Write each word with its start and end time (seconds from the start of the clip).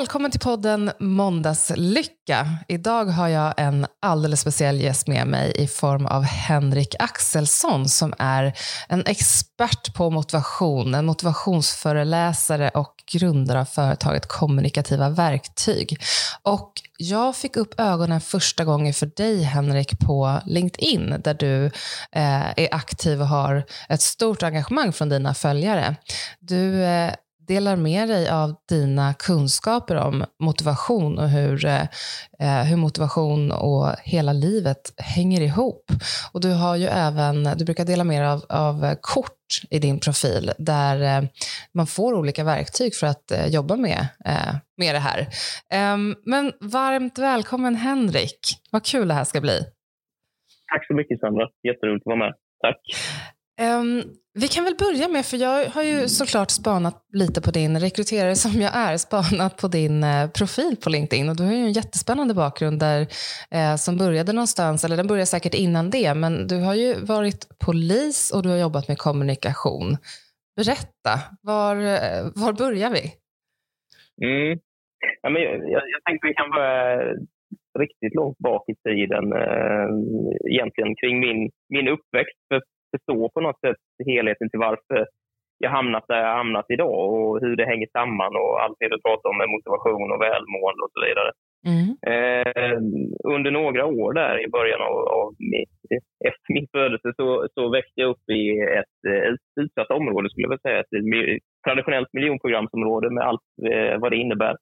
Välkommen 0.00 0.30
till 0.30 0.40
podden 0.40 0.92
Måndagslycka. 0.98 2.48
Idag 2.68 3.04
har 3.04 3.28
jag 3.28 3.54
en 3.56 3.86
alldeles 4.02 4.40
speciell 4.40 4.80
gäst 4.80 5.06
med 5.08 5.26
mig 5.26 5.52
i 5.56 5.66
form 5.66 6.06
av 6.06 6.22
Henrik 6.22 6.94
Axelsson 6.98 7.88
som 7.88 8.14
är 8.18 8.52
en 8.88 9.06
expert 9.06 9.94
på 9.94 10.10
motivation, 10.10 10.94
en 10.94 11.06
motivationsföreläsare 11.06 12.68
och 12.68 12.94
grundare 13.12 13.60
av 13.60 13.64
företaget 13.64 14.26
Kommunikativa 14.26 15.08
verktyg. 15.08 16.02
Och 16.42 16.72
jag 16.98 17.36
fick 17.36 17.56
upp 17.56 17.80
ögonen 17.80 18.20
första 18.20 18.64
gången 18.64 18.94
för 18.94 19.06
dig, 19.06 19.42
Henrik, 19.42 19.98
på 19.98 20.40
LinkedIn, 20.46 21.14
där 21.24 21.34
du 21.34 21.64
eh, 22.12 22.50
är 22.56 22.74
aktiv 22.74 23.20
och 23.20 23.28
har 23.28 23.64
ett 23.88 24.02
stort 24.02 24.42
engagemang 24.42 24.92
från 24.92 25.08
dina 25.08 25.34
följare. 25.34 25.96
Du 26.40 26.84
eh, 26.84 27.12
delar 27.54 27.76
med 27.76 28.08
dig 28.08 28.30
av 28.30 28.48
dina 28.68 29.14
kunskaper 29.14 29.96
om 29.96 30.24
motivation 30.42 31.18
och 31.18 31.28
hur, 31.28 31.64
eh, 31.64 31.86
eh, 32.44 32.62
hur 32.68 32.76
motivation 32.76 33.52
och 33.52 33.86
hela 34.04 34.32
livet 34.32 34.82
hänger 34.96 35.40
ihop. 35.40 35.84
Och 36.32 36.40
du 36.40 36.52
har 36.52 36.76
ju 36.76 36.86
även, 36.86 37.34
du 37.58 37.64
brukar 37.64 37.84
dela 37.84 38.04
med 38.04 38.22
dig 38.22 38.28
av, 38.28 38.40
av 38.48 38.94
kort 39.00 39.40
i 39.70 39.78
din 39.78 40.00
profil 40.00 40.50
där 40.58 40.96
eh, 41.02 41.28
man 41.74 41.86
får 41.86 42.14
olika 42.14 42.44
verktyg 42.44 42.94
för 42.94 43.06
att 43.06 43.30
eh, 43.30 43.46
jobba 43.46 43.76
med, 43.76 44.00
eh, 44.24 44.54
med 44.76 44.94
det 44.94 45.04
här. 45.08 45.26
Ehm, 45.72 46.14
men 46.24 46.52
varmt 46.60 47.18
välkommen 47.18 47.74
Henrik. 47.76 48.40
Vad 48.70 48.84
kul 48.84 49.08
det 49.08 49.14
här 49.14 49.24
ska 49.24 49.40
bli. 49.40 49.58
Tack 50.72 50.86
så 50.86 50.94
mycket 50.94 51.20
Sandra. 51.20 51.48
Jätteroligt 51.68 52.02
att 52.02 52.06
vara 52.06 52.18
med. 52.24 52.34
Tack. 52.62 52.80
Um, 53.62 54.02
vi 54.34 54.48
kan 54.48 54.64
väl 54.64 54.74
börja 54.78 55.08
med, 55.08 55.24
för 55.26 55.36
jag 55.36 55.64
har 55.74 55.82
ju 55.82 56.08
såklart 56.08 56.50
spanat 56.50 56.96
lite 57.12 57.40
på 57.42 57.50
din, 57.50 57.80
rekryterare 57.80 58.34
som 58.34 58.60
jag 58.60 58.72
är, 58.76 58.96
spanat 58.96 59.56
på 59.60 59.68
din 59.68 60.04
eh, 60.04 60.30
profil 60.38 60.76
på 60.84 60.90
LinkedIn. 60.90 61.28
Och 61.28 61.36
du 61.36 61.42
har 61.42 61.52
ju 61.52 61.58
en 61.58 61.72
jättespännande 61.72 62.34
bakgrund 62.34 62.80
där, 62.80 63.00
eh, 63.56 63.76
som 63.76 63.96
började 63.96 64.32
någonstans, 64.32 64.84
eller 64.84 64.96
den 64.96 65.06
började 65.06 65.26
säkert 65.26 65.54
innan 65.54 65.90
det, 65.90 66.14
men 66.14 66.46
du 66.46 66.56
har 66.66 66.74
ju 66.74 66.94
varit 67.14 67.42
polis 67.66 68.32
och 68.34 68.42
du 68.42 68.48
har 68.48 68.58
jobbat 68.58 68.88
med 68.88 68.98
kommunikation. 68.98 69.96
Berätta, 70.56 71.14
var, 71.42 71.76
eh, 71.76 72.22
var 72.42 72.52
börjar 72.52 72.90
vi? 72.90 73.04
Mm. 74.26 74.58
Ja, 75.22 75.30
men 75.30 75.42
jag, 75.42 75.54
jag, 75.54 75.82
jag 75.94 76.02
tänkte 76.04 76.26
vi 76.26 76.34
kan 76.34 76.50
börja 76.50 77.14
riktigt 77.78 78.14
långt 78.14 78.38
bak 78.38 78.64
i 78.68 78.74
tiden, 78.88 79.32
eh, 79.32 79.88
egentligen 80.52 80.94
kring 81.00 81.20
min, 81.20 81.50
min 81.68 81.88
uppväxt. 81.88 82.38
För 82.48 82.60
förstå 82.94 83.30
på 83.34 83.40
något 83.40 83.60
sätt 83.60 83.80
helheten 84.06 84.50
till 84.50 84.64
varför 84.68 85.06
jag 85.58 85.70
hamnat 85.70 86.04
där 86.08 86.20
jag 86.26 86.36
hamnat 86.36 86.66
idag 86.68 86.98
och 87.14 87.40
hur 87.40 87.56
det 87.56 87.66
hänger 87.72 87.88
samman 87.92 88.36
och 88.36 88.62
allt 88.62 88.76
det 88.80 88.88
du 88.88 88.98
pratar 89.06 89.28
om 89.30 89.38
med 89.38 89.48
motivation 89.48 90.12
och 90.12 90.22
välmående 90.26 90.80
och 90.84 90.92
så 90.94 91.00
vidare. 91.06 91.30
Mm. 91.72 91.88
Eh, 92.12 92.78
under 93.34 93.50
några 93.50 93.86
år 93.86 94.12
där 94.12 94.44
i 94.44 94.48
början 94.48 94.80
av, 94.80 94.96
av 95.20 95.34
min, 95.38 95.66
efter 96.30 96.48
min 96.54 96.66
födelse 96.72 97.12
så, 97.16 97.48
så 97.54 97.68
växte 97.68 98.00
jag 98.00 98.10
upp 98.10 98.30
i 98.30 98.60
ett 98.80 98.98
eh, 99.12 99.62
utsatt 99.62 99.90
område, 99.90 100.30
skulle 100.30 100.44
jag 100.44 100.50
vilja 100.50 100.68
säga. 100.68 100.80
Ett 100.80 101.42
traditionellt 101.66 102.12
miljonprogramsområde 102.12 103.10
med 103.10 103.24
allt 103.24 103.48
eh, 103.72 103.98
vad 104.00 104.12
det 104.12 104.16
innebär 104.16 104.56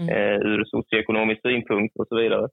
mm. 0.00 0.08
eh, 0.16 0.38
ur 0.50 0.64
socioekonomisk 0.64 1.42
synpunkt 1.42 1.96
och 1.96 2.08
så 2.08 2.16
vidare. 2.16 2.48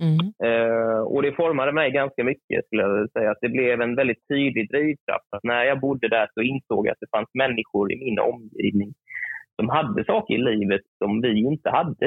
Mm. 0.00 0.32
Eh, 0.44 1.00
och 1.00 1.22
det 1.22 1.32
formade 1.32 1.72
mig 1.72 1.90
ganska 1.90 2.24
mycket, 2.24 2.66
skulle 2.66 2.82
jag 2.82 3.10
säga. 3.10 3.30
Att 3.30 3.40
det 3.40 3.48
blev 3.48 3.80
en 3.80 3.94
väldigt 3.94 4.28
tydlig 4.28 4.70
drivkraft. 4.70 5.28
Att 5.30 5.44
när 5.44 5.64
jag 5.64 5.80
bodde 5.80 6.08
där 6.08 6.28
så 6.34 6.40
insåg 6.42 6.86
jag 6.86 6.92
att 6.92 7.00
det 7.00 7.16
fanns 7.16 7.34
människor 7.34 7.92
i 7.92 7.96
min 8.04 8.18
omgivning 8.18 8.94
som 9.56 9.68
hade 9.68 10.04
saker 10.04 10.34
i 10.34 10.38
livet 10.38 10.80
som 10.98 11.20
vi 11.20 11.38
inte 11.38 11.70
hade. 11.70 12.06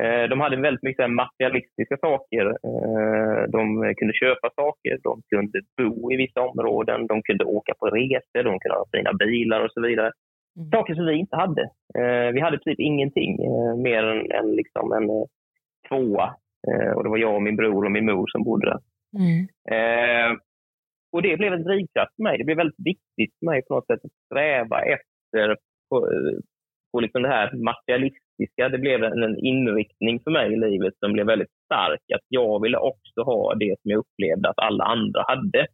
Eh, 0.00 0.28
de 0.30 0.40
hade 0.40 0.56
väldigt 0.56 0.82
mycket 0.82 1.10
materialistiska 1.10 1.96
saker. 1.96 2.46
Eh, 2.46 3.42
de 3.48 3.94
kunde 3.96 4.14
köpa 4.14 4.50
saker, 4.56 4.98
de 5.02 5.22
kunde 5.28 5.60
bo 5.76 6.12
i 6.12 6.16
vissa 6.16 6.40
områden, 6.40 7.06
de 7.06 7.22
kunde 7.22 7.44
åka 7.44 7.74
på 7.78 7.86
resor, 7.86 8.42
de 8.42 8.58
kunde 8.58 8.78
ha 8.78 8.86
fina 8.92 9.12
bilar 9.12 9.60
och 9.64 9.72
så 9.72 9.80
vidare. 9.80 10.10
Mm. 10.56 10.70
Saker 10.70 10.94
som 10.94 11.06
vi 11.06 11.14
inte 11.14 11.36
hade. 11.36 11.70
Vi 12.32 12.40
hade 12.40 12.58
typ 12.58 12.80
ingenting 12.80 13.36
mer 13.82 14.02
än, 14.02 14.30
än 14.30 14.52
liksom 14.56 14.92
en 14.92 15.08
tvåa 15.88 16.34
och 16.96 17.02
det 17.02 17.10
var 17.10 17.18
jag, 17.18 17.34
och 17.34 17.42
min 17.42 17.56
bror 17.56 17.84
och 17.84 17.92
min 17.92 18.06
mor 18.06 18.26
som 18.26 18.44
bodde 18.44 18.66
där. 18.66 18.80
Mm. 19.18 19.48
Eh, 19.76 20.38
och 21.12 21.22
det 21.22 21.36
blev 21.36 21.52
en 21.52 21.64
drivkraft 21.64 22.16
för 22.16 22.22
mig. 22.22 22.38
Det 22.38 22.44
blev 22.44 22.56
väldigt 22.56 22.86
viktigt 22.86 23.38
för 23.38 23.46
mig 23.46 23.62
på 23.62 23.74
något 23.74 23.86
sätt 23.86 24.04
att 24.04 24.26
sträva 24.26 24.80
efter 24.80 25.56
på, 25.90 26.08
på 26.92 27.00
liksom 27.00 27.22
det 27.22 27.28
här 27.28 27.56
materialistiska. 27.56 28.68
Det 28.68 28.78
blev 28.78 29.04
en, 29.04 29.22
en 29.22 29.38
inriktning 29.38 30.20
för 30.24 30.30
mig 30.30 30.52
i 30.52 30.56
livet 30.56 30.94
som 30.98 31.12
blev 31.12 31.26
väldigt 31.26 31.52
stark. 31.64 32.00
Att 32.14 32.26
jag 32.28 32.62
ville 32.62 32.78
också 32.78 33.22
ha 33.22 33.54
det 33.54 33.74
som 33.82 33.90
jag 33.90 33.98
upplevde 33.98 34.48
att 34.48 34.58
alla 34.58 34.84
andra 34.84 35.24
hade. 35.26 35.66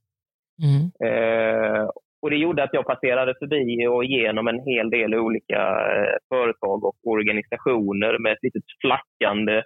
Mm. 0.63 0.85
Eh, 1.09 1.89
och 2.23 2.31
Det 2.31 2.37
gjorde 2.37 2.63
att 2.63 2.75
jag 2.75 2.87
passerade 2.87 3.35
förbi 3.39 3.87
och 3.87 4.05
igenom 4.05 4.49
en 4.49 4.61
hel 4.61 4.91
del 4.91 5.15
olika 5.15 5.61
eh, 5.97 6.17
företag 6.29 6.85
och 6.85 6.97
organisationer 7.03 8.19
med 8.19 8.33
ett 8.33 8.43
litet 8.43 8.65
flackande 8.81 9.57
eh, 9.57 9.63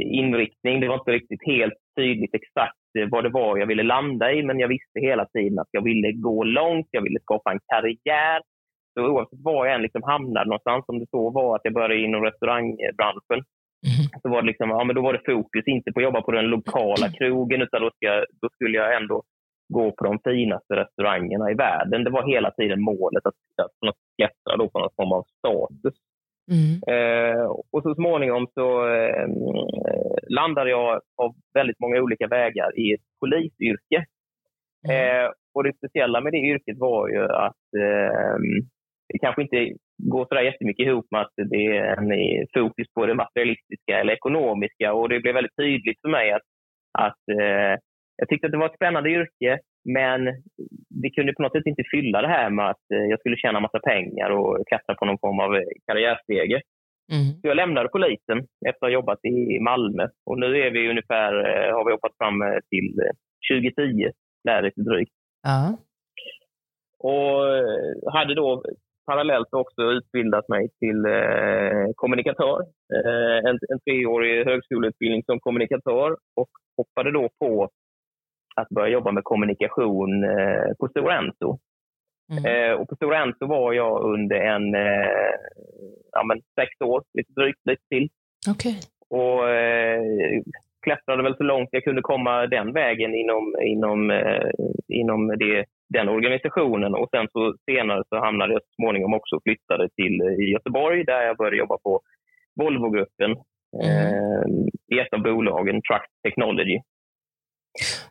inriktning. 0.00 0.80
Det 0.80 0.88
var 0.88 0.98
inte 0.98 1.12
riktigt 1.12 1.46
helt 1.46 1.74
tydligt 1.96 2.34
exakt 2.34 2.88
eh, 2.98 3.08
vad 3.10 3.24
det 3.24 3.28
var 3.28 3.58
jag 3.58 3.66
ville 3.66 3.82
landa 3.82 4.32
i, 4.32 4.42
men 4.42 4.58
jag 4.58 4.68
visste 4.68 5.00
hela 5.00 5.26
tiden 5.26 5.58
att 5.58 5.68
jag 5.70 5.84
ville 5.84 6.12
gå 6.12 6.44
långt, 6.44 6.88
jag 6.90 7.02
ville 7.02 7.20
skapa 7.20 7.52
en 7.52 7.60
karriär. 7.72 8.40
Så 8.94 9.06
oavsett 9.06 9.44
var 9.44 9.66
jag 9.66 9.74
än 9.74 9.82
liksom 9.82 10.02
hamnade 10.02 10.48
någonstans, 10.48 10.84
om 10.88 10.98
det 10.98 11.06
så 11.10 11.30
var 11.30 11.56
att 11.56 11.64
jag 11.64 11.74
började 11.74 11.98
inom 11.98 12.22
restaurangbranschen, 12.24 13.40
mm. 13.88 14.04
så 14.22 14.28
var 14.28 14.42
det 14.42 14.46
liksom, 14.46 14.70
ja, 14.70 14.84
men 14.84 14.96
då 14.96 15.02
var 15.02 15.12
det 15.12 15.32
fokus 15.32 15.66
inte 15.66 15.92
på 15.92 16.00
att 16.00 16.04
jobba 16.04 16.22
på 16.22 16.32
den 16.32 16.46
lokala 16.46 17.08
krogen, 17.18 17.62
utan 17.62 17.82
då, 17.82 17.90
ska, 17.90 18.24
då 18.42 18.48
skulle 18.54 18.78
jag 18.78 18.96
ändå 18.96 19.22
gå 19.74 19.92
på 19.92 20.04
de 20.04 20.18
finaste 20.24 20.76
restaurangerna 20.76 21.50
i 21.50 21.54
världen. 21.54 22.04
Det 22.04 22.10
var 22.10 22.32
hela 22.34 22.50
tiden 22.50 22.80
målet 22.80 23.26
att, 23.26 23.34
att 23.62 23.96
klättra 24.16 24.56
då 24.56 24.68
på 24.70 24.78
någon 24.78 24.96
form 24.96 25.12
av 25.12 25.24
status. 25.38 25.94
Mm. 26.50 26.74
Eh, 26.94 27.44
och 27.72 27.82
så 27.82 27.94
småningom 27.94 28.46
så 28.54 28.94
eh, 28.94 29.28
landade 30.28 30.70
jag 30.70 31.00
av 31.16 31.34
väldigt 31.54 31.80
många 31.80 32.02
olika 32.02 32.26
vägar 32.26 32.78
i 32.78 32.92
ett 32.94 33.06
polisyrke. 33.20 34.04
Mm. 34.88 35.24
Eh, 35.24 35.30
och 35.54 35.64
det 35.64 35.76
speciella 35.76 36.20
med 36.20 36.32
det 36.32 36.38
yrket 36.38 36.78
var 36.78 37.08
ju 37.08 37.22
att 37.24 37.66
eh, 37.78 38.38
det 39.08 39.18
kanske 39.18 39.42
inte 39.42 39.72
går 40.02 40.26
så 40.26 40.34
där 40.34 40.42
jättemycket 40.42 40.86
ihop 40.86 41.06
med 41.10 41.20
att 41.20 41.32
det 41.36 41.66
är 41.66 41.96
en 41.96 42.46
fokus 42.54 42.86
på 42.94 43.06
det 43.06 43.14
materialistiska 43.14 44.00
eller 44.00 44.12
ekonomiska. 44.12 44.92
Och 44.92 45.08
det 45.08 45.20
blev 45.20 45.34
väldigt 45.34 45.56
tydligt 45.56 46.00
för 46.00 46.08
mig 46.08 46.32
att, 46.32 46.48
att 46.98 47.28
eh, 47.40 47.74
jag 48.16 48.28
tyckte 48.28 48.46
att 48.46 48.52
det 48.52 48.58
var 48.58 48.66
ett 48.66 48.80
spännande 48.80 49.10
yrke. 49.10 49.58
Men 49.84 50.20
vi 51.02 51.10
kunde 51.10 51.32
på 51.32 51.42
något 51.42 51.52
sätt 51.52 51.66
inte 51.66 51.82
fylla 51.90 52.22
det 52.22 52.28
här 52.28 52.50
med 52.50 52.70
att 52.70 52.84
eh, 52.94 53.06
jag 53.10 53.18
skulle 53.20 53.36
tjäna 53.36 53.60
massa 53.60 53.80
pengar 53.80 54.30
och 54.30 54.66
klättra 54.68 54.94
på 54.94 55.04
någon 55.04 55.18
form 55.18 55.40
av 55.40 55.56
eh, 55.56 55.62
karriärstege. 55.86 56.60
Mm. 57.12 57.28
Så 57.40 57.48
jag 57.48 57.56
lämnade 57.56 57.88
polisen 57.88 58.38
efter 58.68 58.86
att 58.86 58.90
ha 58.90 58.98
jobbat 58.98 59.24
i 59.24 59.60
Malmö. 59.60 60.08
Och 60.26 60.38
nu 60.38 60.46
är 60.66 60.70
vi 60.70 60.90
ungefär, 60.90 61.32
eh, 61.48 61.74
har 61.76 61.84
vi 61.84 61.92
hoppat 61.92 62.16
fram 62.18 62.38
till 62.70 62.88
2010, 63.52 64.10
lär 64.48 64.62
lite 64.62 64.80
drygt. 64.80 65.12
Uh. 65.46 65.72
Och 67.10 67.44
hade 68.12 68.34
då 68.34 68.62
parallellt 69.10 69.52
också 69.52 69.82
utbildat 69.82 70.48
mig 70.48 70.68
till 70.80 71.00
eh, 71.04 71.86
kommunikatör. 71.94 72.58
Eh, 72.96 73.38
en, 73.48 73.58
en 73.72 73.80
treårig 73.84 74.46
högskoleutbildning 74.46 75.22
som 75.22 75.40
kommunikatör 75.40 76.10
och 76.40 76.52
hoppade 76.76 77.10
då 77.12 77.28
på 77.40 77.68
att 78.60 78.68
börja 78.68 78.92
jobba 78.92 79.12
med 79.12 79.24
kommunikation 79.24 80.24
eh, 80.24 80.74
på 80.78 80.88
Stora 80.88 81.18
Enso. 81.18 81.58
Mm. 82.32 82.44
Eh, 82.44 82.72
och 82.80 82.88
på 82.88 82.96
Stora 82.96 83.22
Enso 83.22 83.46
var 83.46 83.72
jag 83.72 84.02
under 84.02 84.36
en 84.36 84.74
eh, 84.74 85.34
ja, 86.12 86.24
men 86.24 86.40
sex 86.60 86.80
år, 86.80 87.02
lite 87.14 87.32
drygt, 87.32 87.60
lite 87.64 87.82
till. 87.88 88.08
Okay. 88.50 88.74
Och 89.10 89.50
eh, 89.50 90.02
klättrade 90.82 91.22
väl 91.22 91.36
så 91.36 91.42
långt 91.42 91.68
jag 91.72 91.84
kunde 91.84 92.02
komma 92.02 92.46
den 92.46 92.72
vägen 92.72 93.14
inom, 93.14 93.54
inom, 93.62 94.10
eh, 94.10 94.50
inom 94.88 95.28
det, 95.38 95.64
den 95.88 96.08
organisationen. 96.08 96.94
Och 96.94 97.08
sen 97.10 97.26
så 97.32 97.54
senare 97.70 98.02
så 98.08 98.16
hamnade 98.16 98.52
jag 98.52 98.62
så 98.62 98.72
småningom 98.82 99.14
också 99.14 99.40
flyttade 99.44 99.88
till 99.88 100.20
eh, 100.20 100.44
i 100.44 100.52
Göteborg 100.52 101.04
där 101.04 101.22
jag 101.22 101.36
började 101.36 101.56
jobba 101.56 101.78
på 101.78 102.00
Volvogruppen 102.60 103.30
mm. 103.84 104.68
i 104.92 104.98
ett 104.98 105.12
av 105.12 105.22
bolagen, 105.22 105.74
Truck 105.74 106.06
Technology. 106.22 106.78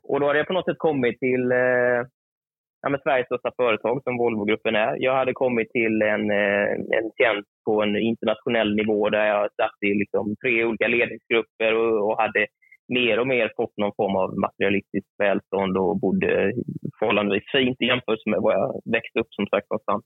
Och 0.04 0.19
då 0.19 0.27
hade 0.27 0.39
jag 0.39 0.48
på 0.48 0.54
något 0.54 0.65
sätt 0.65 0.77
kommit 0.77 1.19
till 1.19 1.51
eh, 1.51 2.00
ja, 2.81 3.00
Sveriges 3.04 3.25
största 3.25 3.51
företag 3.56 4.04
som 4.04 4.18
Volvogruppen 4.18 4.75
är. 4.75 4.95
Jag 5.00 5.15
hade 5.15 5.33
kommit 5.33 5.69
till 5.71 6.01
en, 6.01 6.31
eh, 6.31 6.68
en 6.98 7.07
tjänst 7.18 7.50
på 7.65 7.83
en 7.83 7.95
internationell 7.95 8.75
nivå 8.75 9.09
där 9.09 9.25
jag 9.25 9.50
satt 9.62 9.77
i 9.89 9.94
liksom 9.94 10.36
tre 10.44 10.65
olika 10.65 10.88
ledningsgrupper 10.88 11.74
och, 11.75 11.94
och 12.07 12.21
hade 12.21 12.48
mer 12.94 13.19
och 13.19 13.27
mer 13.27 13.51
fått 13.56 13.77
någon 13.77 13.95
form 13.95 14.15
av 14.15 14.30
materialistiskt 14.38 15.13
välstånd 15.18 15.77
och 15.77 16.00
bodde 16.00 16.54
förhållandevis 17.00 17.51
fint 17.51 17.81
i 17.81 17.86
jämförelse 17.86 18.30
med 18.30 18.39
vad 18.42 18.54
jag 18.54 18.81
växte 18.94 19.19
upp 19.19 19.33
som 19.33 19.48
sagt 19.48 19.68
någonstans. 19.69 20.04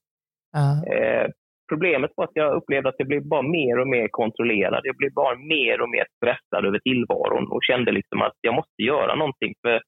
Uh. 0.58 0.78
Eh, 0.94 1.28
problemet 1.72 2.12
var 2.16 2.26
att 2.26 2.42
jag 2.42 2.50
upplevde 2.60 2.90
att 2.90 3.02
jag 3.02 3.08
blev 3.08 3.24
bara 3.36 3.42
mer 3.58 3.76
och 3.80 3.88
mer 3.96 4.08
kontrollerad. 4.08 4.82
Jag 4.84 4.98
blev 4.98 5.14
bara 5.14 5.36
mer 5.54 5.76
och 5.82 5.90
mer 5.96 6.06
stressad 6.18 6.66
över 6.68 6.80
tillvaron 6.80 7.46
och 7.54 7.62
kände 7.70 7.92
liksom 7.92 8.22
att 8.22 8.38
jag 8.42 8.56
måste 8.60 8.82
göra 8.92 9.16
någonting. 9.16 9.54
För 9.62 9.82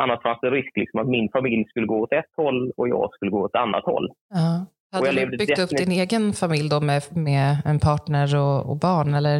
annars 0.00 0.22
fanns 0.22 0.40
det 0.42 0.50
risk 0.50 0.72
liksom 0.82 1.00
att 1.00 1.14
min 1.16 1.28
familj 1.36 1.64
skulle 1.68 1.86
gå 1.86 1.98
åt 2.04 2.12
ett 2.12 2.32
håll 2.36 2.72
och 2.76 2.88
jag 2.88 3.14
skulle 3.14 3.30
gå 3.30 3.40
åt 3.44 3.54
ett 3.54 3.64
annat 3.66 3.84
håll. 3.84 4.06
Ja. 4.34 4.66
Hade 4.92 5.24
du 5.24 5.36
byggt 5.36 5.58
upp 5.64 5.78
din 5.82 5.92
egen 6.02 6.32
familj 6.32 6.68
då 6.74 6.80
med, 6.80 7.02
med 7.28 7.50
en 7.70 7.78
partner 7.88 8.28
och, 8.42 8.70
och 8.70 8.78
barn? 8.86 9.14
Eller? 9.14 9.38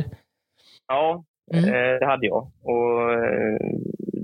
Ja, 0.88 1.25
mm. 1.52 1.64
eh, 1.64 1.94
det 2.00 2.06
hade 2.06 2.26
jag. 2.26 2.43
Och, 2.73 3.12
eh, 3.12 3.58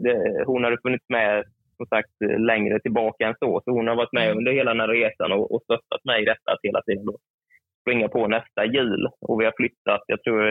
det, 0.04 0.44
hon 0.46 0.64
hade 0.64 0.78
funnits 0.84 1.08
med 1.08 1.44
som 1.76 1.86
sagt 1.86 2.16
längre 2.50 2.80
tillbaka 2.80 3.26
än 3.28 3.34
så. 3.38 3.60
Så 3.64 3.70
hon 3.70 3.88
har 3.88 3.96
varit 3.96 4.12
med 4.12 4.26
mm. 4.26 4.38
under 4.38 4.52
hela 4.52 4.70
den 4.70 4.80
här 4.80 4.88
resan 4.88 5.32
och, 5.32 5.54
och 5.54 5.62
stöttat 5.62 6.04
mig 6.04 6.22
i 6.22 6.24
detta 6.24 6.50
hela 6.62 6.82
tiden 6.82 7.04
då 7.06 7.16
springa 7.80 8.08
på 8.08 8.26
nästa 8.26 8.64
hjul. 8.64 9.08
Och 9.20 9.40
vi 9.40 9.44
har 9.44 9.54
flyttat, 9.56 10.02
jag 10.06 10.22
tror, 10.22 10.42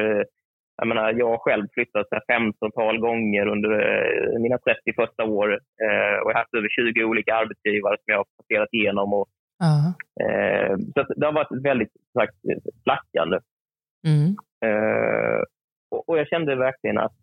jag 0.77 0.87
menar, 0.87 1.13
jag 1.13 1.29
har 1.29 1.37
själv 1.37 1.67
flyttat 1.73 2.07
15-tal 2.31 2.99
gånger 2.99 3.47
under 3.47 3.71
eh, 3.71 4.39
mina 4.39 4.57
30 4.57 4.93
första 4.95 5.23
år 5.23 5.51
eh, 5.83 6.15
och 6.21 6.29
jag 6.29 6.35
har 6.35 6.41
haft 6.41 6.53
över 6.53 6.69
20 6.69 7.03
olika 7.03 7.35
arbetsgivare 7.35 7.95
som 7.97 8.05
jag 8.05 8.17
har 8.17 8.25
passerat 8.37 8.69
igenom. 8.71 9.13
Och, 9.13 9.27
uh. 9.63 9.87
eh, 10.25 10.77
så 10.77 11.13
det 11.15 11.25
har 11.25 11.33
varit 11.33 11.63
väldigt 11.65 11.93
sagt, 12.13 12.35
flackande. 12.83 13.39
Mm. 14.07 14.35
Eh, 14.65 15.41
och, 15.91 16.09
och, 16.09 16.19
jag 16.19 16.27
kände 16.27 16.55
verkligen 16.55 16.97
att 16.97 17.15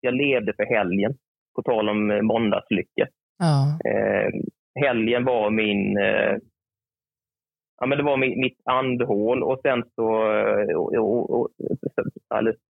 jag 0.00 0.14
levde 0.14 0.52
för 0.56 0.64
helgen, 0.64 1.14
på 1.56 1.62
tal 1.62 1.88
om 1.88 2.26
måndagslycka. 2.26 3.06
Ja. 3.38 3.78
Eh, 3.90 4.30
helgen 4.80 5.24
var 5.24 5.50
min... 5.50 5.98
Ja, 7.80 7.86
men 7.86 7.98
det 7.98 8.04
var 8.04 8.16
mitt, 8.16 8.60
andhål 8.64 9.42
och 9.42 9.58
sen 9.62 9.82
så... 9.94 10.06
Och, 10.76 10.90
och, 10.94 11.22
och, 11.34 11.48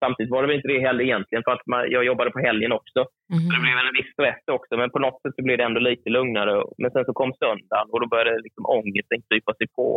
samtidigt 0.04 0.32
var 0.32 0.42
det 0.42 0.48
väl 0.48 0.56
inte 0.56 0.68
det 0.74 0.88
heller 0.88 1.04
egentligen 1.04 1.44
för 1.44 1.52
att 1.52 1.68
man, 1.72 1.92
jag 1.92 2.04
jobbade 2.06 2.32
på 2.32 2.40
helgen 2.40 2.72
också. 2.72 3.00
Mm. 3.34 3.44
Det 3.52 3.62
blev 3.64 3.78
en 3.78 3.98
viss 4.00 4.14
stress 4.14 4.44
också 4.58 4.78
men 4.78 4.90
på 4.90 5.00
något 5.00 5.22
sätt 5.22 5.36
så 5.36 5.44
blev 5.44 5.58
det 5.58 5.64
ändå 5.64 5.80
lite 5.80 6.10
lugnare. 6.10 6.64
Men 6.78 6.92
sen 6.92 7.06
så 7.06 7.14
kom 7.14 7.34
söndagen 7.34 7.88
och 7.92 8.00
då 8.02 8.08
började 8.08 8.46
liksom 8.48 8.66
ångesten 8.66 9.22
krypa 9.28 9.54
sig 9.54 9.68
på. 9.78 9.88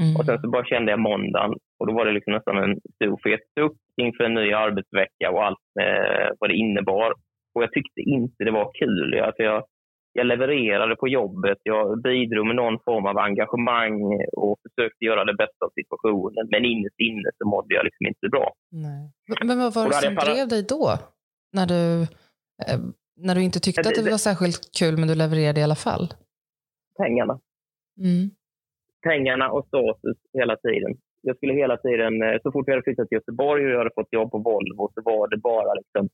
Mm. 0.00 0.16
Och 0.16 0.24
sen 0.26 0.40
så 0.40 0.46
bara 0.50 0.70
kände 0.72 0.92
jag 0.92 1.00
måndagen 1.10 1.52
och 1.78 1.86
då 1.86 1.92
var 1.92 2.04
det 2.04 2.12
liksom 2.12 2.32
nästan 2.32 2.56
en 2.64 2.74
stor 2.96 3.16
fet 3.24 3.44
suck 3.54 3.78
inför 4.02 4.24
en 4.24 4.34
ny 4.34 4.52
arbetsvecka 4.52 5.26
och 5.34 5.44
allt 5.46 5.66
eh, 5.80 6.28
vad 6.38 6.50
det 6.50 6.56
innebar. 6.64 7.10
Och 7.54 7.62
jag 7.62 7.72
tyckte 7.72 8.00
inte 8.00 8.44
det 8.44 8.50
var 8.60 8.70
kul. 8.80 9.20
Alltså 9.20 9.42
jag, 9.42 9.64
jag 10.18 10.26
levererade 10.26 10.96
på 10.96 11.08
jobbet, 11.08 11.58
jag 11.62 12.02
bidrog 12.02 12.46
med 12.46 12.56
någon 12.56 12.78
form 12.86 13.06
av 13.06 13.18
engagemang 13.18 13.96
och 14.36 14.56
försökte 14.64 15.04
göra 15.04 15.24
det 15.24 15.36
bästa 15.42 15.62
av 15.66 15.70
situationen. 15.80 16.44
Men 16.52 16.64
innerst 16.64 17.00
inne 17.08 17.28
så 17.38 17.44
mådde 17.48 17.74
jag 17.74 17.84
liksom 17.84 18.06
inte 18.06 18.26
bra. 18.34 18.46
Nej. 18.70 19.04
Men 19.48 19.58
vad 19.58 19.74
var 19.74 19.86
det 19.88 19.94
som 19.94 20.14
drev 20.14 20.48
dig 20.48 20.62
då? 20.74 20.84
När 21.56 21.66
du, 21.74 21.82
eh, 22.66 22.80
när 23.26 23.34
du 23.34 23.42
inte 23.42 23.60
tyckte 23.60 23.88
att 23.88 24.04
det 24.04 24.10
var 24.10 24.24
särskilt 24.30 24.62
kul 24.80 24.94
men 24.98 25.08
du 25.08 25.14
levererade 25.14 25.60
i 25.60 25.66
alla 25.68 25.82
fall? 25.86 26.04
Pengarna. 27.02 27.34
Mm. 28.06 28.24
Pengarna 29.08 29.46
och 29.54 29.64
status 29.66 30.18
hela 30.38 30.56
tiden. 30.56 30.92
Jag 31.22 31.36
skulle 31.36 31.54
hela 31.62 31.76
tiden, 31.76 32.12
eh, 32.22 32.36
så 32.42 32.52
fort 32.52 32.64
jag 32.66 32.74
hade 32.74 32.88
flyttat 32.88 33.08
till 33.08 33.18
Göteborg 33.18 33.64
och 33.64 33.72
jag 33.72 33.78
hade 33.78 33.98
fått 34.00 34.12
jobb 34.18 34.30
på 34.30 34.38
Volvo 34.38 34.84
så 34.94 35.00
var 35.10 35.28
det 35.28 35.36
bara 35.36 35.74
liksom 35.80 36.08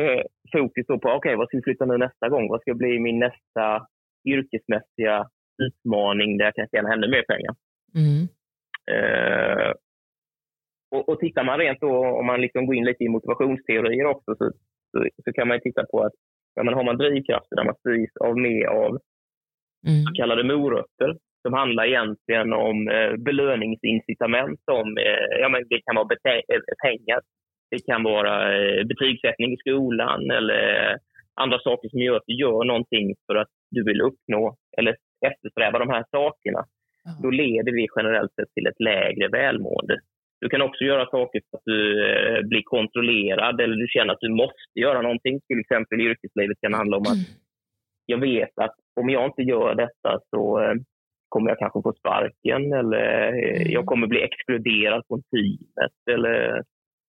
eh, 0.00 0.22
fokus 0.52 0.86
på, 0.86 0.94
okej, 0.94 1.16
okay, 1.16 1.36
vad 1.36 1.48
ska 1.48 1.56
vi 1.56 1.62
flytta 1.62 1.84
nu 1.84 1.98
nästa 1.98 2.28
gång? 2.28 2.48
Vad 2.48 2.60
ska 2.60 2.74
bli 2.74 2.98
min 2.98 3.18
nästa 3.18 3.86
yrkesmässiga 4.28 5.28
utmaning 5.62 6.38
där 6.38 6.44
jag 6.44 6.54
kan 6.54 6.68
tjäna 6.68 6.92
ännu 6.92 7.08
mer 7.08 7.22
pengar? 7.22 7.54
Mm. 7.94 8.22
Eh, 8.94 9.72
och, 10.90 11.08
och 11.08 11.20
tittar 11.20 11.44
man 11.44 11.58
rent 11.58 11.80
då, 11.80 12.06
om 12.06 12.26
man 12.26 12.40
liksom 12.40 12.66
går 12.66 12.74
in 12.76 12.84
lite 12.84 13.04
i 13.04 13.08
motivationsteorier 13.08 14.06
också, 14.06 14.34
så, 14.38 14.52
så, 14.90 15.08
så 15.24 15.32
kan 15.32 15.48
man 15.48 15.60
titta 15.60 15.84
på 15.90 16.02
att 16.02 16.12
ja, 16.54 16.62
men 16.62 16.74
har 16.74 16.84
man 16.84 16.96
drivkrafter 16.96 17.56
där 17.56 17.64
man 17.64 17.80
styrs 17.80 18.16
av 18.20 18.38
mer 18.38 18.66
av 18.66 18.90
mm. 19.86 20.02
så 20.04 20.12
kallade 20.14 20.44
morötter, 20.44 21.10
som 21.42 21.52
handlar 21.52 21.84
egentligen 21.86 22.52
om 22.52 22.88
eh, 22.88 23.12
belöningsincitament 23.16 24.60
som 24.64 24.98
eh, 24.98 25.28
ja, 25.42 25.48
men 25.48 25.62
det 25.70 25.80
kan 25.86 25.96
vara 25.96 26.08
eh, 26.24 26.62
pengar 26.84 27.20
det 27.70 27.86
kan 27.86 28.02
vara 28.02 28.34
eh, 28.56 28.84
betygssättning 28.84 29.52
i 29.52 29.56
skolan 29.56 30.30
eller 30.30 30.96
andra 31.40 31.58
saker 31.58 31.88
som 31.88 32.00
gör 32.00 32.16
att 32.16 32.26
du 32.26 32.34
gör 32.34 32.64
någonting 32.64 33.14
för 33.26 33.34
att 33.34 33.48
du 33.70 33.84
vill 33.84 34.00
uppnå 34.00 34.56
eller 34.78 34.96
eftersträva 35.26 35.78
de 35.78 35.88
här 35.88 36.04
sakerna. 36.10 36.64
Mm. 37.06 37.22
Då 37.22 37.30
leder 37.30 37.72
det 37.72 37.86
generellt 37.96 38.34
sett 38.34 38.52
till 38.54 38.66
ett 38.66 38.80
lägre 38.80 39.28
välmående. 39.28 39.98
Du 40.40 40.48
kan 40.48 40.62
också 40.62 40.84
göra 40.84 41.10
saker 41.10 41.40
för 41.50 41.56
att 41.58 41.64
du 41.64 41.80
eh, 42.08 42.42
blir 42.42 42.62
kontrollerad 42.64 43.60
eller 43.60 43.76
du 43.76 43.86
känner 43.88 44.12
att 44.12 44.20
du 44.20 44.28
måste 44.28 44.80
göra 44.80 45.02
någonting. 45.02 45.40
Till 45.40 45.60
exempel 45.60 46.00
i 46.00 46.04
yrkeslivet 46.04 46.60
kan 46.60 46.72
det 46.72 46.76
handla 46.76 46.96
om 46.96 47.02
att 47.02 47.24
mm. 47.24 47.40
jag 48.06 48.18
vet 48.18 48.58
att 48.58 48.76
om 49.00 49.10
jag 49.10 49.24
inte 49.26 49.42
gör 49.42 49.74
detta 49.74 50.20
så 50.30 50.60
eh, 50.62 50.74
kommer 51.28 51.50
jag 51.50 51.58
kanske 51.58 51.82
få 51.82 51.92
sparken 51.92 52.72
eller 52.72 53.28
mm. 53.28 53.70
jag 53.70 53.86
kommer 53.86 54.06
bli 54.06 54.22
exkluderad 54.22 55.02
från 55.08 55.22
teamet 55.22 55.98
eller 56.10 56.62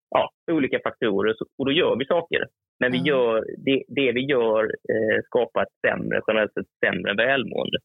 ja, 0.10 0.30
olika 0.52 0.80
faktorer 0.84 1.36
och 1.58 1.66
då 1.66 1.72
gör 1.72 1.96
vi 1.96 2.06
saker. 2.06 2.46
Men 2.80 2.92
vi 2.92 2.98
gör, 2.98 3.46
det, 3.58 3.84
det 3.88 4.12
vi 4.12 4.22
gör 4.22 4.64
eh, 4.64 5.20
skapar 5.26 5.62
ett 5.62 5.80
sämre, 5.88 6.22
generellt 6.28 6.54
sett 6.54 6.66
sämre 6.86 7.14
välmående. 7.14 7.78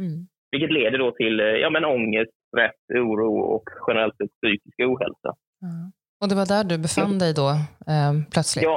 Mm. 0.00 0.26
Vilket 0.50 0.72
leder 0.72 0.98
då 0.98 1.10
till 1.12 1.40
eh, 1.40 1.46
ja, 1.46 1.70
men 1.70 1.84
ångest, 1.84 2.32
stress, 2.48 2.80
oro 2.94 3.38
och 3.38 3.64
generellt 3.88 4.16
sett 4.16 4.30
psykisk 4.40 4.78
ohälsa. 4.80 5.30
Mm. 5.62 5.92
Och 6.20 6.28
det 6.28 6.34
var 6.34 6.46
där 6.46 6.64
du 6.64 6.78
befann 6.78 7.18
dig 7.18 7.32
då 7.34 7.48
eh, 7.92 8.12
plötsligt? 8.32 8.64
Ja. 8.64 8.76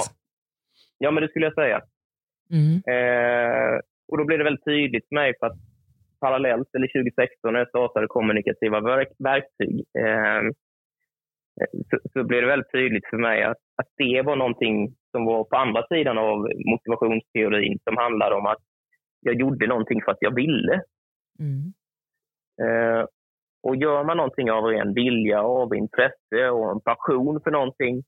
ja, 0.98 1.10
men 1.10 1.22
det 1.22 1.28
skulle 1.28 1.46
jag 1.46 1.54
säga. 1.54 1.80
Mm. 2.56 2.74
Eh, 2.94 3.74
och 4.08 4.18
då 4.18 4.24
blev 4.24 4.38
det 4.38 4.44
väldigt 4.44 4.64
tydligt 4.64 5.08
för 5.08 5.14
mig 5.14 5.32
för 5.38 5.46
att 5.46 5.58
parallellt, 6.20 6.68
eller 6.74 6.88
2016 6.88 7.52
när 7.52 7.60
jag 7.60 7.68
startade 7.68 8.06
kommunikativa 8.06 8.80
verk, 8.80 9.12
verktyg, 9.18 9.74
eh, 9.98 10.42
så, 11.90 11.98
så 12.12 12.24
blev 12.24 12.40
det 12.40 12.46
väldigt 12.46 12.72
tydligt 12.72 13.06
för 13.10 13.16
mig 13.16 13.42
att, 13.42 13.58
att 13.76 13.88
det 13.96 14.22
var 14.22 14.36
någonting 14.36 14.94
som 15.10 15.24
var 15.24 15.44
på 15.44 15.56
andra 15.56 15.86
sidan 15.86 16.18
av 16.18 16.48
motivationsteorin 16.72 17.78
som 17.84 17.96
handlade 17.96 18.34
om 18.34 18.46
att 18.46 18.62
jag 19.20 19.34
gjorde 19.34 19.66
någonting 19.66 20.02
för 20.04 20.12
att 20.12 20.22
jag 20.22 20.34
ville. 20.34 20.82
Mm. 21.38 21.72
Eh, 22.62 23.04
och 23.62 23.76
gör 23.76 24.04
man 24.04 24.16
någonting 24.16 24.50
av 24.50 24.64
ren 24.64 24.94
vilja, 24.94 25.42
av 25.42 25.74
intresse 25.74 26.50
och 26.50 26.70
en 26.70 26.80
passion 26.80 27.40
för 27.44 27.50
någonting, 27.50 28.02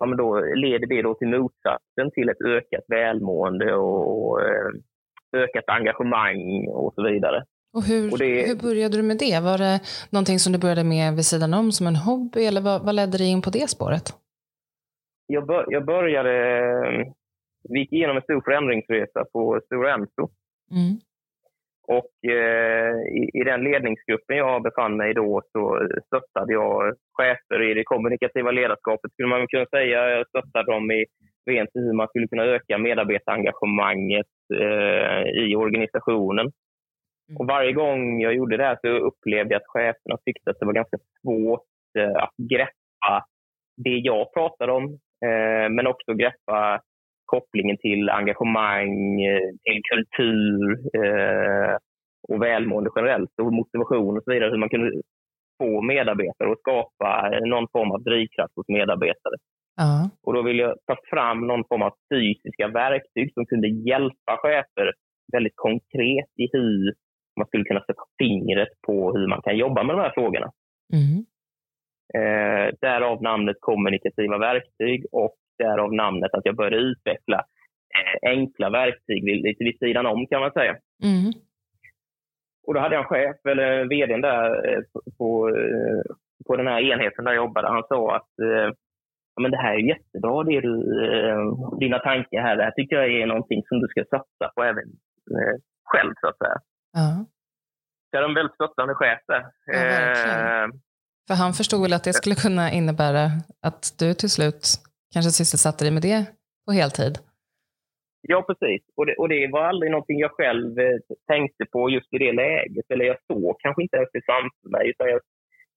ja, 0.00 0.06
men 0.06 0.18
då 0.18 0.40
leder 0.40 0.86
det 0.86 1.02
då 1.02 1.14
till 1.14 1.28
motsatsen, 1.28 2.10
till 2.12 2.28
ett 2.28 2.40
ökat 2.44 2.84
välmående 2.88 3.74
och 3.74 4.40
eh, 4.40 4.70
ökat 5.32 5.64
engagemang 5.66 6.68
och 6.68 6.94
så 6.94 7.02
vidare. 7.02 7.44
Och 7.76 7.82
hur, 7.82 8.12
och 8.12 8.18
det, 8.18 8.48
hur 8.48 8.56
började 8.66 8.96
du 8.96 9.02
med 9.02 9.18
det? 9.18 9.40
Var 9.40 9.58
det 9.58 9.80
någonting 10.10 10.38
som 10.38 10.52
du 10.52 10.58
började 10.58 10.84
med 10.84 11.14
vid 11.16 11.26
sidan 11.26 11.54
om 11.54 11.72
som 11.72 11.86
en 11.86 11.96
hobby 11.96 12.44
eller 12.48 12.60
vad, 12.60 12.84
vad 12.86 12.94
ledde 12.94 13.18
dig 13.18 13.30
in 13.30 13.42
på 13.42 13.50
det 13.50 13.70
spåret? 13.70 14.06
Jag, 15.26 15.46
bör, 15.46 15.64
jag 15.68 15.84
började, 15.84 16.34
vi 17.68 17.78
gick 17.80 17.92
igenom 17.92 18.16
en 18.16 18.22
stor 18.22 18.42
förändringsresa 18.44 19.24
på 19.32 19.60
Stora 19.66 19.94
Enso. 19.94 20.24
Mm. 20.70 20.94
Och 21.88 22.30
eh, 22.30 22.94
i, 23.20 23.30
i, 23.40 23.44
den 23.44 23.64
ledningsgruppen 23.64 24.36
jag 24.36 24.62
befann 24.62 24.96
mig 24.96 25.10
i 25.10 25.14
då 25.14 25.42
så 25.52 25.88
stöttade 26.06 26.52
jag 26.52 26.94
chefer 27.12 27.70
i 27.70 27.74
det 27.74 27.84
kommunikativa 27.84 28.50
ledarskapet 28.50 29.12
skulle 29.12 29.28
man 29.28 29.48
kunna 29.48 29.66
säga. 29.66 30.10
Jag 30.10 30.28
stöttade 30.28 30.72
dem 30.72 30.90
i 30.90 31.04
rent 31.50 31.70
hur 31.74 31.92
man 31.92 32.08
skulle 32.08 32.28
kunna 32.28 32.44
öka 32.44 32.78
medarbetarengagemanget 32.78 34.32
eh, 34.54 35.22
i 35.42 35.56
organisationen. 35.56 36.52
Mm. 37.28 37.40
Och 37.40 37.46
varje 37.46 37.72
gång 37.72 38.20
jag 38.20 38.34
gjorde 38.34 38.56
det 38.56 38.64
här 38.64 38.78
så 38.80 38.88
upplevde 38.88 39.54
jag 39.54 39.60
att 39.60 39.68
cheferna 39.68 40.16
tyckte 40.24 40.50
att 40.50 40.60
det 40.60 40.66
var 40.66 40.72
ganska 40.72 40.98
svårt 41.22 41.66
eh, 41.98 42.22
att 42.22 42.34
greppa 42.50 43.24
det 43.76 43.96
jag 43.96 44.32
pratade 44.34 44.72
om, 44.72 44.84
eh, 45.24 45.68
men 45.70 45.86
också 45.86 46.14
greppa 46.14 46.80
kopplingen 47.24 47.76
till 47.78 48.10
engagemang, 48.10 49.18
till 49.64 49.82
kultur 49.92 50.70
eh, 51.02 51.76
och 52.28 52.42
välmående 52.42 52.90
generellt 52.96 53.30
och 53.42 53.52
motivation 53.52 54.16
och 54.16 54.24
så 54.24 54.32
vidare. 54.32 54.50
Hur 54.50 54.58
man 54.58 54.68
kunde 54.68 55.02
få 55.58 55.82
medarbetare 55.82 56.52
att 56.52 56.58
skapa 56.58 57.30
någon 57.44 57.68
form 57.72 57.90
av 57.90 58.02
drivkraft 58.02 58.56
hos 58.56 58.68
medarbetare. 58.68 59.36
Uh. 59.80 60.06
Och 60.22 60.32
då 60.34 60.42
vill 60.42 60.58
jag 60.58 60.74
ta 60.86 60.96
fram 61.10 61.46
någon 61.46 61.64
form 61.68 61.82
av 61.82 61.92
fysiska 62.14 62.68
verktyg 62.68 63.32
som 63.34 63.46
kunde 63.46 63.68
hjälpa 63.68 64.36
chefer 64.36 64.92
väldigt 65.32 65.56
konkret 65.56 66.30
i 66.36 66.48
hur 66.52 66.94
man 67.36 67.46
skulle 67.46 67.64
kunna 67.64 67.80
sätta 67.80 68.02
fingret 68.18 68.68
på 68.86 69.12
hur 69.12 69.28
man 69.28 69.42
kan 69.42 69.56
jobba 69.56 69.82
med 69.82 69.96
de 69.96 70.02
här 70.02 70.12
frågorna. 70.14 70.52
Mm. 70.92 71.24
Eh, 72.14 72.74
därav 72.80 73.22
namnet 73.22 73.56
kommunikativa 73.60 74.38
verktyg 74.38 75.06
och 75.12 75.36
därav 75.58 75.92
namnet 75.92 76.34
att 76.34 76.44
jag 76.44 76.56
började 76.56 76.76
utveckla 76.76 77.38
eh, 77.98 78.30
enkla 78.30 78.70
verktyg 78.70 79.24
lite 79.24 79.64
vid 79.64 79.78
sidan 79.78 80.06
om 80.06 80.26
kan 80.26 80.40
man 80.40 80.52
säga. 80.52 80.76
Mm. 81.04 81.32
och 82.66 82.74
då 82.74 82.80
hade 82.80 82.94
jag 82.94 83.02
en 83.02 83.08
chef, 83.08 83.36
eller 83.48 83.84
vdn 83.84 84.20
där 84.20 84.68
eh, 84.68 84.82
på, 85.18 85.48
eh, 85.48 86.14
på 86.46 86.56
den 86.56 86.66
här 86.66 86.80
enheten 86.80 87.24
där 87.24 87.32
jag 87.32 87.44
jobbade. 87.44 87.68
Han 87.68 87.84
sa 87.88 88.16
att 88.16 88.32
ja, 89.34 89.42
men 89.42 89.50
det 89.50 89.56
här 89.56 89.74
är 89.74 89.88
jättebra, 89.88 90.44
det 90.44 90.60
du, 90.60 90.74
dina 91.80 91.98
tankar 91.98 92.42
här. 92.42 92.56
Det 92.56 92.64
här 92.64 92.70
tycker 92.70 92.96
jag 92.96 93.12
är 93.12 93.26
någonting 93.26 93.62
som 93.68 93.80
du 93.80 93.86
ska 93.88 94.04
satsa 94.04 94.52
på 94.54 94.62
även 94.62 94.84
själv, 95.84 96.12
så 96.20 96.28
att 96.28 96.38
säga. 96.38 96.58
Ja. 96.92 97.26
Jag 98.10 98.22
är 98.22 98.28
en 98.28 98.34
väldigt 98.34 98.54
stöttande 98.54 98.94
chef 98.94 99.20
där. 99.26 99.42
Ja, 99.66 100.68
För 101.28 101.34
han 101.34 101.52
förstod 101.52 101.82
väl 101.82 101.92
att 101.92 102.04
det 102.04 102.12
skulle 102.12 102.34
kunna 102.34 102.72
innebära 102.72 103.24
att 103.62 103.98
du 103.98 104.14
till 104.14 104.30
slut 104.30 104.62
kanske 105.12 105.30
sysselsatte 105.30 105.84
dig 105.84 105.92
med 105.92 106.02
det 106.02 106.26
på 106.66 106.72
heltid? 106.72 107.18
Ja, 108.28 108.42
precis. 108.42 108.82
Och 108.96 109.06
det, 109.06 109.14
och 109.14 109.28
det 109.28 109.48
var 109.52 109.64
aldrig 109.64 109.90
någonting 109.90 110.18
jag 110.18 110.30
själv 110.30 110.78
eh, 110.78 110.98
tänkte 111.26 111.64
på 111.72 111.90
just 111.90 112.14
i 112.14 112.18
det 112.18 112.32
läget. 112.32 112.86
Eller 112.88 113.04
jag 113.04 113.18
såg 113.26 113.60
kanske 113.60 113.82
inte 113.82 113.96
ens 113.96 114.08
det 114.12 114.22
framför 114.26 114.68
mig. 114.76 114.90
Utan 114.90 115.08
jag, 115.08 115.20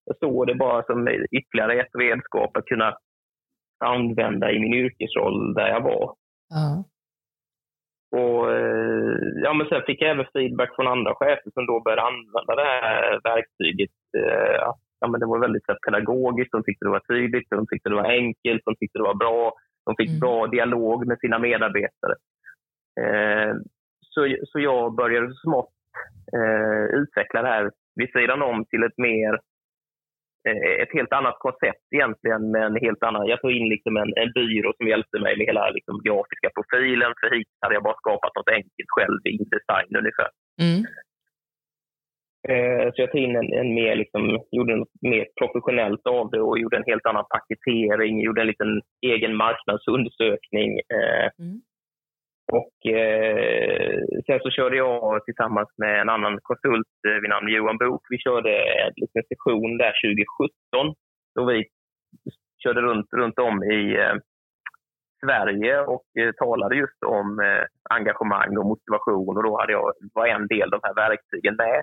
jag 0.04 0.16
såg 0.18 0.46
det 0.46 0.54
bara 0.54 0.82
som 0.82 1.08
ytterligare 1.30 1.80
ett 1.80 1.94
redskap 1.98 2.56
att 2.56 2.64
kunna 2.64 2.98
använda 3.84 4.52
i 4.52 4.58
min 4.58 4.74
yrkesroll 4.74 5.54
där 5.54 5.68
jag 5.68 5.80
var. 5.80 6.04
Uh. 6.56 6.80
Och, 8.18 8.52
eh, 8.52 9.16
ja, 9.44 9.52
men 9.52 9.66
sen 9.66 9.82
fick 9.86 10.02
jag 10.02 10.10
även 10.10 10.32
feedback 10.32 10.74
från 10.76 10.88
andra 10.94 11.14
chefer 11.14 11.50
som 11.54 11.66
då 11.66 11.80
började 11.80 12.02
använda 12.02 12.52
det 12.56 12.68
här 12.70 13.20
verktyget. 13.30 13.96
Eh, 14.18 14.68
att, 14.68 14.80
ja, 15.00 15.08
men 15.08 15.20
det 15.20 15.26
var 15.26 15.38
väldigt 15.38 15.66
så 15.66 15.74
pedagogiskt, 15.86 16.52
de 16.52 16.62
tyckte 16.64 16.84
det 16.84 16.96
var 16.98 17.06
tydligt, 17.12 17.50
de 17.50 17.66
tyckte 17.66 17.88
det 17.88 17.94
var 18.02 18.10
enkelt, 18.10 18.62
de 18.64 18.76
tyckte 18.76 18.98
det 18.98 19.10
var 19.12 19.22
bra. 19.24 19.52
De 19.86 19.94
fick 19.96 20.08
mm. 20.08 20.20
bra 20.20 20.46
dialog 20.46 21.06
med 21.06 21.18
sina 21.18 21.38
medarbetare. 21.38 22.14
Eh, 23.00 23.54
så, 24.00 24.36
så 24.50 24.60
jag 24.60 24.94
började 24.94 25.34
smått 25.34 25.74
eh, 26.36 26.84
utveckla 27.00 27.42
det 27.42 27.48
här 27.48 27.70
vid 27.96 28.12
sidan 28.12 28.42
om 28.42 28.64
till 28.64 28.82
ett 28.82 28.98
mer 28.98 29.38
ett 30.82 30.92
helt 30.98 31.12
annat 31.12 31.38
koncept 31.38 31.86
egentligen. 31.96 32.42
Med 32.50 32.62
en 32.62 32.76
helt 32.86 33.02
annan, 33.02 33.26
jag 33.26 33.40
tog 33.40 33.52
in 33.52 33.68
liksom 33.68 33.96
en, 33.96 34.12
en 34.22 34.32
byrå 34.38 34.72
som 34.76 34.88
hjälpte 34.88 35.18
mig 35.18 35.36
med 35.36 35.46
hela 35.46 35.70
liksom, 35.70 35.94
grafiska 36.06 36.48
profilen. 36.56 37.12
För 37.20 37.36
hit 37.36 37.48
hade 37.60 37.74
jag 37.74 37.82
bara 37.82 38.02
skapat 38.02 38.32
något 38.34 38.54
enkelt 38.58 38.90
själv 38.96 39.18
i 39.24 39.36
design 39.56 39.90
ungefär. 40.00 40.30
Mm. 40.66 40.80
Eh, 42.48 42.86
så 42.92 42.96
jag 43.02 43.10
tog 43.10 43.20
in 43.20 43.36
en, 43.36 43.52
en 43.52 43.74
mer, 43.74 43.96
liksom, 43.96 44.22
gjorde 44.50 44.76
något 44.76 45.02
mer 45.02 45.26
professionellt 45.40 46.06
av 46.06 46.30
det 46.30 46.40
och 46.40 46.58
gjorde 46.58 46.76
en 46.76 46.90
helt 46.90 47.06
annan 47.06 47.24
paketering, 47.34 48.20
gjorde 48.20 48.40
en 48.40 48.46
liten 48.46 48.82
egen 49.06 49.36
marknadsundersökning. 49.36 50.70
Eh, 50.96 51.28
mm. 51.44 51.60
Och 52.52 52.76
eh, 52.94 53.98
sen 54.26 54.40
så 54.42 54.50
körde 54.50 54.76
jag 54.76 55.24
tillsammans 55.24 55.68
med 55.76 56.00
en 56.00 56.08
annan 56.08 56.38
konsult 56.42 56.94
eh, 57.08 57.18
vid 57.20 57.30
namn 57.30 57.48
Johan 57.48 57.78
Bok. 57.78 58.02
Vi 58.10 58.18
körde 58.18 58.50
en 58.84 58.92
liten 58.96 59.22
session 59.28 59.78
där 59.78 59.92
2017 60.02 60.94
då 61.34 61.44
vi 61.44 61.64
körde 62.62 62.80
runt, 62.80 63.08
runt 63.12 63.38
om 63.38 63.56
i 63.64 63.80
eh, 64.02 64.16
Sverige 65.24 65.74
och 65.80 66.06
eh, 66.20 66.32
talade 66.42 66.74
just 66.76 67.02
om 67.06 67.26
eh, 67.46 67.64
engagemang 67.96 68.56
och 68.56 68.66
motivation 68.72 69.36
och 69.36 69.42
då 69.42 69.52
hade 69.60 69.72
jag, 69.72 69.92
var 70.14 70.26
en 70.26 70.46
del 70.46 70.74
av 70.74 70.80
de 70.80 70.86
här 70.86 70.94
verktygen 70.94 71.56
med. 71.56 71.78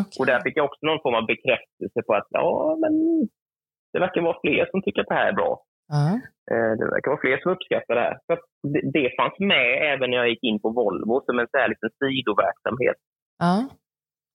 Okay. 0.00 0.16
Och 0.18 0.26
där 0.26 0.40
fick 0.44 0.56
jag 0.56 0.64
också 0.64 0.86
någon 0.86 1.02
form 1.04 1.14
av 1.14 1.26
bekräftelse 1.26 2.00
på 2.06 2.14
att 2.14 2.28
ja, 2.30 2.78
men 2.82 2.92
det 3.92 3.98
verkar 4.04 4.20
vara 4.20 4.40
fler 4.44 4.64
som 4.70 4.82
tycker 4.82 5.00
att 5.00 5.12
det 5.12 5.20
här 5.20 5.28
är 5.28 5.40
bra. 5.40 5.52
Uh. 5.92 6.18
Det 6.78 6.84
verkar 6.94 7.10
vara 7.10 7.20
fler 7.20 7.38
som 7.42 7.52
uppskattar 7.52 7.94
det 7.94 8.00
här. 8.00 8.18
Så 8.26 8.36
det, 8.92 9.16
fanns 9.16 9.38
med 9.38 9.92
även 9.92 10.10
när 10.10 10.16
jag 10.16 10.28
gick 10.28 10.42
in 10.42 10.60
på 10.60 10.70
Volvo 10.70 11.22
som 11.26 11.38
en 11.38 11.46
så 11.50 11.58
här 11.58 11.68
liten 11.68 11.90
sidoverksamhet. 11.98 12.96
Uh. 13.42 13.64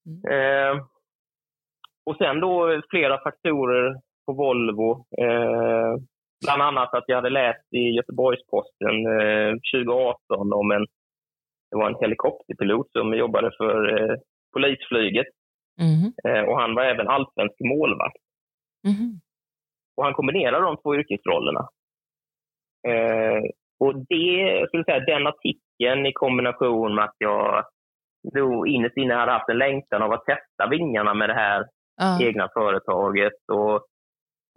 Mm. 0.07 0.21
Eh, 0.33 0.83
och 2.05 2.17
sen 2.17 2.39
då 2.39 2.81
flera 2.89 3.23
faktorer 3.23 3.95
på 4.25 4.33
Volvo. 4.33 5.05
Eh, 5.23 5.93
bland 6.45 6.61
annat 6.61 6.93
att 6.93 7.03
jag 7.07 7.15
hade 7.15 7.29
läst 7.29 7.73
i 7.73 7.83
Göteborgs-Posten 7.97 8.95
eh, 9.19 9.53
2018 9.73 10.53
om 10.53 10.71
en, 10.71 10.85
det 11.71 11.77
var 11.77 11.89
en 11.89 12.01
helikopterpilot 12.01 12.91
som 12.91 13.17
jobbade 13.17 13.51
för 13.57 13.77
eh, 13.97 14.15
polisflyget. 14.53 15.27
Mm. 15.79 16.49
och 16.49 16.59
han 16.61 16.75
var 16.75 16.83
även 16.83 17.07
allsvensk 17.07 17.55
målvakt. 17.59 18.23
Mm. 18.87 19.19
Och 19.97 20.03
han 20.03 20.13
kombinerade 20.13 20.65
de 20.65 20.77
två 20.77 20.95
yrkesrollerna. 20.95 21.67
Eh, 22.87 23.41
och 23.79 23.95
det, 24.09 24.57
jag 24.59 24.67
skulle 24.67 24.83
säga, 24.83 24.99
den 24.99 25.27
artikeln 25.27 26.05
i 26.05 26.13
kombination 26.13 26.95
med 26.95 27.03
att 27.03 27.15
jag 27.17 27.63
då 28.33 28.67
innerst 28.67 28.97
inne 28.97 29.13
hade 29.13 29.31
haft 29.31 29.49
en 29.49 29.57
längtan 29.57 30.01
av 30.01 30.11
att 30.11 30.25
testa 30.25 30.69
vingarna 30.69 31.13
med 31.13 31.29
det 31.29 31.33
här 31.33 31.59
uh. 32.01 32.27
egna 32.27 32.49
företaget 32.53 33.39
och 33.51 33.85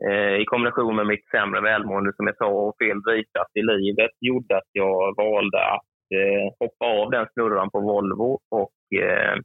eh, 0.08 0.34
i 0.42 0.44
kombination 0.44 0.96
med 0.96 1.06
mitt 1.06 1.28
sämre 1.30 1.60
välmående 1.60 2.12
som 2.16 2.26
jag 2.26 2.36
sa 2.36 2.46
och 2.46 2.74
fel 2.82 3.02
drivkraft 3.02 3.56
i 3.56 3.62
livet 3.62 4.10
gjorde 4.20 4.56
att 4.56 4.70
jag 4.72 5.16
valde 5.16 5.58
att 5.74 5.90
eh, 6.14 6.46
hoppa 6.60 6.86
av 7.00 7.10
den 7.10 7.26
snurran 7.32 7.70
på 7.70 7.80
Volvo 7.80 8.38
och 8.50 8.98
eh, 9.02 9.36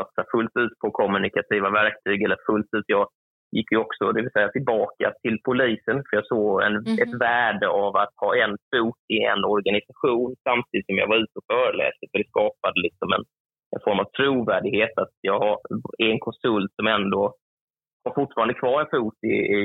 satsa 0.00 0.24
fullt 0.32 0.56
ut 0.56 0.78
på 0.80 0.90
kommunikativa 0.90 1.70
verktyg 1.70 2.22
eller 2.22 2.38
fullt 2.46 2.70
ut. 2.76 2.84
Jag 2.86 3.08
gick 3.56 3.72
ju 3.72 3.78
också 3.84 4.12
det 4.12 4.22
vill 4.22 4.36
säga 4.36 4.48
tillbaka 4.48 5.06
till 5.22 5.36
polisen 5.48 5.96
för 6.06 6.12
jag 6.18 6.26
såg 6.26 6.62
en, 6.62 6.76
mm. 6.76 6.98
ett 7.02 7.14
värde 7.26 7.68
av 7.68 7.96
att 7.96 8.14
ha 8.22 8.30
en 8.44 8.54
fot 8.70 9.02
i 9.14 9.18
en 9.32 9.44
organisation 9.54 10.30
samtidigt 10.48 10.86
som 10.86 10.96
jag 11.00 11.08
var 11.08 11.18
ute 11.22 11.36
och 11.40 11.48
föreläste. 11.54 12.04
För 12.10 12.18
det 12.18 12.28
skapade 12.34 12.78
liksom 12.86 13.08
en, 13.16 13.24
en 13.74 13.82
form 13.84 13.98
av 14.02 14.08
trovärdighet 14.18 14.94
att 15.02 15.14
jag 15.20 15.42
är 16.02 16.10
en 16.14 16.24
konsult 16.28 16.72
som 16.76 16.86
ändå 16.86 17.22
har 18.04 18.14
fortfarande 18.20 18.54
kvar 18.54 18.80
en 18.80 18.90
fot 18.94 19.18
i, 19.32 19.34
i, 19.58 19.64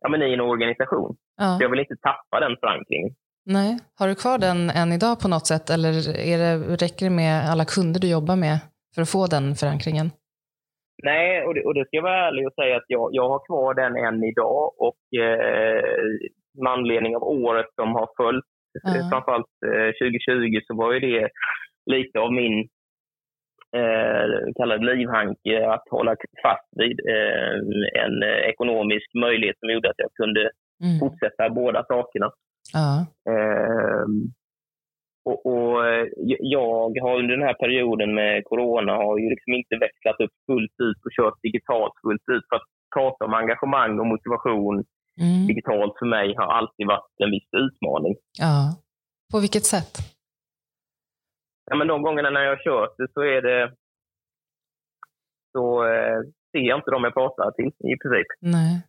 ja, 0.00 0.08
men 0.08 0.22
i 0.22 0.32
en 0.34 0.40
organisation. 0.40 1.16
Ja. 1.36 1.56
Så 1.56 1.62
jag 1.64 1.70
vill 1.70 1.84
inte 1.84 1.96
tappa 2.08 2.40
den 2.40 2.56
förankringen. 2.60 3.10
Nej. 3.44 3.78
Har 3.98 4.08
du 4.08 4.14
kvar 4.14 4.38
den 4.38 4.70
än 4.70 4.92
idag 4.92 5.20
på 5.20 5.28
något 5.28 5.46
sätt 5.46 5.70
eller 5.70 5.92
är 6.34 6.38
det, 6.38 6.76
räcker 6.84 7.06
det 7.06 7.16
med 7.22 7.50
alla 7.50 7.64
kunder 7.64 8.00
du 8.00 8.08
jobbar 8.10 8.36
med 8.36 8.58
för 8.94 9.02
att 9.02 9.10
få 9.10 9.26
den 9.26 9.54
förankringen? 9.54 10.10
Nej, 11.02 11.44
och 11.44 11.54
det, 11.54 11.64
och 11.64 11.74
det 11.74 11.84
ska 11.84 11.96
jag 11.96 12.02
vara 12.02 12.26
ärlig 12.26 12.46
och 12.46 12.54
säga 12.54 12.76
att 12.76 12.88
jag, 12.88 13.08
jag 13.12 13.28
har 13.28 13.46
kvar 13.46 13.74
den 13.74 13.96
än 13.96 14.24
idag 14.24 14.72
och 14.78 15.20
eh, 15.20 16.04
med 16.62 16.72
anledning 16.72 17.16
av 17.16 17.22
året 17.22 17.66
som 17.74 17.88
har 17.94 18.08
följt, 18.16 18.44
uh-huh. 18.84 19.10
framförallt 19.10 19.54
eh, 19.66 19.90
2020, 20.02 20.60
så 20.66 20.74
var 20.74 20.92
ju 20.92 21.00
det 21.00 21.28
lite 21.86 22.18
av 22.18 22.32
min 22.32 22.68
eh, 23.76 24.26
kallad 24.56 24.84
livhanke 24.84 25.68
att 25.74 25.84
hålla 25.90 26.16
fast 26.42 26.68
vid 26.76 27.00
eh, 27.14 27.56
en 28.04 28.22
ekonomisk 28.52 29.08
möjlighet 29.14 29.58
som 29.58 29.70
gjorde 29.70 29.90
att 29.90 30.02
jag 30.04 30.12
kunde 30.14 30.40
mm. 30.84 30.98
fortsätta 31.00 31.50
båda 31.50 31.84
sakerna. 31.84 32.30
Uh-huh. 32.76 33.00
Eh, 33.30 34.06
och, 35.24 35.46
och, 35.46 35.86
eh, 35.86 36.06
jag 36.56 37.00
har 37.02 37.18
under 37.18 37.36
den 37.36 37.46
här 37.46 37.54
perioden 37.54 38.14
med 38.14 38.44
corona 38.44 38.92
har 38.92 39.18
ju 39.18 39.30
liksom 39.30 39.52
inte 39.52 39.76
växlat 39.76 40.20
upp 40.20 40.34
fullt 40.46 40.76
ut 40.82 41.00
och 41.04 41.12
kört 41.16 41.42
digitalt 41.42 41.92
fullt 42.02 42.26
ut. 42.32 42.44
För 42.48 42.56
att 42.56 42.68
prata 42.94 43.24
om 43.24 43.34
engagemang 43.34 43.98
och 44.00 44.06
motivation 44.06 44.84
mm. 45.20 45.46
digitalt 45.46 45.94
för 45.98 46.06
mig 46.06 46.34
har 46.36 46.46
alltid 46.58 46.86
varit 46.86 47.14
en 47.24 47.30
viss 47.30 47.50
utmaning. 47.52 48.14
Ja. 48.38 48.76
På 49.32 49.40
vilket 49.40 49.64
sätt? 49.64 49.92
Ja, 51.70 51.76
men 51.76 51.86
de 51.86 52.02
gångerna 52.02 52.30
när 52.30 52.44
jag 52.44 52.62
kört 52.64 52.94
det 52.98 53.08
så 53.14 53.20
är 53.20 53.42
det 53.42 53.72
så 55.52 55.84
eh, 55.84 56.20
ser 56.52 56.64
jag 56.68 56.78
inte 56.78 56.90
dem 56.90 57.04
jag 57.04 57.14
pratar 57.14 57.50
till 57.50 57.66
i 57.66 57.96
princip. 58.02 58.26
Nej. 58.40 58.86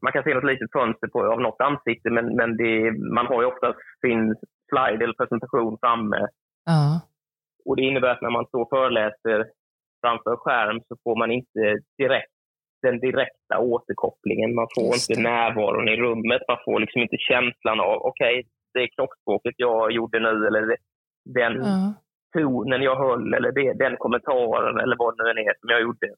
Man 0.00 0.12
kan 0.12 0.22
se 0.22 0.34
något 0.34 0.50
litet 0.52 0.72
fönster 0.72 1.08
på, 1.08 1.32
av 1.32 1.40
något 1.40 1.60
ansikte, 1.60 2.10
men, 2.10 2.36
men 2.36 2.56
det, 2.56 2.92
man 3.16 3.26
har 3.26 3.42
ju 3.42 3.46
ofta 3.46 3.74
sin 4.00 4.34
slide 4.68 5.04
eller 5.04 5.14
presentation 5.14 5.78
framme. 5.80 6.28
Ja. 6.64 7.00
Och 7.64 7.76
det 7.76 7.82
innebär 7.82 8.08
att 8.08 8.22
när 8.22 8.30
man 8.30 8.46
står 8.46 8.60
och 8.62 8.70
föreläser 8.70 9.46
framför 10.02 10.36
skärm 10.36 10.80
så 10.88 10.96
får 11.04 11.16
man 11.16 11.30
inte 11.30 11.62
direkt 11.98 12.32
den 12.82 13.00
direkta 13.00 13.58
återkopplingen. 13.58 14.54
Man 14.54 14.68
får 14.74 14.92
inte 14.98 15.20
närvaron 15.30 15.88
i 15.88 15.96
rummet. 15.96 16.42
Man 16.48 16.58
får 16.64 16.80
liksom 16.80 17.02
inte 17.02 17.16
känslan 17.18 17.80
av, 17.80 17.96
okej, 18.10 18.38
okay, 18.38 18.50
det 18.74 18.80
är 18.82 18.88
kroppsspråket 18.96 19.54
jag 19.56 19.92
gjorde 19.92 20.20
nu 20.20 20.46
eller 20.46 20.76
den 21.38 21.54
ja. 21.54 21.94
tonen 22.38 22.82
jag 22.82 22.96
höll 22.96 23.34
eller 23.34 23.52
det, 23.52 23.72
den 23.84 23.96
kommentaren 23.96 24.80
eller 24.82 24.96
vad 24.98 25.16
det 25.16 25.24
nu 25.24 25.40
är 25.40 25.54
som 25.60 25.68
jag 25.68 25.82
gjorde 25.82 26.08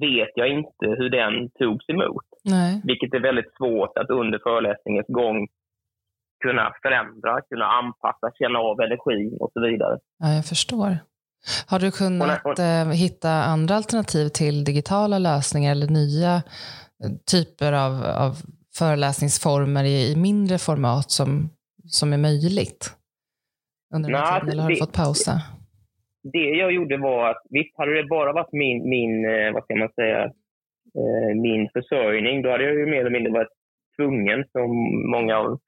vet 0.00 0.32
jag 0.34 0.48
inte 0.48 0.86
hur 0.86 1.10
den 1.10 1.50
togs 1.50 1.88
emot. 1.88 2.28
Nej. 2.44 2.82
Vilket 2.84 3.14
är 3.14 3.20
väldigt 3.20 3.56
svårt 3.56 3.98
att 3.98 4.10
under 4.10 4.38
föreläsningens 4.38 5.06
gång 5.06 5.48
kunna 6.42 6.72
förändra, 6.82 7.40
kunna 7.50 7.66
anpassa, 7.66 8.26
känna 8.38 8.58
av 8.58 8.80
energin 8.80 9.36
och 9.40 9.50
så 9.52 9.60
vidare. 9.60 9.98
Ja, 10.18 10.28
jag 10.38 10.46
förstår. 10.46 10.98
Har 11.66 11.78
du 11.78 11.90
kunnat 11.90 12.44
och, 12.44 12.50
och, 12.50 12.58
eh, 12.58 12.88
hitta 12.88 13.30
andra 13.30 13.74
alternativ 13.74 14.28
till 14.28 14.64
digitala 14.64 15.18
lösningar 15.18 15.70
eller 15.72 15.86
nya 15.86 16.34
eh, 17.02 17.10
typer 17.32 17.72
av, 17.72 17.92
av 18.26 18.32
föreläsningsformer 18.78 19.84
i, 19.84 20.12
i, 20.12 20.16
mindre 20.16 20.58
format 20.58 21.10
som, 21.10 21.50
som 21.84 22.12
är 22.12 22.18
möjligt 22.18 22.96
under 23.94 24.10
den 24.10 24.20
här 24.20 24.40
tiden, 24.40 24.52
eller 24.52 24.62
har 24.62 24.70
det, 24.70 24.74
du 24.74 24.80
fått 24.80 24.96
pausa? 24.96 25.32
det 26.22 26.50
jag 26.62 26.72
gjorde 26.72 26.96
var 26.96 27.30
att 27.30 27.42
visst, 27.50 27.78
hade 27.78 28.02
det 28.02 28.08
bara 28.08 28.32
varit 28.32 28.52
min, 28.52 28.88
min 28.88 29.24
eh, 29.24 29.52
vad 29.52 29.64
ska 29.64 29.74
man 29.74 29.92
säga, 29.94 30.32
min 31.34 31.68
försörjning, 31.72 32.42
då 32.42 32.50
hade 32.50 32.64
jag 32.64 32.74
ju 32.74 32.86
mer 32.86 33.00
eller 33.00 33.10
mindre 33.10 33.32
varit 33.32 33.48
tvungen, 33.96 34.44
som 34.52 34.70
många 35.10 35.36
av 35.38 35.60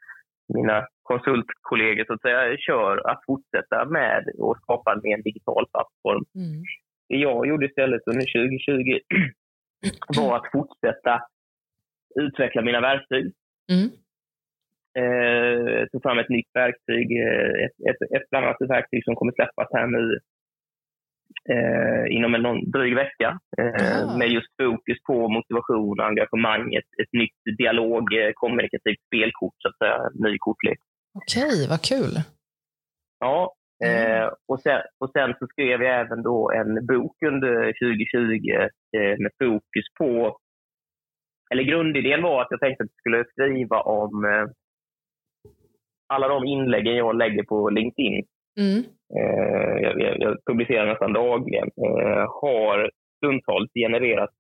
mina 0.49 0.87
konsultkollegor 1.03 2.05
så 2.05 2.13
att 2.13 2.21
säga, 2.21 2.57
kör, 2.57 3.11
att 3.11 3.25
fortsätta 3.27 3.85
med 3.85 4.25
och 4.39 4.57
skapa 4.63 4.93
en 4.93 5.01
mer 5.03 5.23
digital 5.23 5.67
plattform. 5.73 6.25
Mm. 6.35 6.63
Det 7.09 7.17
jag 7.17 7.47
gjorde 7.47 7.67
istället 7.67 8.03
under 8.07 8.27
2020 8.27 8.99
var 10.19 10.37
att 10.37 10.51
fortsätta 10.53 11.23
utveckla 12.15 12.63
mina 12.63 12.81
verktyg. 12.81 13.33
Mm. 13.73 13.89
Eh, 15.03 15.87
tog 15.87 16.03
fram 16.03 16.19
ett 16.19 16.29
nytt 16.29 16.51
verktyg, 16.55 17.07
eh, 17.27 17.65
ett, 17.65 17.79
ett, 17.91 18.03
ett 18.17 18.33
annat 18.37 18.57
verktyg 18.61 19.05
som 19.05 19.15
kommer 19.15 19.33
släppas 19.33 19.69
här 19.73 19.87
nu 19.87 20.19
eh, 21.51 22.17
inom 22.17 22.35
en 22.35 22.71
dryg 22.71 22.95
vecka 22.95 23.39
eh, 23.59 24.17
med 24.19 24.29
just 24.29 24.53
fokus 24.63 24.99
på 25.07 25.29
motivation 25.29 26.01
och 26.01 26.07
engagemang. 26.07 26.75
Ett, 26.75 26.91
ett 27.03 27.13
nytt 27.13 27.59
dialog, 27.59 28.03
eh, 28.13 28.31
kommunikativt 28.35 29.03
spelkort, 29.07 29.55
så 29.59 29.69
att 29.69 29.79
säga, 29.79 29.99
ny 30.15 30.39
kortlek. 30.39 30.79
Okej, 31.15 31.67
vad 31.71 31.83
kul. 31.83 32.15
Ja, 33.21 33.55
mm. 33.85 34.23
eh, 34.23 34.31
och, 34.49 34.61
sen, 34.61 34.81
och 34.99 35.11
sen 35.11 35.35
så 35.39 35.47
skrev 35.47 35.83
jag 35.83 36.01
även 36.01 36.23
då 36.23 36.51
en 36.51 36.87
bok 36.87 37.17
under 37.27 37.55
2020 37.57 38.51
eh, 38.97 39.19
med 39.23 39.33
fokus 39.39 39.87
på, 39.99 40.39
eller 41.53 41.63
grundidén 41.63 42.23
var 42.23 42.43
att 42.43 42.51
jag 42.51 42.61
tänkte 42.61 42.85
att 42.85 42.91
jag 42.91 43.01
skulle 43.01 43.25
skriva 43.25 43.81
om 43.81 44.25
eh, 44.25 44.47
alla 46.07 46.29
de 46.29 46.45
inläggen 46.45 46.97
jag 46.97 47.17
lägger 47.17 47.43
på 47.43 47.71
LinkedIn. 47.71 48.25
Mm. 48.59 48.85
Eh, 49.19 49.77
jag, 49.83 50.21
jag, 50.21 50.37
publicerar 50.47 50.87
nästan 50.87 51.13
dagligen, 51.13 51.69
eh, 51.87 52.25
har 52.43 52.91
stundtals 53.17 53.71
genererat 53.75 54.31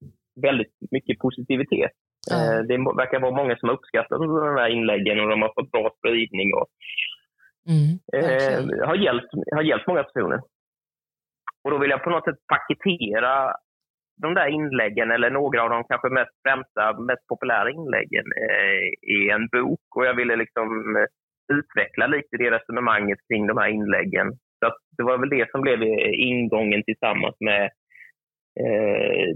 väldigt 0.43 0.75
mycket 0.91 1.19
positivitet. 1.19 1.93
Mm. 2.33 2.67
Det 2.69 2.77
verkar 2.97 3.21
vara 3.21 3.37
många 3.37 3.57
som 3.57 3.69
har 3.69 3.77
uppskattat 3.77 4.19
de 4.21 4.57
här 4.59 4.69
inläggen 4.69 5.21
och 5.21 5.29
de 5.29 5.43
har 5.43 5.53
fått 5.55 5.71
bra 5.71 5.91
spridning 5.99 6.55
och 6.55 6.67
mm, 7.73 7.91
eh, 8.17 8.87
har, 8.89 8.97
hjälpt, 8.97 9.31
har 9.55 9.63
hjälpt 9.63 9.87
många 9.87 10.03
personer. 10.03 10.41
Och 11.65 11.71
då 11.71 11.79
vill 11.79 11.91
jag 11.91 12.05
på 12.05 12.11
något 12.11 12.25
sätt 12.25 12.41
paketera 12.55 13.53
de 14.23 14.35
där 14.35 14.49
inläggen, 14.49 15.11
eller 15.11 15.31
några 15.31 15.63
av 15.63 15.71
de 15.71 15.85
kanske 15.85 16.09
mest 16.09 16.35
främsta, 16.43 17.01
mest 17.01 17.27
populära 17.27 17.71
inläggen 17.71 18.27
eh, 18.45 18.85
i 19.17 19.31
en 19.31 19.49
bok. 19.49 19.87
Och 19.97 20.07
jag 20.07 20.15
ville 20.15 20.37
liksom 20.37 20.69
utveckla 21.53 22.07
lite 22.07 22.37
det 22.37 22.51
resonemanget 22.51 23.19
kring 23.29 23.47
de 23.47 23.59
här 23.59 23.69
inläggen. 23.69 24.33
Så 24.59 24.73
det 24.97 25.03
var 25.03 25.19
väl 25.19 25.29
det 25.29 25.51
som 25.51 25.61
blev 25.61 25.83
ingången 26.15 26.83
tillsammans 26.83 27.37
med 27.41 27.65
eh, 28.61 29.27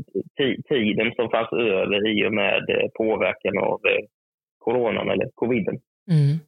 tiden 0.69 1.13
som 1.17 1.31
fanns 1.31 1.53
över 1.53 2.09
i 2.09 2.29
och 2.29 2.35
med 2.35 2.71
eh, 2.71 2.89
påverkan 2.95 3.59
av 3.59 3.81
eh, 3.87 4.05
coronan 4.59 5.11
eller 5.11 5.29
coviden. 5.35 5.79
Mm. 6.11 6.39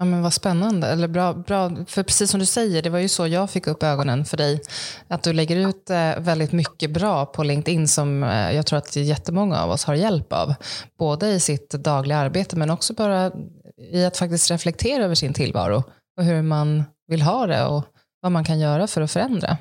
Ja, 0.00 0.06
men 0.06 0.22
vad 0.22 0.32
spännande. 0.32 0.86
Eller 0.86 1.08
bra, 1.08 1.32
bra. 1.32 1.70
För 1.86 2.02
precis 2.02 2.30
som 2.30 2.40
du 2.40 2.46
säger, 2.46 2.82
det 2.82 2.90
var 2.90 2.98
ju 2.98 3.08
så 3.08 3.26
jag 3.26 3.50
fick 3.50 3.66
upp 3.66 3.82
ögonen 3.82 4.24
för 4.24 4.36
dig. 4.36 4.60
Att 5.08 5.22
du 5.22 5.32
lägger 5.32 5.68
ut 5.68 5.90
eh, 5.90 6.20
väldigt 6.20 6.52
mycket 6.52 6.90
bra 6.90 7.26
på 7.26 7.42
LinkedIn 7.42 7.88
som 7.88 8.22
eh, 8.22 8.56
jag 8.56 8.66
tror 8.66 8.78
att 8.78 8.96
jättemånga 8.96 9.62
av 9.62 9.70
oss 9.70 9.84
har 9.84 9.94
hjälp 9.94 10.32
av. 10.32 10.54
Både 10.98 11.28
i 11.28 11.40
sitt 11.40 11.70
dagliga 11.70 12.18
arbete 12.18 12.56
men 12.58 12.70
också 12.70 12.94
bara 12.94 13.32
i 13.80 14.04
att 14.04 14.16
faktiskt 14.16 14.50
reflektera 14.50 15.04
över 15.04 15.14
sin 15.14 15.32
tillvaro 15.32 15.82
och 16.18 16.24
hur 16.24 16.42
man 16.42 16.84
vill 17.06 17.22
ha 17.22 17.46
det 17.46 17.66
och 17.66 17.84
vad 18.20 18.32
man 18.32 18.44
kan 18.44 18.60
göra 18.60 18.86
för 18.86 19.00
att 19.00 19.10
förändra. 19.10 19.56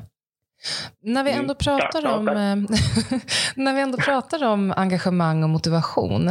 När 1.01 1.23
vi 1.23 1.31
mm. 1.31 1.41
ändå 1.41 1.55
pratar 1.55 2.05
om, 2.05 2.27
eh, 2.27 2.33
när 3.55 3.73
vi 3.73 3.81
ändå 3.81 3.97
pratar 3.97 4.43
om 4.43 4.73
engagemang 4.77 5.43
och 5.43 5.49
motivation, 5.49 6.27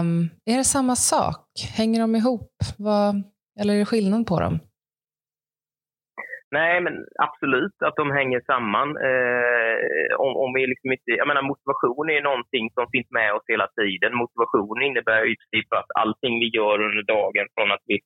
um, 0.00 0.30
är 0.44 0.56
det 0.56 0.64
samma 0.64 0.96
sak? 0.96 1.44
Hänger 1.68 2.00
de 2.00 2.16
ihop? 2.16 2.52
Vad, 2.76 3.22
eller 3.60 3.74
är 3.74 3.78
det 3.78 3.84
skillnad 3.84 4.26
på 4.26 4.40
dem? 4.40 4.58
Nej, 6.50 6.80
men 6.80 6.94
absolut 7.26 7.76
att 7.86 7.96
de 7.96 8.10
hänger 8.10 8.40
samman. 8.46 8.88
Eh, 9.08 10.10
om, 10.24 10.32
om 10.42 10.50
vi 10.54 10.66
liksom 10.66 10.92
inte, 10.92 11.10
jag 11.20 11.28
menar, 11.28 11.42
motivation 11.42 12.10
är 12.10 12.22
någonting 12.22 12.70
som 12.74 12.86
finns 12.94 13.10
med 13.10 13.32
oss 13.36 13.46
hela 13.48 13.68
tiden. 13.80 14.20
Motivation 14.22 14.82
innebär 14.82 15.24
ju 15.24 15.34
att 15.80 15.90
allting 16.02 16.34
vi 16.42 16.48
gör 16.58 16.76
under 16.86 17.04
dagen, 17.16 17.46
från 17.54 17.72
att 17.72 17.84
vi 17.86 17.96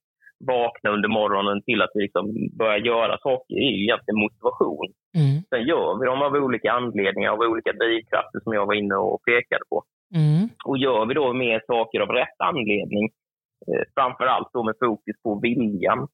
vaknar 0.46 0.90
under 0.96 1.09
morgonen 1.09 1.62
till 1.62 1.83
att 1.83 1.92
vi 1.94 2.00
liksom 2.03 2.24
börjar 2.59 2.79
göra 2.92 3.18
saker, 3.18 3.55
är 3.55 3.70
ju 3.76 3.83
egentligen 3.87 4.24
motivation. 4.24 4.88
Mm. 5.20 5.37
Sen 5.50 5.62
gör 5.70 5.98
vi 5.98 6.07
dem 6.07 6.22
av 6.22 6.33
olika 6.44 6.72
anledningar, 6.72 7.31
av 7.31 7.40
olika 7.40 7.72
drivkrafter 7.72 8.40
som 8.40 8.53
jag 8.53 8.66
var 8.66 8.74
inne 8.74 8.94
och 8.94 9.22
pekade 9.31 9.64
på. 9.70 9.83
Mm. 10.20 10.48
Och 10.68 10.79
gör 10.79 11.07
vi 11.07 11.14
då 11.14 11.33
mer 11.33 11.62
saker 11.66 12.00
av 12.00 12.09
rätt 12.09 12.38
anledning, 12.38 13.05
eh, 13.68 13.85
framför 13.94 14.26
allt 14.26 14.50
då 14.53 14.62
med 14.62 14.74
fokus 14.81 15.16
på 15.22 15.40
viljan, 15.42 16.09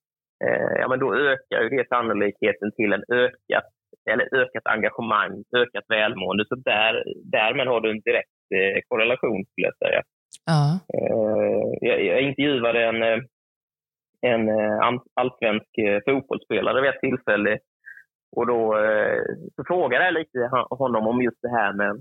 ja, 0.79 0.89
men 0.89 0.99
då 0.99 1.15
ökar 1.15 1.63
ju 1.63 1.69
det 1.69 1.89
sannolikheten 1.89 2.73
till 2.77 2.93
en 2.93 3.05
ökat, 3.13 3.65
eller 4.11 4.35
ökat 4.35 4.67
engagemang, 4.67 5.45
ökat 5.57 5.85
välmående. 5.89 6.45
Så 6.49 6.55
där, 6.55 7.05
därmed 7.25 7.67
har 7.67 7.81
du 7.81 7.91
en 7.91 8.01
direkt 8.01 8.39
eh, 8.55 8.81
korrelation 8.89 9.45
skulle 9.45 9.67
jag 9.67 9.79
säga. 9.79 10.03
Uh. 10.51 10.75
Eh, 10.95 11.89
jag, 11.89 12.05
jag 12.05 12.21
intervjuade 12.21 12.85
en, 12.85 13.03
eh, 13.03 13.19
en 14.21 14.49
eh, 14.49 14.79
allsvensk 15.15 15.79
eh, 15.79 16.01
fotbollsspelare 16.07 16.81
vid 16.81 16.91
ett 16.91 17.01
tillfälle 17.01 17.59
och 18.37 18.47
då 18.47 18.77
så 19.57 19.65
frågade 19.67 20.05
jag 20.05 20.15
lite 20.15 20.51
honom 20.71 21.07
om 21.07 21.23
just 21.23 21.43
det 21.43 21.49
här 21.49 21.73
med 21.73 22.01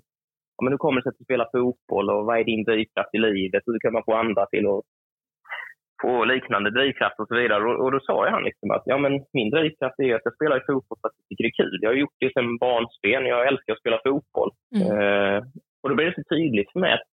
ja, 0.58 0.64
men 0.64 0.74
hur 0.74 0.78
kommer 0.78 1.02
det 1.02 1.04
sig 1.04 1.10
att 1.10 1.18
du 1.18 1.24
spelar 1.24 1.50
fotboll 1.52 2.10
och 2.10 2.26
vad 2.26 2.40
är 2.40 2.44
din 2.44 2.64
drivkraft 2.64 3.14
i 3.14 3.18
livet? 3.18 3.64
Hur 3.66 3.80
kan 3.80 3.94
man 3.94 4.04
få 4.06 4.14
andra 4.14 4.46
till 4.46 4.68
att 4.68 4.84
få 6.06 6.26
liknande 6.26 6.70
drivkraft 6.78 7.20
och 7.20 7.28
så 7.28 7.36
vidare. 7.42 7.64
Och, 7.64 7.78
och 7.84 7.92
då 7.92 8.00
sa 8.00 8.30
han 8.30 8.44
liksom 8.50 8.72
att 8.72 8.84
ja, 8.86 8.98
men 8.98 9.14
min 9.38 9.50
drivkraft 9.56 10.00
är 10.00 10.16
att 10.16 10.28
jag 10.28 10.36
spelar 10.36 10.68
fotboll 10.70 10.98
för 11.02 11.08
att 11.10 11.18
jag 11.20 11.28
tycker 11.28 11.44
det 11.44 11.54
är 11.54 11.62
kul. 11.64 11.80
Jag 11.82 11.90
har 11.90 12.02
gjort 12.04 12.20
det 12.20 12.34
sedan 12.34 12.58
barnsben. 12.66 13.26
Jag 13.34 13.48
älskar 13.48 13.74
att 13.74 13.84
spela 13.84 14.00
fotboll. 14.08 14.52
Mm. 14.76 14.88
Eh, 14.92 15.40
och 15.82 15.90
då 15.90 15.96
blev 15.96 16.08
det 16.10 16.20
så 16.22 16.36
tydligt 16.36 16.72
för 16.72 16.80
mig 16.80 16.94
att 16.94 17.08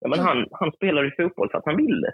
ja, 0.00 0.08
men 0.08 0.20
han, 0.26 0.38
han 0.60 0.70
spelar 0.78 1.02
i 1.08 1.16
fotboll 1.18 1.50
för 1.50 1.58
att 1.58 1.70
han 1.70 1.82
ville. 1.84 2.10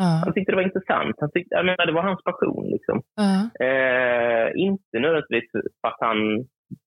Uh. 0.00 0.16
Han 0.24 0.32
tyckte 0.32 0.52
det 0.52 0.60
var 0.60 0.70
intressant. 0.70 1.16
Han 1.22 1.30
tyckte, 1.30 1.54
jag 1.54 1.66
menar, 1.66 1.86
det 1.86 1.98
var 1.98 2.08
hans 2.10 2.24
passion. 2.28 2.66
Liksom. 2.74 2.96
Uh. 3.22 3.44
Eh, 3.68 4.46
inte 4.66 4.96
nödvändigtvis 5.04 5.50
för 5.80 5.88
att 5.90 6.00
han 6.08 6.18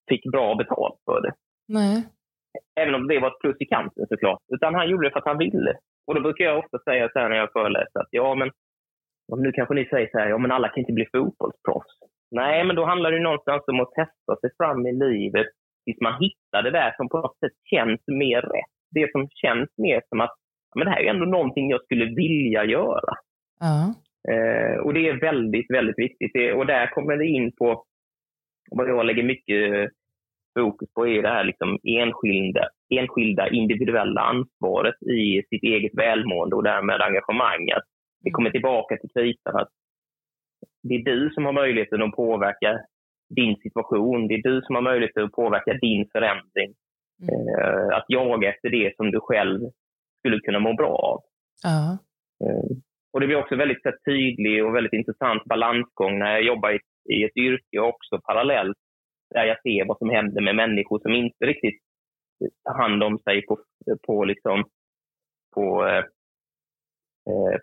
fick 0.09 0.23
bra 0.31 0.55
betalt 0.55 0.99
för 1.05 1.21
det. 1.25 1.33
Nej. 1.67 1.95
Även 2.81 2.95
om 2.95 3.07
det 3.07 3.19
var 3.19 3.27
ett 3.27 3.41
plus 3.43 3.57
i 3.59 3.65
kanten 3.65 4.05
såklart. 4.09 4.41
Utan 4.55 4.75
han 4.75 4.89
gjorde 4.89 5.07
det 5.07 5.11
för 5.11 5.19
att 5.19 5.31
han 5.31 5.37
ville. 5.37 5.73
Och 6.07 6.15
då 6.15 6.21
brukar 6.21 6.45
jag 6.45 6.59
ofta 6.59 6.79
säga 6.79 7.09
så 7.09 7.19
här 7.19 7.29
när 7.29 7.37
jag 7.37 7.51
föreläser 7.51 7.99
att 7.99 8.07
ja, 8.11 8.35
men 8.35 8.51
nu 9.37 9.51
kanske 9.51 9.73
ni 9.73 9.85
säger 9.85 10.09
så 10.11 10.17
här, 10.19 10.29
ja 10.29 10.37
men 10.37 10.51
alla 10.51 10.69
kan 10.69 10.79
inte 10.79 10.93
bli 10.93 11.05
fotbollsproffs. 11.11 11.97
Nej, 12.31 12.63
men 12.65 12.75
då 12.75 12.85
handlar 12.85 13.11
det 13.11 13.19
någonstans 13.19 13.63
om 13.67 13.79
att 13.79 13.91
testa 13.91 14.35
sig 14.41 14.49
fram 14.57 14.87
i 14.87 14.91
livet 14.91 15.47
tills 15.85 16.01
man 16.01 16.21
hittar 16.23 16.63
det 16.63 16.71
där 16.71 16.93
som 16.97 17.09
på 17.09 17.17
något 17.17 17.39
sätt 17.39 17.57
känns 17.73 18.01
mer 18.07 18.41
rätt. 18.41 18.75
Det 18.91 19.11
som 19.11 19.29
känns 19.29 19.69
mer 19.77 20.01
som 20.09 20.21
att 20.21 20.35
men 20.75 20.85
det 20.85 20.91
här 20.91 21.01
är 21.01 21.09
ändå 21.09 21.25
någonting 21.25 21.69
jag 21.69 21.83
skulle 21.83 22.05
vilja 22.05 22.65
göra. 22.65 23.13
Uh. 23.63 23.89
Eh, 24.31 24.77
och 24.77 24.93
det 24.93 25.09
är 25.09 25.21
väldigt, 25.21 25.71
väldigt 25.71 25.99
viktigt. 25.99 26.31
Det, 26.33 26.53
och 26.53 26.65
där 26.65 26.87
kommer 26.87 27.17
vi 27.17 27.27
in 27.27 27.51
på 27.51 27.83
vad 28.71 28.89
jag 28.89 29.05
lägger 29.05 29.23
mycket 29.23 29.91
fokus 30.59 30.93
på 30.93 31.07
är 31.07 31.21
det 31.21 31.29
här 31.29 31.43
liksom 31.43 31.79
enskilda, 31.83 32.69
enskilda 32.89 33.49
individuella 33.49 34.21
ansvaret 34.21 35.01
i 35.01 35.43
sitt 35.49 35.63
eget 35.63 35.91
välmående 35.97 36.55
och 36.55 36.63
därmed 36.63 37.01
engagemanget. 37.01 37.83
Vi 38.23 38.31
kommer 38.31 38.49
tillbaka 38.49 38.97
till 38.97 39.09
kritan 39.09 39.55
att 39.55 39.69
det 40.83 40.95
är 40.95 41.03
du 41.03 41.29
som 41.29 41.45
har 41.45 41.53
möjligheten 41.53 42.01
att 42.01 42.15
påverka 42.15 42.79
din 43.29 43.55
situation. 43.55 44.27
Det 44.27 44.33
är 44.33 44.41
du 44.41 44.61
som 44.61 44.75
har 44.75 44.81
möjlighet 44.81 45.17
att 45.17 45.31
påverka 45.31 45.73
din 45.73 46.09
förändring. 46.11 46.73
Mm. 47.21 47.47
Eh, 47.59 47.97
att 47.97 48.05
jaga 48.07 48.49
efter 48.49 48.69
det 48.69 48.95
som 48.95 49.11
du 49.11 49.19
själv 49.19 49.59
skulle 50.19 50.39
kunna 50.39 50.59
må 50.59 50.73
bra 50.73 50.95
av. 50.95 51.19
Uh. 51.71 51.95
Och 53.13 53.19
Det 53.19 53.27
blir 53.27 53.37
också 53.37 53.55
väldigt 53.55 53.81
så, 53.83 53.91
tydlig 54.05 54.65
och 54.65 54.75
väldigt 54.75 54.93
intressant 54.93 55.43
balansgång 55.45 56.19
när 56.19 56.31
jag 56.31 56.43
jobbar 56.43 56.71
i, 56.71 56.79
i 57.13 57.23
ett 57.23 57.37
yrke 57.37 57.79
också 57.79 58.19
parallellt 58.21 58.77
där 59.33 59.45
jag 59.45 59.61
ser 59.61 59.85
vad 59.87 59.97
som 59.97 60.09
händer 60.09 60.41
med 60.41 60.55
människor 60.55 60.99
som 60.99 61.13
inte 61.15 61.45
riktigt 61.45 61.81
tar 62.63 62.81
hand 62.81 63.03
om 63.03 63.19
sig 63.19 63.45
på, 63.45 63.59
på, 64.07 64.25
liksom, 64.25 64.63
på, 65.55 65.87
eh 65.87 66.03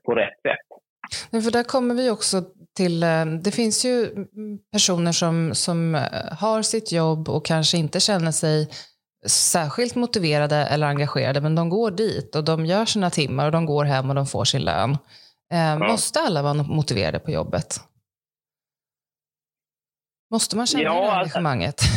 på 0.05 0.15
rätt 0.15 0.41
sätt. 0.43 1.45
för 1.45 1.51
där 1.51 1.63
kommer 1.65 1.95
vi 1.95 2.11
också 2.11 2.43
till, 2.77 3.03
eh, 3.03 3.27
det 3.45 3.51
finns 3.51 3.85
ju 3.85 4.09
personer 4.73 5.13
som, 5.13 5.55
som 5.55 5.95
har 6.41 6.63
sitt 6.63 6.93
jobb 6.93 7.29
och 7.29 7.47
kanske 7.47 7.79
inte 7.79 8.01
känner 8.01 8.31
sig 8.31 8.69
särskilt 9.27 9.95
motiverade 9.95 10.57
eller 10.57 10.87
engagerade, 10.87 11.41
men 11.41 11.55
de 11.55 11.69
går 11.69 11.91
dit 11.91 12.37
och 12.37 12.45
de 12.45 12.67
gör 12.67 12.85
sina 12.85 13.11
timmar 13.11 13.47
och 13.47 13.53
de 13.53 13.67
går 13.67 13.85
hem 13.85 14.09
och 14.09 14.15
de 14.15 14.27
får 14.27 14.45
sin 14.45 14.65
lön. 14.65 14.91
Eh, 15.53 15.59
ja. 15.59 15.79
Måste 15.79 16.21
alla 16.21 16.43
vara 16.43 16.55
motiverade 16.55 17.19
på 17.19 17.31
jobbet? 17.31 17.67
Måste 20.31 20.57
man 20.57 20.67
känna 20.67 20.85
ja, 20.85 20.95
det 20.95 21.01
alltså- 21.01 21.39
engagemanget? 21.39 21.81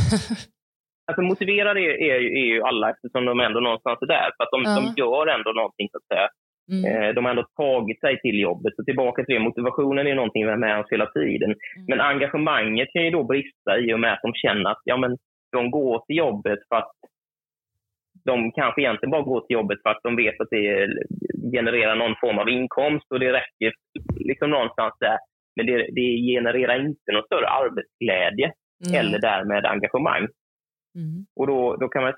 Alltså 1.09 1.21
motiverade 1.21 1.79
är, 1.79 1.95
är, 2.09 2.19
är, 2.41 2.47
ju 2.53 2.63
alla 2.69 2.89
eftersom 2.91 3.25
de 3.25 3.39
ändå 3.39 3.59
någonstans 3.59 3.97
är 4.01 4.09
där. 4.17 4.29
För 4.35 4.43
att 4.43 4.53
de, 4.55 4.59
ja. 4.65 4.75
de 4.79 5.01
gör 5.01 5.27
ändå 5.35 5.51
någonting 5.59 5.87
så 5.91 5.97
att 5.97 6.07
säga. 6.11 6.27
Mm. 6.71 6.85
Eh, 6.85 7.13
de 7.13 7.25
har 7.25 7.29
ändå 7.29 7.45
tagit 7.55 7.99
sig 7.99 8.19
till 8.21 8.39
jobbet. 8.39 8.75
Så 8.75 8.83
tillbaka 8.83 9.23
till 9.23 9.35
det, 9.35 9.41
motivationen 9.41 10.07
är 10.07 10.15
någonting 10.15 10.45
med 10.59 10.79
oss 10.79 10.91
hela 10.91 11.05
tiden. 11.05 11.49
Mm. 11.49 11.85
Men 11.87 12.01
engagemanget 12.01 12.89
kan 12.93 13.03
ju 13.03 13.09
då 13.09 13.23
brista 13.23 13.79
i 13.79 13.93
och 13.93 13.99
med 13.99 14.13
att 14.13 14.21
de 14.21 14.33
känner 14.33 14.71
att 14.71 14.81
ja, 14.83 14.97
men 14.97 15.17
de 15.51 15.71
går 15.71 16.05
till 16.05 16.15
jobbet 16.15 16.59
för 16.69 16.75
att 16.75 16.91
de 18.25 18.51
kanske 18.51 18.81
egentligen 18.81 19.11
bara 19.11 19.21
går 19.21 19.41
till 19.41 19.53
jobbet 19.53 19.81
för 19.83 19.89
att 19.89 20.03
de 20.03 20.15
vet 20.15 20.41
att 20.41 20.49
det 20.51 20.87
genererar 21.55 21.95
någon 21.95 22.15
form 22.21 22.37
av 22.39 22.49
inkomst 22.49 23.11
och 23.11 23.19
det 23.19 23.33
räcker 23.33 23.71
liksom 24.15 24.49
någonstans 24.49 24.93
där. 24.99 25.17
Men 25.55 25.65
det, 25.65 25.77
det 25.97 26.07
genererar 26.33 26.85
inte 26.85 27.11
någon 27.11 27.23
större 27.23 27.47
arbetsglädje 27.47 28.51
mm. 28.87 28.99
eller 28.99 29.19
därmed 29.19 29.65
engagemang. 29.65 30.27
Mm. 30.95 31.25
Och 31.35 31.47
då, 31.47 31.75
då 31.75 31.87
kan 31.87 32.03
man 32.03 32.13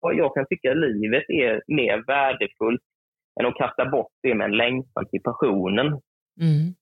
jag 0.00 0.34
kan 0.34 0.46
tycka 0.46 0.74
livet 0.74 1.24
är 1.28 1.62
mer 1.66 2.06
värdefullt 2.06 2.82
än 3.40 3.46
att 3.46 3.54
kasta 3.54 3.90
bort 3.90 4.12
det 4.22 4.34
med 4.34 4.44
en 4.44 4.56
längtan 4.56 5.04
till 5.10 5.22
passionen. 5.22 5.86
Mm. 6.40 6.74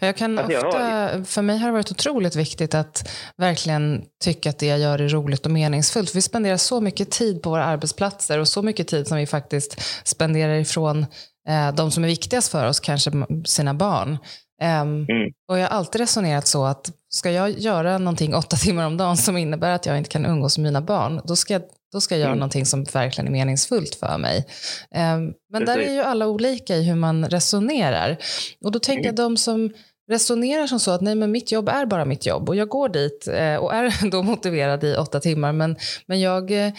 Jag 0.00 0.16
kan 0.16 0.38
alltså 0.38 0.66
ofta, 0.66 1.24
för 1.24 1.42
mig 1.42 1.58
har 1.58 1.66
det 1.66 1.72
varit 1.72 1.90
otroligt 1.90 2.36
viktigt 2.36 2.74
att 2.74 3.10
verkligen 3.36 4.04
tycka 4.24 4.50
att 4.50 4.58
det 4.58 4.66
jag 4.66 4.78
gör 4.78 4.98
är 4.98 5.08
roligt 5.08 5.46
och 5.46 5.52
meningsfullt. 5.52 6.16
Vi 6.16 6.22
spenderar 6.22 6.56
så 6.56 6.80
mycket 6.80 7.10
tid 7.10 7.42
på 7.42 7.50
våra 7.50 7.64
arbetsplatser 7.64 8.38
och 8.38 8.48
så 8.48 8.62
mycket 8.62 8.88
tid 8.88 9.06
som 9.06 9.16
vi 9.18 9.26
faktiskt 9.26 9.80
spenderar 10.06 10.54
ifrån 10.54 11.06
eh, 11.48 11.74
de 11.76 11.90
som 11.90 12.04
är 12.04 12.08
viktigast 12.08 12.52
för 12.52 12.68
oss, 12.68 12.80
kanske 12.80 13.10
sina 13.44 13.74
barn. 13.74 14.18
Um, 14.62 15.06
mm. 15.08 15.32
Och 15.48 15.58
jag 15.58 15.68
har 15.68 15.78
alltid 15.78 16.00
resonerat 16.00 16.46
så 16.46 16.64
att 16.64 16.90
ska 17.08 17.30
jag 17.30 17.50
göra 17.50 17.98
någonting 17.98 18.34
åtta 18.34 18.56
timmar 18.64 18.86
om 18.86 18.96
dagen 18.96 19.16
som 19.16 19.36
innebär 19.36 19.74
att 19.74 19.86
jag 19.86 19.98
inte 19.98 20.10
kan 20.10 20.26
umgås 20.26 20.58
med 20.58 20.64
mina 20.64 20.80
barn, 20.80 21.20
då 21.24 21.36
ska 21.36 21.52
jag, 21.52 21.62
då 21.96 22.00
ska 22.00 22.14
jag 22.14 22.20
göra 22.20 22.30
mm. 22.30 22.38
någonting 22.38 22.66
som 22.66 22.84
verkligen 22.84 23.28
är 23.28 23.32
meningsfullt 23.32 23.94
för 23.94 24.18
mig. 24.18 24.36
Um, 24.36 24.44
men 24.92 25.34
Precis. 25.52 25.66
där 25.66 25.78
är 25.78 25.92
ju 25.92 26.00
alla 26.00 26.26
olika 26.26 26.76
i 26.76 26.82
hur 26.82 26.94
man 26.94 27.28
resonerar. 27.28 28.16
Och 28.64 28.72
då 28.72 28.78
tänker 28.78 29.04
mm. 29.04 29.06
jag 29.06 29.14
de 29.14 29.36
som 29.36 29.70
resonerar 30.10 30.66
som 30.66 30.80
så 30.80 30.90
att 30.90 31.00
nej 31.00 31.14
men 31.14 31.30
mitt 31.30 31.52
jobb 31.52 31.68
är 31.68 31.86
bara 31.86 32.04
mitt 32.04 32.26
jobb 32.26 32.48
och 32.48 32.56
jag 32.56 32.68
går 32.68 32.88
dit 32.88 33.28
eh, 33.28 33.56
och 33.56 33.74
är 33.74 34.10
då 34.10 34.22
motiverad 34.22 34.84
i 34.84 34.96
åtta 34.96 35.20
timmar 35.20 35.52
men, 35.52 35.76
men 36.06 36.20
jag, 36.20 36.50
eh, 36.50 36.72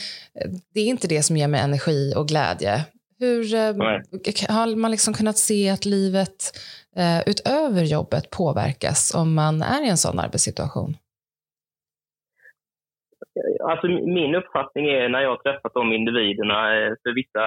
det 0.74 0.80
är 0.80 0.86
inte 0.86 1.08
det 1.08 1.24
som 1.24 1.38
ger 1.38 1.48
mig 1.48 1.62
energi 1.62 2.14
och 2.16 2.28
glädje. 2.28 2.86
Hur 3.20 3.54
eh, 3.54 3.74
har 4.50 4.76
man 4.76 4.92
liksom 4.92 5.14
kunnat 5.14 5.38
se 5.38 5.70
att 5.70 5.86
livet 5.86 6.58
eh, 6.96 7.20
utöver 7.26 7.84
jobbet 7.84 8.30
påverkas 8.30 9.14
om 9.16 9.34
man 9.34 9.62
är 9.62 9.86
i 9.86 9.90
en 9.90 9.98
sån 9.98 10.20
arbetssituation? 10.20 10.98
Alltså 13.64 13.88
min 13.88 14.36
uppfattning 14.36 14.86
är 14.88 15.10
när 15.10 15.22
jag 15.22 15.30
har 15.30 15.38
träffat 15.38 15.74
de 15.74 15.94
individerna 15.94 16.58
eh, 16.78 16.94
för 17.04 17.14
vissa 17.14 17.44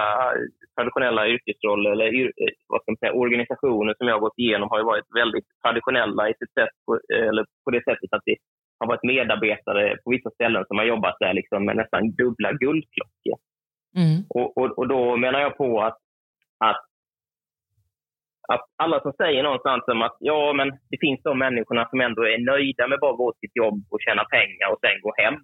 traditionella 0.75 1.27
yrkesroller 1.27 1.91
eller 1.91 2.31
vad 2.67 2.81
ska 2.81 2.91
man 2.91 2.97
säga, 2.97 3.13
organisationer 3.13 3.93
som 3.97 4.07
jag 4.07 4.15
har 4.15 4.25
gått 4.27 4.39
igenom 4.39 4.69
har 4.69 4.83
varit 4.83 5.15
väldigt 5.15 5.45
traditionella 5.63 6.29
i 6.29 6.33
sitt 6.33 6.53
sätt, 6.53 6.73
på, 6.85 6.99
eller 7.13 7.45
på 7.65 7.71
det 7.71 7.83
sättet 7.83 8.13
att 8.13 8.25
det 8.25 8.37
har 8.79 8.87
varit 8.87 9.03
medarbetare 9.03 9.97
på 10.03 10.11
vissa 10.11 10.29
ställen 10.29 10.65
som 10.67 10.77
har 10.77 10.85
jobbat 10.85 11.15
där 11.19 11.33
liksom 11.33 11.65
med 11.65 11.75
nästan 11.75 12.11
dubbla 12.11 12.51
guldklockor. 12.51 13.37
Mm. 13.95 14.17
Och, 14.29 14.57
och, 14.57 14.77
och, 14.77 14.87
då 14.87 15.17
menar 15.17 15.39
jag 15.39 15.57
på 15.57 15.81
att, 15.81 15.97
att, 16.69 16.83
att 18.47 18.65
alla 18.75 18.99
som 19.01 19.13
säger 19.13 19.43
någonstans 19.43 19.83
om 19.87 20.01
att 20.01 20.17
ja, 20.19 20.53
men 20.53 20.69
det 20.89 20.97
finns 20.99 21.21
de 21.23 21.39
människorna 21.39 21.89
som 21.89 22.01
ändå 22.01 22.21
är 22.27 22.37
nöjda 22.37 22.87
med 22.87 22.99
bara 22.99 23.11
att 23.11 23.17
gå 23.17 23.31
till 23.31 23.39
sitt 23.39 23.55
jobb 23.55 23.79
och 23.91 24.01
tjäna 24.01 24.23
pengar 24.23 24.67
och 24.71 24.79
sen 24.81 25.01
gå 25.01 25.13
hem. 25.17 25.37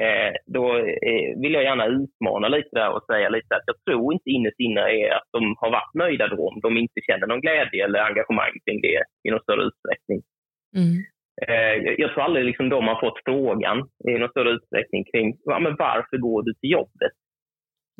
Eh, 0.00 0.32
då 0.46 0.78
eh, 0.78 1.40
vill 1.42 1.54
jag 1.54 1.64
gärna 1.64 1.86
utmana 1.86 2.48
lite 2.48 2.68
där 2.72 2.90
och 2.96 3.04
säga 3.04 3.28
lite 3.28 3.56
att 3.56 3.66
jag 3.66 3.76
tror 3.84 4.12
inte 4.12 4.30
innerst 4.30 4.60
inne 4.60 4.80
är 4.80 5.10
att 5.16 5.28
de 5.32 5.54
har 5.58 5.70
varit 5.70 5.94
nöjda 5.94 6.28
då 6.28 6.48
om 6.48 6.60
de 6.60 6.76
inte 6.76 7.00
känner 7.06 7.26
någon 7.26 7.40
glädje 7.40 7.84
eller 7.84 8.00
engagemang 8.00 8.54
kring 8.64 8.80
det 8.80 9.02
i 9.24 9.30
någon 9.30 9.42
större 9.42 9.64
utsträckning. 9.68 10.20
Mm. 10.76 10.96
Eh, 11.46 11.94
jag 11.98 12.10
tror 12.10 12.22
aldrig 12.22 12.44
liksom 12.44 12.68
de 12.68 12.88
har 12.88 13.00
fått 13.00 13.20
frågan 13.24 13.78
i 14.08 14.18
någon 14.18 14.30
större 14.30 14.50
utsträckning 14.50 15.04
kring 15.04 15.38
ja, 15.44 15.58
men 15.58 15.76
varför 15.76 16.16
går 16.16 16.42
du 16.42 16.54
till 16.54 16.70
jobbet? 16.70 17.14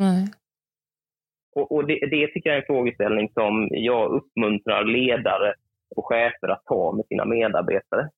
Mm. 0.01 0.25
Och, 1.57 1.73
och 1.73 1.87
det, 1.87 1.99
det, 2.11 2.27
tycker 2.27 2.51
jag 2.51 2.57
är 2.57 2.61
en 2.61 2.67
frågeställning 2.67 3.29
som 3.35 3.69
jag 3.71 4.11
uppmuntrar 4.11 4.85
ledare 4.85 5.55
och 5.97 6.07
chefer 6.07 6.49
att 6.49 6.65
ta 6.65 6.93
med 6.97 7.07
sina 7.07 7.25
medarbetare. 7.25 8.09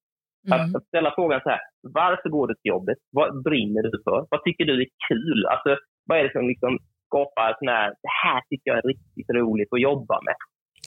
Mm. 0.46 0.74
Att, 0.76 0.84
ställa 0.84 1.12
frågan 1.14 1.40
så 1.42 1.50
här, 1.50 1.60
varför 1.82 2.28
går 2.28 2.46
du 2.48 2.54
till 2.54 2.72
jobbet? 2.74 2.98
Vad 3.12 3.42
brinner 3.42 3.82
du 3.82 4.02
för? 4.04 4.26
Vad 4.30 4.44
tycker 4.44 4.64
du 4.64 4.82
är 4.82 4.88
kul? 5.08 5.46
Alltså, 5.46 5.76
vad 6.06 6.18
är 6.18 6.24
det 6.24 6.32
som 6.32 6.48
liksom 6.48 6.78
skapar 7.06 7.56
sån 7.58 7.68
här, 7.68 7.88
det 7.88 8.14
här 8.24 8.40
tycker 8.48 8.70
jag 8.70 8.78
är 8.78 8.88
riktigt 8.92 9.30
roligt 9.30 9.72
att 9.72 9.80
jobba 9.80 10.20
med? 10.28 10.34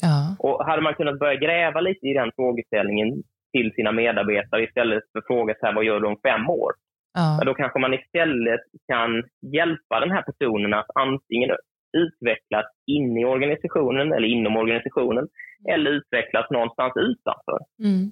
Ja. 0.02 0.36
Och 0.40 0.66
hade 0.66 0.82
man 0.82 0.94
kunnat 0.94 1.20
börja 1.20 1.36
gräva 1.46 1.82
lite 1.82 2.06
i 2.08 2.14
den 2.14 2.32
frågeställningen 2.36 3.10
till 3.54 3.72
sina 3.76 3.92
medarbetare 3.92 4.64
istället 4.64 5.04
för 5.12 5.20
att 5.20 5.28
fråga 5.28 5.54
så 5.60 5.66
här, 5.66 5.74
vad 5.74 5.84
gör 5.84 6.00
du 6.00 6.08
om 6.08 6.20
fem 6.28 6.50
år? 6.50 6.72
Ja. 7.14 7.46
Då 7.46 7.54
kanske 7.54 7.80
man 7.80 7.94
istället 7.94 8.62
kan 8.92 9.24
hjälpa 9.54 10.00
den 10.00 10.12
här 10.12 10.22
personen 10.30 10.74
att 10.74 10.90
antingen 10.96 11.50
utvecklas 11.98 12.66
inne 12.88 13.22
i 13.22 13.26
organisationen 13.26 14.14
eller 14.14 14.28
inom 14.28 14.58
organisationen 14.58 15.28
eller 15.70 15.92
utvecklas 15.92 16.52
någonstans 16.52 16.94
utanför. 16.96 17.60
Mm. 17.84 18.12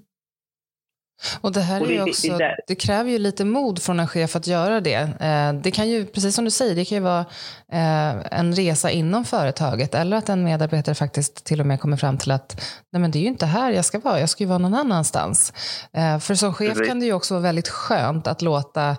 Och 1.41 1.51
det 1.51 1.61
här 1.61 1.81
är 1.81 1.87
det, 1.87 2.01
också, 2.01 2.37
det, 2.37 2.55
det, 2.67 2.75
kräver 2.75 3.11
ju 3.11 3.17
lite 3.17 3.45
mod 3.45 3.81
från 3.81 3.99
en 3.99 4.07
chef 4.07 4.35
att 4.35 4.47
göra 4.47 4.81
det. 4.81 4.95
Eh, 5.19 5.53
det 5.53 5.71
kan 5.71 5.89
ju, 5.89 6.05
precis 6.05 6.35
som 6.35 6.45
du 6.45 6.51
säger, 6.51 6.75
det 6.75 6.85
kan 6.85 6.95
ju 6.95 7.03
vara 7.03 7.25
eh, 7.71 8.39
en 8.39 8.55
resa 8.55 8.91
inom 8.91 9.25
företaget 9.25 9.95
eller 9.95 10.17
att 10.17 10.29
en 10.29 10.43
medarbetare 10.43 10.95
faktiskt 10.95 11.45
till 11.45 11.59
och 11.59 11.65
med 11.65 11.79
kommer 11.79 11.97
fram 11.97 12.17
till 12.17 12.31
att 12.31 12.61
nej 12.91 13.01
men 13.01 13.11
det 13.11 13.19
är 13.19 13.21
ju 13.21 13.27
inte 13.27 13.45
här 13.45 13.71
jag 13.71 13.85
ska 13.85 13.99
vara, 13.99 14.19
jag 14.19 14.29
ska 14.29 14.43
ju 14.43 14.47
vara 14.47 14.57
någon 14.57 14.75
annanstans. 14.75 15.53
Eh, 15.93 16.19
för 16.19 16.35
som 16.35 16.53
chef 16.53 16.77
kan 16.87 16.99
det 16.99 17.05
ju 17.05 17.13
också 17.13 17.33
vara 17.33 17.43
väldigt 17.43 17.69
skönt 17.69 18.27
att 18.27 18.41
låta 18.41 18.97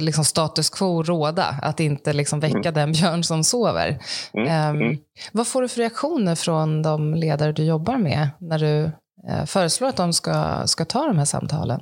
liksom 0.00 0.24
status 0.24 0.70
quo 0.70 1.02
råda, 1.02 1.56
att 1.62 1.80
inte 1.80 2.12
liksom 2.12 2.40
väcka 2.40 2.68
mm. 2.68 2.74
den 2.74 2.92
björn 2.92 3.24
som 3.24 3.44
sover. 3.44 3.98
Mm. 4.32 4.82
Um, 4.82 4.98
vad 5.32 5.46
får 5.46 5.62
du 5.62 5.68
för 5.68 5.80
reaktioner 5.80 6.34
från 6.34 6.82
de 6.82 7.14
ledare 7.14 7.52
du 7.52 7.64
jobbar 7.64 7.96
med 7.96 8.28
när 8.40 8.58
du 8.58 8.90
föreslår 9.46 9.88
att 9.88 9.96
de 9.96 10.12
ska, 10.12 10.62
ska 10.66 10.84
ta 10.84 11.06
de 11.06 11.18
här 11.18 11.24
samtalen? 11.24 11.80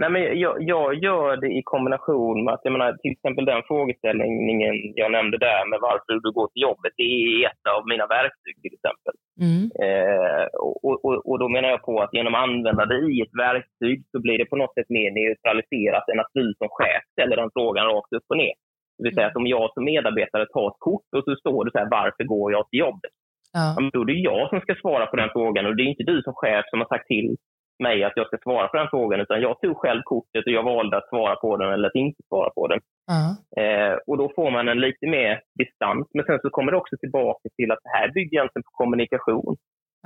Nej, 0.00 0.10
men 0.10 0.22
jag, 0.44 0.54
jag 0.72 0.94
gör 0.94 1.36
det 1.36 1.50
i 1.58 1.62
kombination 1.64 2.44
med 2.44 2.54
att, 2.54 2.64
jag 2.64 2.72
menar, 2.72 2.92
till 3.02 3.12
exempel 3.16 3.44
den 3.44 3.62
frågeställningen 3.70 4.72
jag 5.02 5.10
nämnde 5.12 5.38
där 5.38 5.62
med 5.70 5.78
varför 5.88 6.12
du 6.24 6.30
går 6.38 6.48
till 6.48 6.66
jobbet, 6.68 6.92
det 6.96 7.02
är 7.02 7.46
ett 7.48 7.64
av 7.76 7.82
mina 7.92 8.06
verktyg 8.06 8.54
till 8.62 8.76
exempel. 8.78 9.14
Mm. 9.44 9.62
Eh, 9.84 10.44
och, 10.66 11.04
och, 11.06 11.16
och, 11.28 11.38
då 11.42 11.46
menar 11.48 11.68
jag 11.74 11.82
på 11.88 11.94
att 12.02 12.14
genom 12.16 12.34
att 12.34 12.44
använda 12.46 12.84
det 12.86 13.02
i 13.16 13.20
ett 13.26 13.36
verktyg 13.46 13.98
så 14.12 14.18
blir 14.24 14.38
det 14.38 14.52
på 14.52 14.56
något 14.56 14.74
sätt 14.74 14.90
mer 14.98 15.10
neutraliserat 15.20 16.08
än 16.08 16.20
att 16.20 16.34
du 16.38 16.46
som 16.58 16.68
chef 16.78 17.02
ställer 17.14 17.36
den 17.36 17.50
frågan 17.56 17.86
rakt 17.86 18.12
upp 18.16 18.26
och 18.28 18.40
ner. 18.44 18.56
Det 18.96 19.04
vill 19.04 19.14
säga 19.14 19.26
att 19.26 19.40
om 19.42 19.46
jag 19.46 19.66
som 19.74 19.84
medarbetare 19.84 20.46
tar 20.46 20.68
ett 20.70 20.84
kort 20.88 21.08
och 21.16 21.24
så 21.24 21.32
står 21.36 21.64
det 21.64 21.70
så 21.70 21.78
här, 21.78 21.94
varför 22.00 22.24
går 22.24 22.52
jag 22.52 22.64
till 22.68 22.78
jobbet? 22.86 23.14
Ja. 23.56 23.90
då 23.92 24.00
är 24.00 24.04
det 24.04 24.12
jag 24.12 24.48
som 24.48 24.60
ska 24.60 24.74
svara 24.74 25.06
på 25.06 25.16
den 25.16 25.30
frågan 25.32 25.66
och 25.66 25.76
det 25.76 25.82
är 25.82 25.92
inte 25.94 26.10
du 26.12 26.22
som 26.22 26.34
chef 26.34 26.64
som 26.70 26.80
har 26.80 26.88
sagt 26.88 27.06
till 27.06 27.36
mig 27.82 28.04
att 28.04 28.16
jag 28.16 28.26
ska 28.26 28.38
svara 28.42 28.68
på 28.68 28.76
den 28.76 28.88
frågan, 28.90 29.20
utan 29.20 29.40
jag 29.40 29.60
tog 29.60 29.76
själv 29.76 30.02
kortet 30.02 30.46
och 30.46 30.52
jag 30.52 30.62
valde 30.62 30.96
att 30.96 31.08
svara 31.08 31.36
på 31.36 31.56
den 31.56 31.72
eller 31.72 31.88
att 31.88 31.94
inte 31.94 32.22
svara 32.28 32.50
på 32.50 32.66
den. 32.68 32.80
Uh 33.12 33.30
eh, 33.64 33.94
och 34.06 34.18
då 34.18 34.32
får 34.36 34.50
man 34.50 34.68
en 34.68 34.80
lite 34.80 35.06
mer 35.06 35.40
distans. 35.58 36.08
Men 36.14 36.24
sen 36.24 36.38
så 36.42 36.50
kommer 36.50 36.72
det 36.72 36.78
också 36.78 36.96
tillbaka 36.96 37.48
till 37.56 37.70
att 37.72 37.78
det 37.82 37.98
här 37.98 38.08
bygger 38.16 38.38
egentligen 38.38 38.62
på 38.68 38.70
kommunikation. 38.80 39.56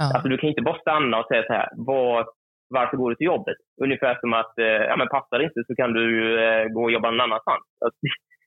Uh 0.01 0.11
Alltså 0.15 0.29
du 0.29 0.39
kan 0.39 0.49
inte 0.49 0.63
bara 0.63 0.79
stanna 0.79 1.19
och 1.21 1.27
säga 1.27 1.45
så 1.47 1.53
här, 1.53 1.69
var, 1.77 2.27
varför 2.69 2.97
går 2.97 3.11
du 3.11 3.17
till 3.17 3.33
jobbet? 3.33 3.59
Ungefär 3.85 4.15
som 4.21 4.33
att, 4.33 4.59
eh, 4.59 4.83
ja 4.91 4.97
men 4.97 5.09
passar 5.09 5.39
det 5.39 5.45
inte 5.45 5.63
så 5.67 5.75
kan 5.75 5.93
du 5.93 6.07
eh, 6.45 6.65
gå 6.75 6.83
och 6.85 6.93
jobba 6.93 7.11
någon 7.11 7.21
annanstans. 7.21 7.65
Alltså, 7.85 8.01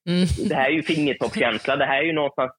Mm. 0.10 0.26
Det 0.50 0.56
här 0.56 0.70
är 0.70 0.76
ju 0.80 0.84
fingertoppskänsla. 0.84 1.76
Det 1.76 1.86
här 1.86 2.00
är 2.02 2.06
ju 2.06 2.14
någonstans, 2.14 2.52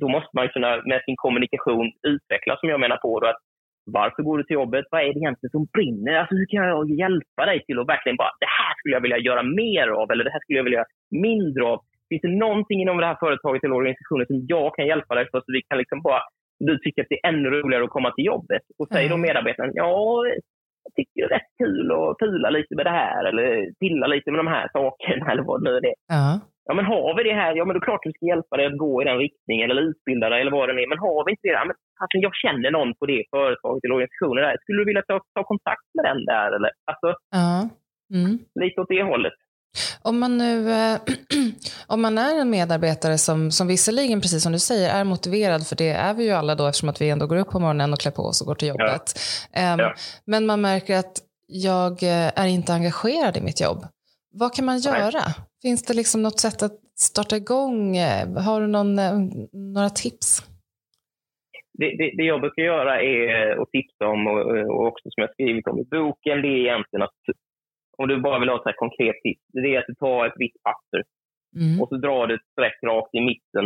då 0.00 0.08
måste 0.08 0.30
man 0.32 0.48
kunna 0.48 0.82
med 0.90 1.00
sin 1.04 1.16
kommunikation 1.16 1.92
utveckla, 2.12 2.56
som 2.56 2.68
jag 2.68 2.80
menar 2.80 2.96
på. 2.96 3.20
Då, 3.20 3.26
att 3.26 3.42
varför 3.86 4.22
går 4.22 4.38
du 4.38 4.44
till 4.44 4.60
jobbet? 4.62 4.84
Vad 4.90 5.00
är 5.00 5.12
det 5.14 5.20
egentligen 5.24 5.50
som 5.50 5.66
brinner? 5.76 6.14
Alltså, 6.14 6.34
hur 6.34 6.46
kan 6.46 6.64
jag 6.64 6.90
hjälpa 6.90 7.46
dig 7.46 7.64
till 7.64 7.78
att 7.78 7.88
verkligen 7.88 8.16
bara, 8.16 8.32
det 8.44 8.52
här 8.58 8.72
skulle 8.76 8.96
jag 8.96 9.04
vilja 9.06 9.18
göra 9.18 9.42
mer 9.42 9.86
av 10.00 10.10
eller 10.10 10.24
det 10.24 10.34
här 10.34 10.40
skulle 10.40 10.58
jag 10.58 10.64
vilja 10.64 10.78
göra 10.78 10.92
mindre 11.28 11.64
av. 11.64 11.78
Finns 12.08 12.22
det 12.22 12.40
någonting 12.46 12.80
inom 12.82 12.96
det 13.00 13.06
här 13.06 13.22
företaget 13.24 13.64
eller 13.64 13.80
organisationen 13.80 14.26
som 14.26 14.38
jag 14.48 14.74
kan 14.74 14.86
hjälpa 14.86 15.14
dig 15.14 15.26
för 15.30 15.38
så 15.40 15.52
vi 15.56 15.62
kan 15.68 15.78
liksom 15.78 16.02
bara, 16.02 16.22
du 16.58 16.78
tycker 16.78 17.02
att 17.02 17.08
det 17.10 17.20
är 17.22 17.28
ännu 17.28 17.48
roligare 17.50 17.84
att 17.84 17.96
komma 17.96 18.10
till 18.10 18.24
jobbet? 18.24 18.62
Och 18.78 18.88
säger 18.88 19.10
då 19.10 19.16
medarbetaren, 19.16 19.72
ja, 19.74 20.24
jag 20.84 20.94
tycker 20.94 21.16
det 21.16 21.34
är 21.34 21.38
rätt 21.38 21.50
kul 21.62 21.92
att 21.92 22.18
pula 22.18 22.50
lite 22.50 22.74
med 22.76 22.86
det 22.86 22.96
här 23.02 23.24
eller 23.24 23.72
pilla 23.80 24.06
lite 24.06 24.30
med 24.30 24.38
de 24.38 24.46
här 24.46 24.68
sakerna 24.72 25.24
eller 25.32 25.42
vad 25.42 25.60
det 25.60 25.70
nu 25.70 25.76
är. 25.76 25.94
Ja. 26.08 26.40
Ja, 26.68 26.74
men 26.74 26.84
har 26.84 27.08
vi 27.16 27.22
det 27.28 27.36
här, 27.40 27.52
ja 27.58 27.64
men 27.64 27.74
då 27.74 27.80
klart 27.80 28.02
att 28.02 28.10
vi 28.10 28.16
ska 28.18 28.26
hjälpa 28.26 28.56
dig 28.56 28.66
att 28.66 28.82
gå 28.86 28.92
i 29.02 29.04
den 29.04 29.18
riktningen 29.26 29.70
eller 29.70 29.88
utbilda 29.90 30.28
dig 30.28 30.40
eller 30.40 30.56
vad 30.56 30.68
det 30.68 30.72
är. 30.72 30.92
Men 30.92 31.04
har 31.06 31.24
vi 31.24 31.30
inte 31.32 31.46
det, 31.48 31.58
ja, 31.60 31.64
men 31.70 31.76
alltså, 32.02 32.16
jag 32.26 32.34
känner 32.44 32.70
någon 32.76 32.90
på 32.98 33.04
det 33.12 33.22
företaget 33.34 33.84
eller 33.84 33.94
organisationen 33.98 34.42
där. 34.44 34.56
Skulle 34.62 34.80
du 34.80 34.88
vilja 34.90 35.04
ta, 35.10 35.16
ta 35.36 35.42
kontakt 35.52 35.88
med 35.96 36.04
den 36.10 36.20
där? 36.32 36.48
Eller? 36.56 36.72
Alltså, 36.90 37.08
ja. 37.38 37.68
Mm. 38.16 38.32
Lite 38.62 38.80
åt 38.80 38.94
det 38.96 39.02
hållet. 39.12 39.38
Om 40.02 40.18
man 40.18 40.38
nu 40.38 40.70
eh, 40.72 40.96
om 41.94 42.02
man 42.02 42.18
är 42.18 42.40
en 42.40 42.50
medarbetare 42.50 43.18
som, 43.18 43.50
som 43.50 43.66
visserligen, 43.66 44.20
precis 44.20 44.42
som 44.42 44.52
du 44.52 44.58
säger, 44.58 44.88
är 45.00 45.04
motiverad, 45.04 45.66
för 45.66 45.76
det 45.76 45.90
är 45.90 46.14
vi 46.14 46.24
ju 46.24 46.30
alla 46.30 46.54
då 46.54 46.66
eftersom 46.66 46.88
att 46.88 47.00
vi 47.00 47.10
ändå 47.10 47.26
går 47.26 47.36
upp 47.36 47.50
på 47.50 47.60
morgonen 47.60 47.92
och 47.92 48.00
klär 48.00 48.12
på 48.12 48.22
oss 48.22 48.40
och 48.40 48.46
går 48.46 48.54
till 48.54 48.68
jobbet. 48.68 49.06
Ja. 49.52 49.72
Um, 49.72 49.80
ja. 49.80 49.94
Men 50.24 50.46
man 50.46 50.60
märker 50.60 50.96
att 50.96 51.14
jag 51.46 52.02
eh, 52.02 52.40
är 52.42 52.46
inte 52.46 52.72
engagerad 52.72 53.36
i 53.36 53.40
mitt 53.40 53.60
jobb. 53.60 53.86
Vad 54.32 54.54
kan 54.54 54.64
man 54.64 54.78
göra? 54.78 55.10
Nej. 55.10 55.34
Finns 55.64 55.82
det 55.86 55.94
liksom 55.94 56.22
något 56.22 56.40
sätt 56.40 56.62
att 56.62 56.78
starta 57.08 57.36
igång? 57.36 57.98
Har 58.46 58.60
du 58.60 58.66
någon, 58.66 58.98
eh, 58.98 59.18
några 59.74 59.90
tips? 59.90 60.28
Det, 61.78 61.88
det, 61.98 62.06
det, 62.16 62.24
jag 62.32 62.40
brukar 62.40 62.62
göra 62.62 63.02
är 63.02 63.62
att 63.62 63.70
tipsa 63.70 64.06
om, 64.06 64.26
och, 64.26 64.40
och 64.74 64.86
också 64.86 65.02
som 65.10 65.20
jag 65.24 65.32
skrivit 65.32 65.66
om 65.66 65.78
i 65.78 65.84
boken, 65.84 66.42
det 66.42 66.48
är 66.48 66.60
egentligen 66.66 67.02
att 67.02 67.22
om 67.98 68.08
du 68.08 68.20
bara 68.20 68.38
vill 68.38 68.48
ha 68.48 68.70
ett 68.70 68.76
konkret 68.76 69.16
tips, 69.22 69.44
det 69.52 69.74
är 69.74 69.78
att 69.78 69.86
du 69.88 69.94
tar 69.94 70.26
ett 70.26 70.36
vitt 70.36 70.62
papper 70.62 71.02
mm. 71.60 71.80
och 71.80 71.88
så 71.88 71.96
drar 71.96 72.26
du 72.26 72.34
ett 72.34 72.50
streck 72.52 72.78
rakt 72.82 73.14
i 73.14 73.20
mitten 73.20 73.64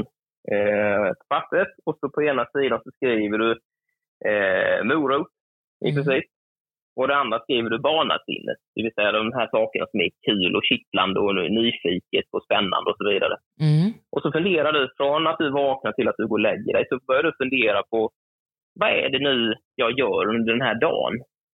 eh, 0.53 1.09
på 1.19 1.25
pappret 1.29 1.73
och 1.85 1.97
så 2.01 2.09
på 2.09 2.23
ena 2.23 2.47
sidan 2.57 2.81
så 2.85 2.91
skriver 2.97 3.39
du 3.39 3.51
eh, 4.29 4.85
morot 4.85 5.29
i 5.87 5.91
mm. 5.91 5.95
princip. 5.95 6.25
Och 6.99 7.09
det 7.09 7.17
andra 7.23 7.39
skriver 7.41 7.71
du 7.71 7.79
barnasinnet, 7.79 8.59
det 8.75 8.83
vill 8.83 8.95
säga 8.95 9.13
de 9.13 9.33
här 9.39 9.49
sakerna 9.57 9.87
som 9.91 10.01
är 10.01 10.11
kul 10.29 10.57
och 10.57 10.69
kittlande 10.69 11.21
och 11.21 11.35
nyfiket 11.61 12.27
och 12.35 12.45
spännande 12.47 12.87
och 12.91 12.99
så 13.01 13.05
vidare. 13.13 13.37
Mm. 13.69 13.89
Och 14.13 14.23
så 14.23 14.33
funderar 14.33 14.73
du 14.73 14.83
från 14.97 15.27
att 15.27 15.39
du 15.39 15.51
vaknar 15.51 15.93
till 15.93 16.09
att 16.09 16.19
du 16.19 16.27
går 16.27 16.39
och 16.39 16.49
lägger 16.51 16.73
dig, 16.73 16.85
så 16.89 16.99
börjar 17.07 17.23
du 17.23 17.33
fundera 17.43 17.81
på 17.93 18.11
vad 18.81 18.91
är 18.91 19.09
det 19.09 19.23
nu 19.31 19.55
jag 19.75 19.99
gör 19.99 20.23
under 20.35 20.53
den 20.53 20.67
här 20.69 20.81
dagen? 20.89 21.15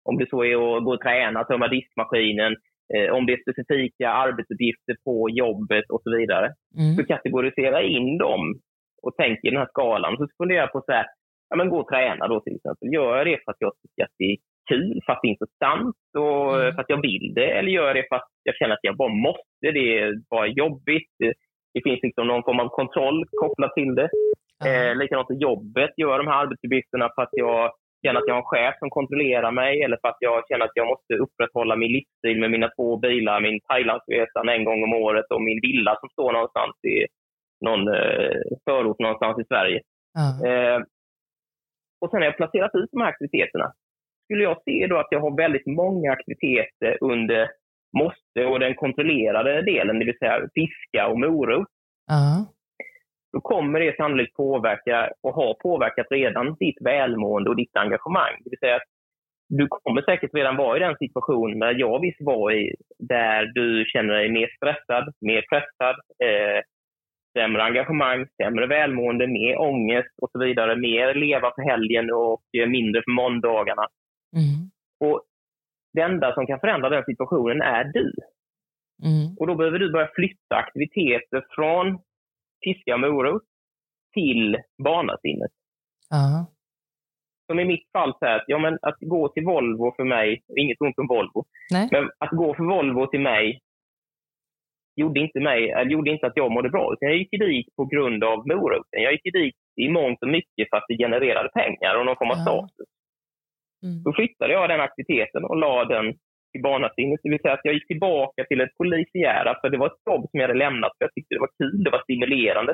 Om 0.09 0.17
det 0.17 0.29
så 0.29 0.43
är 0.43 0.77
att 0.77 0.83
gå 0.85 0.93
och 0.93 1.01
träna, 1.01 1.43
tömma 1.43 1.67
diskmaskinen, 1.67 2.53
eh, 2.93 3.09
om 3.15 3.25
det 3.25 3.33
är 3.33 3.45
specifika 3.45 4.09
arbetsuppgifter 4.09 4.95
på 5.05 5.29
jobbet 5.29 5.85
och 5.93 6.01
så 6.03 6.09
vidare. 6.17 6.47
Mm. 6.79 6.95
Så 6.95 7.01
kategorisera 7.05 7.81
in 7.81 8.17
dem 8.17 8.43
och 9.03 9.13
tänk 9.17 9.39
i 9.43 9.49
den 9.49 9.59
här 9.59 9.71
skalan. 9.73 10.17
Så 10.17 10.27
funderar 10.37 10.61
jag 10.61 10.71
på 10.71 10.81
så 10.85 10.91
här, 10.91 11.05
ja, 11.49 11.55
men 11.55 11.69
gå 11.69 11.77
och 11.79 11.89
träna 11.93 12.27
då 12.27 12.39
till 12.39 12.55
exempel. 12.55 12.93
Gör 12.93 13.17
jag 13.17 13.25
det 13.27 13.39
för 13.43 13.51
att 13.51 13.65
jag 13.65 13.73
tycker 13.81 14.03
att 14.03 14.15
det 14.17 14.25
är 14.33 14.37
kul, 14.71 14.99
för 15.05 15.13
att 15.13 15.19
det 15.21 15.27
är 15.27 15.35
intressant 15.37 15.97
och 16.17 16.61
mm. 16.61 16.73
för 16.73 16.81
att 16.81 16.93
jag 16.93 17.01
vill 17.01 17.33
det? 17.35 17.49
Eller 17.57 17.71
gör 17.71 17.93
det 17.93 18.05
för 18.09 18.15
att 18.15 18.31
jag 18.43 18.55
känner 18.55 18.73
att 18.73 18.87
jag 18.89 18.97
bara 18.97 19.13
måste? 19.27 19.65
Det 19.77 19.99
är 19.99 20.13
bara 20.29 20.47
jobbigt. 20.47 21.09
Det, 21.19 21.33
det 21.73 21.81
finns 21.83 21.99
liksom 22.03 22.27
någon 22.27 22.43
form 22.43 22.59
av 22.59 22.69
kontroll 22.69 23.25
kopplat 23.41 23.73
till 23.73 23.95
det. 23.95 24.09
Mm. 24.65 24.91
Eh, 24.91 24.97
likadant 24.97 25.31
i 25.31 25.33
jobbet. 25.33 25.91
Gör 25.97 26.17
de 26.17 26.27
här 26.27 26.41
arbetsuppgifterna 26.41 27.09
för 27.15 27.21
att 27.21 27.35
jag 27.45 27.71
känner 28.03 28.19
att 28.19 28.27
jag 28.27 28.35
har 28.35 28.41
en 28.41 28.53
chef 28.53 28.75
som 28.79 28.89
kontrollerar 28.89 29.51
mig 29.51 29.83
eller 29.83 29.97
för 30.01 30.07
att 30.07 30.17
jag 30.19 30.43
känner 30.47 30.65
att 30.65 30.79
jag 30.79 30.87
måste 30.87 31.13
upprätthålla 31.13 31.75
min 31.75 31.91
livsstil 31.91 32.39
med 32.39 32.51
mina 32.51 32.69
två 32.75 32.97
bilar, 32.97 33.41
min 33.41 33.59
Thailandsresa 33.67 34.39
en 34.55 34.65
gång 34.65 34.83
om 34.83 34.93
året 34.93 35.25
och 35.33 35.41
min 35.41 35.59
villa 35.61 35.97
som 35.99 36.09
står 36.09 36.31
någonstans 36.33 36.75
i 36.93 36.97
någon 37.65 37.87
eh, 37.87 38.41
förort 38.65 38.99
någonstans 38.99 39.39
i 39.39 39.45
Sverige. 39.51 39.79
Mm. 40.19 40.35
Eh, 40.47 40.79
och 42.01 42.09
sen 42.09 42.19
har 42.19 42.25
jag 42.25 42.37
placerat 42.37 42.75
ut 42.75 42.89
de 42.91 43.01
här 43.01 43.09
aktiviteterna. 43.09 43.73
Skulle 44.29 44.43
jag 44.43 44.61
se 44.65 44.87
då 44.87 44.97
att 44.97 45.07
jag 45.09 45.19
har 45.19 45.37
väldigt 45.37 45.65
många 45.65 46.11
aktiviteter 46.11 46.97
under 47.01 47.49
måste 47.97 48.45
och 48.45 48.59
den 48.59 48.75
kontrollerade 48.75 49.61
delen, 49.61 49.99
det 49.99 50.05
vill 50.05 50.17
säga 50.17 50.47
fiska 50.55 51.07
och 51.07 51.19
morot, 51.19 51.67
mm 52.11 52.45
då 53.33 53.41
kommer 53.41 53.79
det 53.79 53.95
sannolikt 53.95 54.35
påverka 54.35 55.11
och 55.23 55.33
har 55.33 55.53
påverkat 55.53 56.07
redan 56.09 56.55
ditt 56.59 56.81
välmående 56.81 57.49
och 57.49 57.55
ditt 57.55 57.77
engagemang. 57.77 58.33
Det 58.43 58.49
vill 58.49 58.59
säga 58.59 58.75
att 58.75 58.89
du 59.49 59.67
kommer 59.67 60.01
säkert 60.01 60.33
redan 60.33 60.55
vara 60.55 60.77
i 60.77 60.79
den 60.79 60.95
situationen 60.97 61.59
där 61.59 61.75
jag 61.79 62.01
visst 62.01 62.21
var 62.21 62.51
i, 62.51 62.75
där 62.99 63.45
du 63.45 63.85
känner 63.87 64.13
dig 64.13 64.29
mer 64.29 64.47
stressad, 64.55 65.13
mer 65.21 65.41
pressad, 65.41 65.95
eh, 66.23 66.61
sämre 67.37 67.63
engagemang, 67.63 68.25
sämre 68.43 68.67
välmående, 68.67 69.27
mer 69.27 69.61
ångest 69.61 70.13
och 70.21 70.29
så 70.31 70.39
vidare. 70.39 70.75
Mer 70.75 71.13
leva 71.13 71.51
för 71.55 71.61
helgen 71.61 72.11
och 72.11 72.41
mindre 72.67 73.01
för 73.01 73.11
måndagarna. 73.11 73.87
Mm. 74.35 74.69
Och 74.99 75.21
det 75.93 76.01
enda 76.01 76.33
som 76.33 76.47
kan 76.47 76.59
förändra 76.59 76.89
den 76.89 77.05
situationen 77.05 77.61
är 77.61 77.83
du. 77.83 78.13
Mm. 79.03 79.37
Och 79.39 79.47
då 79.47 79.55
behöver 79.55 79.79
du 79.79 79.91
börja 79.91 80.09
flytta 80.15 80.55
aktiviteter 80.55 81.45
från 81.49 81.99
fiska 82.63 82.97
morot 82.97 83.43
till 84.13 84.57
barnasinnet. 84.83 85.51
Uh-huh. 86.13 86.45
Som 87.47 87.59
i 87.59 87.65
mitt 87.65 87.91
fall, 87.91 88.13
så 88.19 88.25
här, 88.25 88.43
ja, 88.47 88.59
men 88.59 88.77
att 88.81 88.97
gå 88.99 89.29
till 89.29 89.45
Volvo 89.45 89.93
för 89.95 90.03
mig, 90.03 90.43
inget 90.57 90.81
ont 90.81 90.99
om 90.99 91.07
Volvo, 91.07 91.45
Nej. 91.71 91.89
men 91.91 92.11
att 92.17 92.31
gå 92.31 92.55
för 92.55 92.63
Volvo 92.63 93.07
till 93.07 93.19
mig 93.19 93.61
gjorde 94.95 95.19
inte, 95.19 95.39
mig, 95.39 95.69
eller 95.69 95.91
gjorde 95.91 96.11
inte 96.11 96.27
att 96.27 96.37
jag 96.41 96.51
mådde 96.51 96.69
bra. 96.69 96.93
Utan 96.93 97.09
jag 97.09 97.17
gick 97.17 97.31
dit 97.31 97.75
på 97.75 97.85
grund 97.85 98.23
av 98.23 98.47
moroten. 98.47 99.01
Jag 99.01 99.11
gick 99.11 99.33
dit 99.33 99.55
i 99.75 99.89
mångt 99.89 100.23
och 100.23 100.27
mycket 100.27 100.69
för 100.69 100.77
att 100.77 100.85
det 100.87 100.97
genererade 100.97 101.49
pengar 101.49 101.95
och 101.99 102.05
någon 102.05 102.15
form 102.17 102.31
av 102.31 102.35
status. 102.35 102.89
Mm. 103.83 104.03
Då 104.03 104.13
flyttade 104.13 104.53
jag 104.53 104.69
den 104.69 104.81
aktiviteten 104.81 105.43
och 105.45 105.57
la 105.57 105.85
den 105.85 106.05
till 106.51 106.61
barnasinnet. 106.61 107.19
Det 107.23 107.29
vill 107.29 107.41
säga 107.41 107.53
att 107.53 107.67
jag 107.67 107.73
gick 107.73 107.87
tillbaka 107.87 108.43
till 108.43 108.61
ett 108.61 108.77
polisiära, 108.77 109.51
för 109.61 109.69
det 109.69 109.77
var 109.77 109.87
ett 109.87 110.05
jobb 110.05 110.23
som 110.29 110.39
jag 110.39 110.47
hade 110.47 110.59
lämnat 110.59 110.91
för 110.97 111.05
jag 111.05 111.13
tyckte 111.13 111.35
det 111.35 111.45
var 111.47 111.57
kul, 111.57 111.83
det 111.83 111.89
var 111.89 112.03
stimulerande. 112.03 112.73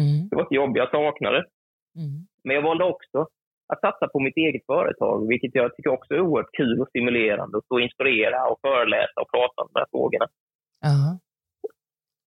Mm. 0.00 0.28
Det 0.28 0.36
var 0.36 0.42
ett 0.42 0.58
jobb 0.60 0.76
jag 0.76 0.90
saknade. 0.90 1.38
Mm. 2.02 2.14
Men 2.44 2.54
jag 2.56 2.62
valde 2.62 2.84
också 2.84 3.18
att 3.72 3.80
satsa 3.80 4.08
på 4.08 4.20
mitt 4.20 4.36
eget 4.36 4.66
företag, 4.66 5.28
vilket 5.28 5.54
jag 5.54 5.76
tycker 5.76 5.90
också 5.90 6.14
är 6.14 6.20
oerhört 6.20 6.56
kul 6.56 6.80
och 6.80 6.88
stimulerande. 6.88 7.58
Att 7.58 7.64
stå 7.64 7.74
och 7.74 7.80
inspirera 7.80 8.48
och 8.50 8.58
föreläsa 8.60 9.20
och 9.20 9.30
prata 9.30 9.62
om 9.62 9.68
de 9.72 9.78
här 9.78 9.86
frågorna. 9.90 10.26
Uh-huh. 10.88 11.14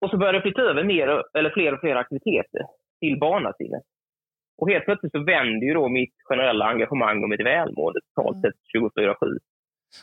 Och 0.01 0.09
så 0.09 0.17
började 0.17 0.37
jag 0.37 0.43
flytta 0.43 0.61
över 0.61 0.83
mer, 0.83 1.07
eller 1.37 1.49
fler 1.49 1.73
och 1.73 1.79
fler 1.79 1.95
aktiviteter 1.95 2.63
till 2.99 3.19
barnasinnet. 3.19 3.83
Och 4.61 4.69
helt 4.69 4.85
plötsligt 4.85 5.11
så 5.11 5.23
vänder 5.23 5.67
ju 5.67 5.73
då 5.73 5.89
mitt 5.89 6.15
generella 6.29 6.65
engagemang 6.65 7.23
och 7.23 7.29
mitt 7.29 7.45
välmående 7.45 7.99
totalt 8.15 8.41
sett 8.41 8.59
24-7. 8.77 9.15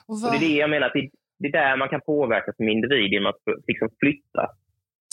Och 0.06 0.14
och 0.24 0.30
det 0.30 0.36
är 0.36 0.48
det 0.48 0.56
jag 0.56 0.70
menar, 0.70 0.86
att 0.86 0.92
det, 0.92 1.10
det 1.38 1.48
är 1.48 1.52
där 1.52 1.76
man 1.76 1.88
kan 1.88 2.00
påverka 2.00 2.52
som 2.56 2.68
individ 2.68 3.12
genom 3.12 3.26
att 3.26 3.42
liksom 3.66 3.88
flytta 4.00 4.50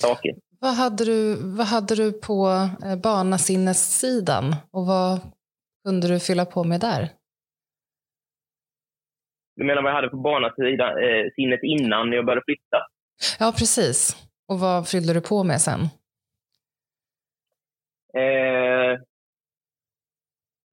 saker. 0.01 0.35
Vad 0.59 0.75
hade 0.75 1.05
du, 1.05 1.35
vad 1.57 1.67
hade 1.67 1.95
du 1.95 2.11
på 2.11 2.47
eh, 2.85 2.95
barnasinnessidan 3.03 4.55
och 4.71 4.85
vad 4.85 5.19
kunde 5.85 6.07
du 6.07 6.19
fylla 6.19 6.45
på 6.45 6.63
med 6.63 6.79
där? 6.79 7.09
Du 9.55 9.65
menar 9.65 9.81
vad 9.81 9.91
jag 9.91 9.95
hade 9.95 10.09
på 10.09 10.17
barnasinnet 10.17 11.59
eh, 11.63 11.69
innan 11.69 12.11
jag 12.11 12.25
började 12.25 12.45
flytta? 12.45 12.77
Ja, 13.39 13.53
precis. 13.57 14.27
Och 14.47 14.59
vad 14.59 14.89
fyllde 14.89 15.13
du 15.13 15.21
på 15.21 15.43
med 15.43 15.61
sen? 15.61 15.81
Eh, 18.13 18.99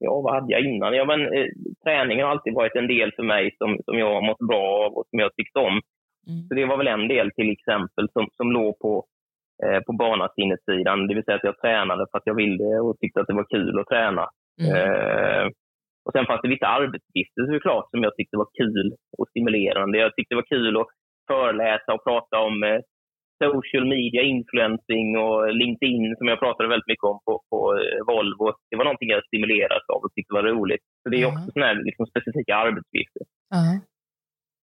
ja, 0.04 0.20
vad 0.24 0.34
hade 0.34 0.52
jag 0.52 0.62
innan? 0.64 0.94
Ja, 0.94 1.04
men, 1.04 1.20
eh, 1.20 1.48
träningen 1.84 2.24
har 2.24 2.32
alltid 2.32 2.54
varit 2.54 2.76
en 2.76 2.86
del 2.86 3.12
för 3.16 3.22
mig 3.22 3.54
som, 3.58 3.78
som 3.84 3.98
jag 3.98 4.14
har 4.14 4.26
mått 4.30 4.48
bra 4.50 4.64
av 4.84 4.92
och 4.92 5.06
som 5.10 5.18
jag 5.18 5.34
tyckt 5.36 5.56
om. 5.56 5.74
Mm. 6.28 6.42
Så 6.48 6.54
det 6.54 6.64
var 6.66 6.76
väl 6.76 6.94
en 6.96 7.08
del 7.08 7.30
till 7.30 7.50
exempel 7.50 8.08
som, 8.12 8.26
som 8.36 8.52
låg 8.52 8.78
på, 8.78 9.04
eh, 9.64 9.80
på 9.86 9.92
barnasinnessidan. 9.92 11.06
Det 11.06 11.14
vill 11.14 11.24
säga 11.24 11.36
att 11.36 11.50
jag 11.50 11.60
tränade 11.60 12.06
för 12.10 12.18
att 12.18 12.30
jag 12.30 12.34
ville 12.34 12.70
och 12.84 12.98
tyckte 12.98 13.20
att 13.20 13.26
det 13.26 13.40
var 13.42 13.52
kul 13.54 13.78
att 13.78 13.86
träna. 13.86 14.24
Mm. 14.62 14.72
Eh, 14.76 15.46
och 16.04 16.12
sen 16.12 16.26
fanns 16.26 16.42
det 16.42 16.48
vissa 16.48 16.66
arbetsuppgifter 16.66 17.42
såklart 17.52 17.90
som 17.90 18.02
jag 18.02 18.16
tyckte 18.16 18.36
var 18.36 18.48
kul 18.58 18.94
och 19.18 19.28
stimulerande. 19.28 19.98
Jag 19.98 20.14
tyckte 20.14 20.34
det 20.34 20.42
var 20.42 20.54
kul 20.56 20.76
att 20.76 20.86
föreläsa 21.30 21.94
och 21.94 22.04
prata 22.04 22.38
om 22.38 22.62
eh, 22.62 22.80
social 23.50 23.86
media 23.96 24.22
influencing 24.22 25.08
och 25.24 25.54
LinkedIn 25.60 26.16
som 26.18 26.28
jag 26.28 26.38
pratade 26.38 26.68
väldigt 26.68 26.92
mycket 26.92 27.10
om 27.12 27.18
på, 27.26 27.32
på 27.50 27.58
eh, 27.80 28.00
Volvo. 28.06 28.46
Det 28.70 28.76
var 28.76 28.84
någonting 28.84 29.10
jag 29.10 29.24
stimulerades 29.24 29.86
av 29.94 30.00
och 30.04 30.12
tyckte 30.14 30.34
var 30.34 30.42
roligt. 30.42 30.84
Så 31.02 31.08
det 31.08 31.16
är 31.16 31.26
också 31.26 31.46
mm. 31.46 31.52
sådana 31.52 31.72
liksom 31.72 32.06
specifika 32.06 32.54
arbetsuppgifter. 32.56 33.24
Mm. 33.58 33.76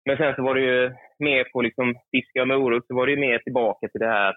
Men 0.06 0.16
sen 0.16 0.34
så 0.36 0.42
var 0.42 0.54
det 0.54 0.64
ju 0.70 0.82
mer 1.18 1.44
på 1.52 1.62
liksom 1.62 1.86
fiska 2.12 2.42
och 2.42 2.48
morot, 2.48 2.86
så 2.86 2.94
var 2.94 3.06
det 3.06 3.12
ju 3.12 3.26
mer 3.28 3.38
tillbaka 3.38 3.88
till 3.88 4.04
det 4.04 4.14
här 4.18 4.34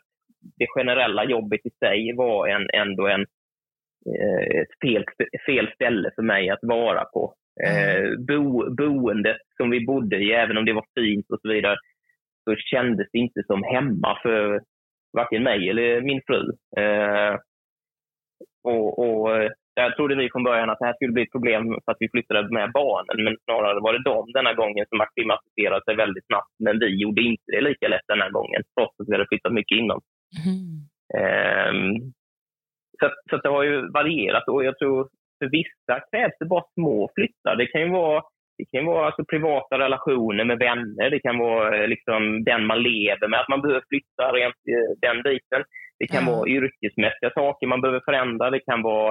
det 0.58 0.68
generella 0.68 1.24
jobbet 1.26 1.66
i 1.66 1.70
sig 1.70 2.14
var 2.16 2.48
en, 2.48 2.68
ändå 2.74 3.08
en, 3.08 3.22
eh, 4.16 4.62
ett 4.62 4.74
fel, 4.82 5.06
fel 5.46 5.72
ställe 5.76 6.12
för 6.16 6.24
mig 6.24 6.50
att 6.50 6.60
vara 6.62 7.06
på. 7.06 7.34
Mm. 7.68 8.26
Bo, 8.26 8.76
boendet 8.76 9.42
som 9.58 9.70
vi 9.70 9.86
bodde 9.86 10.18
i, 10.18 10.32
även 10.32 10.58
om 10.58 10.66
det 10.66 10.74
var 10.74 10.86
fint 11.00 11.26
och 11.30 11.40
så 11.42 11.50
vidare, 11.50 11.78
så 12.44 12.56
kändes 12.56 13.08
det 13.12 13.20
inte 13.20 13.42
som 13.48 13.64
hemma 13.64 14.20
för 14.22 14.62
varken 15.18 15.44
mig 15.44 15.70
eller 15.70 16.02
min 16.02 16.22
fru. 16.28 16.42
Eh, 16.78 17.36
och, 18.64 19.00
och 19.00 19.30
där 19.76 19.90
trodde 19.92 20.16
vi 20.16 20.30
från 20.32 20.44
början 20.44 20.70
att 20.70 20.80
det 20.80 20.86
här 20.86 20.94
skulle 20.94 21.14
bli 21.14 21.24
ett 21.24 21.38
problem 21.38 21.64
för 21.84 21.92
att 21.92 22.04
vi 22.04 22.10
flyttade 22.10 22.54
med 22.54 22.72
barnen, 22.72 23.18
men 23.26 23.36
snarare 23.44 23.80
var 23.86 23.94
det 23.94 24.10
de 24.12 24.32
denna 24.38 24.54
gången 24.54 24.86
som 24.90 25.02
acklimatiserade 25.02 25.84
sig 25.86 25.96
väldigt 25.96 26.26
snabbt. 26.26 26.54
Men 26.66 26.80
vi 26.80 27.02
gjorde 27.02 27.22
inte 27.22 27.52
det 27.54 27.62
lika 27.62 27.88
lätt 27.88 28.08
denna 28.08 28.30
gången, 28.30 28.62
trots 28.76 29.00
att 29.00 29.08
vi 29.08 29.14
hade 29.14 29.30
flyttat 29.30 29.54
mycket 29.54 29.78
innan. 29.82 30.00
Mm. 30.46 30.80
Um, 31.22 32.14
så, 33.00 33.06
så 33.30 33.38
det 33.38 33.50
har 33.50 33.64
ju 33.64 33.92
varierat 33.92 34.48
och 34.48 34.64
jag 34.64 34.78
tror 34.80 35.10
för 35.40 35.50
vissa 35.60 35.96
krävs 36.12 36.38
det 36.40 36.46
bara 36.46 36.64
små 36.74 37.10
flyttar. 37.16 37.56
Det 37.56 37.68
kan 37.68 37.82
ju 37.82 37.90
vara, 37.90 38.24
det 38.60 38.66
kan 38.72 38.86
vara 38.86 39.06
alltså 39.06 39.24
privata 39.26 39.80
relationer 39.80 40.46
med 40.46 40.58
vänner, 40.58 41.10
det 41.10 41.20
kan 41.20 41.38
vara 41.38 41.78
eh, 41.78 41.88
liksom 41.88 42.44
den 42.44 42.66
man 42.66 42.84
lever 42.84 43.28
med, 43.28 43.40
att 43.40 43.54
man 43.54 43.62
behöver 43.62 43.84
flytta 43.90 44.24
rent 44.38 44.60
eh, 44.74 44.90
den 45.06 45.18
biten. 45.24 45.62
Det 46.00 46.08
kan 46.08 46.24
mm. 46.24 46.34
vara 46.34 46.50
yrkesmässiga 46.50 47.30
saker 47.40 47.68
man 47.68 47.82
behöver 47.82 48.02
förändra, 48.06 48.50
det 48.50 48.60
kan 48.60 48.82
vara 48.82 49.10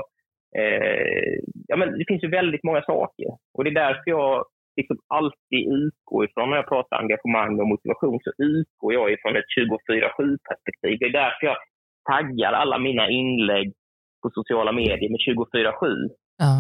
eh, 0.58 1.34
ja, 1.68 1.76
men 1.76 1.88
det 1.98 2.04
finns 2.08 2.24
ju 2.24 2.30
väldigt 2.40 2.64
många 2.64 2.82
saker. 2.82 3.26
Och 3.54 3.64
det 3.64 3.70
är 3.70 3.84
därför 3.87 4.11
jag 4.11 4.44
liksom 4.76 4.98
alltid 5.18 5.62
utgår 5.78 6.24
ifrån, 6.24 6.50
när 6.50 6.56
jag 6.56 6.72
pratar 6.74 6.96
engagemang 6.96 7.61
och 7.61 7.68
motivation, 7.68 8.18
så 8.24 8.30
utgår 8.52 8.92
jag 8.94 9.12
ifrån 9.12 9.37
ett 9.37 9.50
24-7-perspektiv. 9.58 10.94
Det 11.00 11.06
är 11.12 11.20
därför 11.24 11.46
jag 11.50 11.58
taggar 12.11 12.52
alla 12.52 12.78
mina 12.78 13.04
inlägg 13.11 13.68
på 14.22 14.30
sociala 14.30 14.72
medier 14.72 15.11
med 15.14 15.20
24-7. 15.26 16.08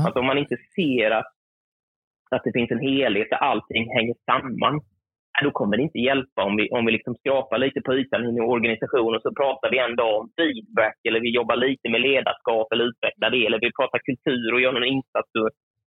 Att 0.06 0.16
om 0.16 0.26
man 0.26 0.38
inte 0.38 0.56
ser 0.76 1.10
att, 1.10 1.32
att 2.36 2.44
det 2.44 2.52
finns 2.52 2.70
en 2.70 2.86
helhet 2.90 3.30
där 3.30 3.36
allting 3.36 3.84
hänger 3.96 4.14
samman, 4.30 4.80
då 5.44 5.50
kommer 5.50 5.76
det 5.76 5.82
inte 5.82 5.98
hjälpa 5.98 6.42
om 6.44 6.56
vi, 6.56 6.70
om 6.70 6.86
vi 6.86 6.92
liksom 6.92 7.14
skrapar 7.14 7.58
lite 7.58 7.80
på 7.80 7.94
ytan 7.94 8.36
i 8.36 8.40
organisationen 8.40 9.20
så 9.20 9.30
pratar 9.40 9.70
vi 9.70 9.78
en 9.78 9.96
dag 9.96 10.20
om 10.20 10.30
feedback 10.36 10.98
eller 11.08 11.20
vi 11.20 11.30
jobbar 11.34 11.56
lite 11.56 11.88
med 11.88 12.00
ledarskap 12.00 12.72
eller 12.72 12.84
utvecklar 12.84 13.30
det 13.30 13.46
eller 13.46 13.60
vi 13.60 13.72
pratar 13.78 13.98
kultur 13.98 14.54
och 14.54 14.60
gör 14.60 14.72
någon 14.72 14.92
insats 14.96 15.30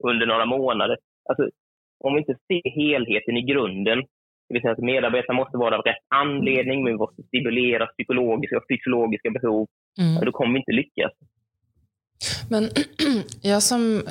under 0.05 0.27
några 0.27 0.47
månader. 0.47 0.97
Alltså, 1.29 1.45
om 2.05 2.15
vi 2.15 2.19
inte 2.21 2.37
ser 2.49 2.71
helheten 2.81 3.37
i 3.37 3.43
grunden, 3.43 3.99
det 4.47 4.55
vill 4.55 4.63
säga 4.63 4.73
att 4.73 4.91
medarbetarna 4.93 5.37
måste 5.37 5.57
vara 5.57 5.79
av 5.79 5.83
rätt 5.83 6.05
anledning, 6.09 6.85
men 6.85 6.93
vi 6.93 6.99
måste 6.99 7.23
stimulera 7.23 7.87
psykologiska 7.87 8.57
och 8.57 8.69
fysiologiska 8.71 9.31
behov, 9.31 9.67
mm. 10.01 10.25
då 10.25 10.33
kommer 10.33 10.53
vi 10.53 10.59
inte 10.59 10.73
lyckas. 10.73 11.13
Men 12.49 12.71
jag 13.41 13.63
som, 13.63 14.03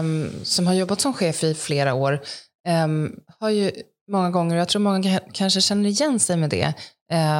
um, 0.00 0.30
som 0.42 0.66
har 0.66 0.74
jobbat 0.74 1.00
som 1.00 1.14
chef 1.14 1.44
i 1.44 1.54
flera 1.54 1.94
år 1.94 2.20
um, 2.84 3.16
har 3.40 3.50
ju 3.50 3.70
många 4.10 4.30
gånger, 4.30 4.54
och 4.54 4.60
jag 4.60 4.68
tror 4.68 4.82
många 4.82 5.20
kanske 5.32 5.60
känner 5.60 5.88
igen 5.88 6.18
sig 6.18 6.36
med 6.36 6.50
det, 6.50 6.72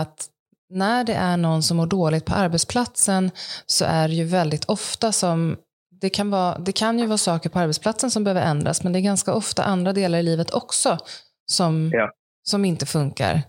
att 0.01 0.29
när 0.71 1.05
det 1.05 1.15
är 1.15 1.37
någon 1.37 1.63
som 1.63 1.77
mår 1.77 1.87
dåligt 1.87 2.25
på 2.25 2.35
arbetsplatsen 2.35 3.31
så 3.67 3.85
är 3.85 4.09
det 4.09 4.15
ju 4.15 4.25
väldigt 4.25 4.65
ofta 4.65 5.13
som 5.13 5.57
det 6.01 6.11
kan, 6.11 6.31
vara, 6.31 6.59
det 6.59 6.73
kan 6.73 6.99
ju 6.99 7.07
vara 7.07 7.19
saker 7.19 7.51
på 7.51 7.59
arbetsplatsen 7.59 8.11
som 8.11 8.25
behöver 8.25 8.43
ändras, 8.43 8.83
men 8.83 8.93
det 8.93 8.99
är 8.99 9.01
ganska 9.01 9.35
ofta 9.35 9.63
andra 9.63 9.93
delar 9.93 10.19
i 10.19 10.23
livet 10.23 10.51
också 10.51 10.99
som, 11.47 11.91
ja. 11.93 12.11
som 12.43 12.65
inte 12.65 12.87
funkar. 12.87 13.43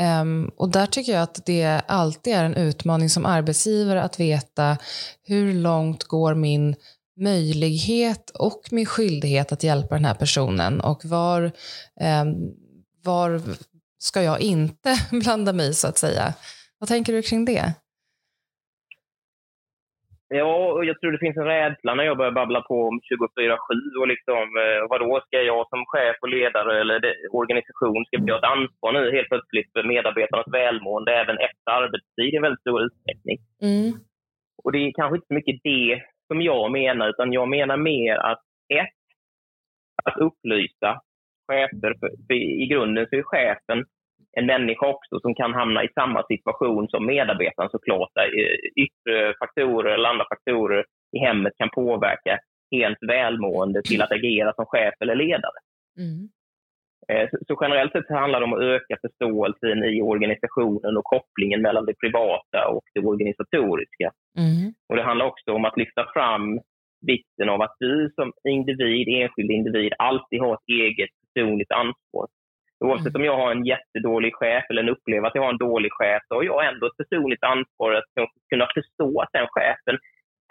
Um, 0.00 0.50
och 0.56 0.70
där 0.70 0.86
tycker 0.86 1.12
jag 1.12 1.22
att 1.22 1.46
det 1.46 1.80
alltid 1.88 2.34
är 2.34 2.44
en 2.44 2.54
utmaning 2.54 3.10
som 3.10 3.26
arbetsgivare 3.26 4.02
att 4.02 4.20
veta 4.20 4.76
hur 5.22 5.54
långt 5.54 6.04
går 6.04 6.34
min 6.34 6.76
möjlighet 7.16 8.30
och 8.30 8.62
min 8.70 8.86
skyldighet 8.86 9.52
att 9.52 9.62
hjälpa 9.62 9.94
den 9.94 10.04
här 10.04 10.14
personen 10.14 10.80
och 10.80 11.04
var, 11.04 11.52
um, 12.22 12.54
var 13.02 13.42
ska 13.98 14.22
jag 14.22 14.40
inte 14.40 15.00
blanda 15.10 15.52
mig 15.52 15.74
så 15.74 15.88
att 15.88 15.98
säga. 15.98 16.34
Vad 16.78 16.88
tänker 16.88 17.12
du 17.12 17.22
kring 17.22 17.44
det? 17.44 17.72
Ja, 20.32 20.72
och 20.72 20.84
jag 20.84 21.00
tror 21.00 21.12
det 21.12 21.18
finns 21.18 21.36
en 21.36 21.52
rädsla 21.54 21.94
när 21.94 22.04
jag 22.04 22.16
börjar 22.16 22.38
babbla 22.40 22.60
på 22.60 22.76
om 22.88 23.00
24-7 23.00 24.00
och 24.00 24.08
liksom, 24.08 24.44
eh, 24.64 24.80
vadå, 24.90 25.20
ska 25.26 25.42
jag 25.42 25.68
som 25.68 25.84
chef 25.86 26.16
och 26.20 26.28
ledare 26.28 26.80
eller 26.80 27.00
organisation, 27.30 28.04
ska 28.04 28.16
vi 28.24 28.30
ha 28.32 28.38
ett 28.38 28.52
ansvar 28.56 28.92
nu 28.92 29.12
helt 29.16 29.28
plötsligt 29.28 29.72
för 29.72 29.82
medarbetarnas 29.82 30.52
välmående 30.52 31.12
även 31.22 31.38
efter 31.38 31.70
arbetstid 31.70 32.34
i 32.34 32.38
väldigt 32.38 32.60
stor 32.60 32.82
utsträckning? 32.82 33.38
Mm. 33.62 33.92
Och 34.64 34.72
det 34.72 34.78
är 34.78 34.92
kanske 34.92 35.16
inte 35.16 35.26
så 35.26 35.34
mycket 35.34 35.60
det 35.62 36.02
som 36.28 36.42
jag 36.42 36.70
menar, 36.70 37.08
utan 37.08 37.32
jag 37.32 37.48
menar 37.48 37.76
mer 37.76 38.16
att 38.16 38.42
ett, 38.82 39.00
att 40.04 40.16
upplysa 40.26 41.00
chefer, 41.48 41.94
för, 42.00 42.10
för 42.26 42.34
i 42.34 42.66
grunden 42.66 43.06
så 43.10 43.16
är 43.16 43.22
chefen 43.22 43.84
en 44.38 44.46
människa 44.46 44.86
också 44.86 45.20
som 45.20 45.34
kan 45.34 45.54
hamna 45.54 45.84
i 45.84 45.88
samma 45.94 46.22
situation 46.22 46.88
som 46.88 47.06
medarbetaren 47.06 47.70
såklart. 47.70 48.10
Där 48.14 48.28
yttre 48.84 49.34
faktorer 49.38 49.94
eller 49.94 50.08
andra 50.08 50.24
faktorer 50.32 50.84
i 51.16 51.18
hemmet 51.18 51.52
kan 51.56 51.70
påverka 51.70 52.38
ens 52.70 52.98
välmående 53.00 53.82
till 53.82 54.02
att 54.02 54.12
agera 54.12 54.52
som 54.54 54.66
chef 54.66 54.94
eller 55.00 55.14
ledare. 55.14 55.58
Mm. 55.98 56.28
Eh, 57.08 57.28
så 57.48 57.58
generellt 57.60 57.92
sett 57.92 58.08
handlar 58.08 58.40
det 58.40 58.46
om 58.46 58.52
att 58.52 58.62
öka 58.62 58.96
förståelsen 59.00 59.84
i 59.84 60.02
organisationen 60.02 60.96
och 60.96 61.04
kopplingen 61.04 61.62
mellan 61.62 61.86
det 61.86 61.94
privata 61.94 62.68
och 62.68 62.84
det 62.94 63.00
organisatoriska. 63.00 64.10
Mm. 64.38 64.72
Och 64.88 64.96
Det 64.96 65.02
handlar 65.02 65.26
också 65.26 65.52
om 65.52 65.64
att 65.64 65.76
lyfta 65.76 66.06
fram 66.14 66.60
vikten 67.06 67.48
av 67.48 67.62
att 67.62 67.76
du 67.78 68.12
som 68.14 68.32
individ, 68.48 69.08
enskild 69.08 69.50
individ, 69.50 69.92
alltid 69.98 70.40
har 70.40 70.54
ett 70.54 70.68
eget 70.68 71.10
personligt 71.34 71.70
ansvar 71.70 72.26
Oavsett 72.84 73.16
om 73.16 73.24
jag 73.24 73.36
har 73.36 73.50
en 73.50 73.64
jättedålig 73.64 74.34
chef 74.34 74.64
eller 74.70 74.88
upplever 74.88 75.28
att 75.28 75.34
jag 75.34 75.42
har 75.42 75.52
en 75.52 75.66
dålig 75.68 75.92
chef, 75.92 76.22
så 76.28 76.34
har 76.34 76.42
jag 76.42 76.66
ändå 76.68 76.86
ett 76.86 76.96
personligt 77.02 77.44
ansvar 77.44 77.92
att 77.92 78.10
kunna 78.50 78.66
förstå 78.74 79.20
att 79.20 79.32
den 79.32 79.46
chefen 79.50 79.96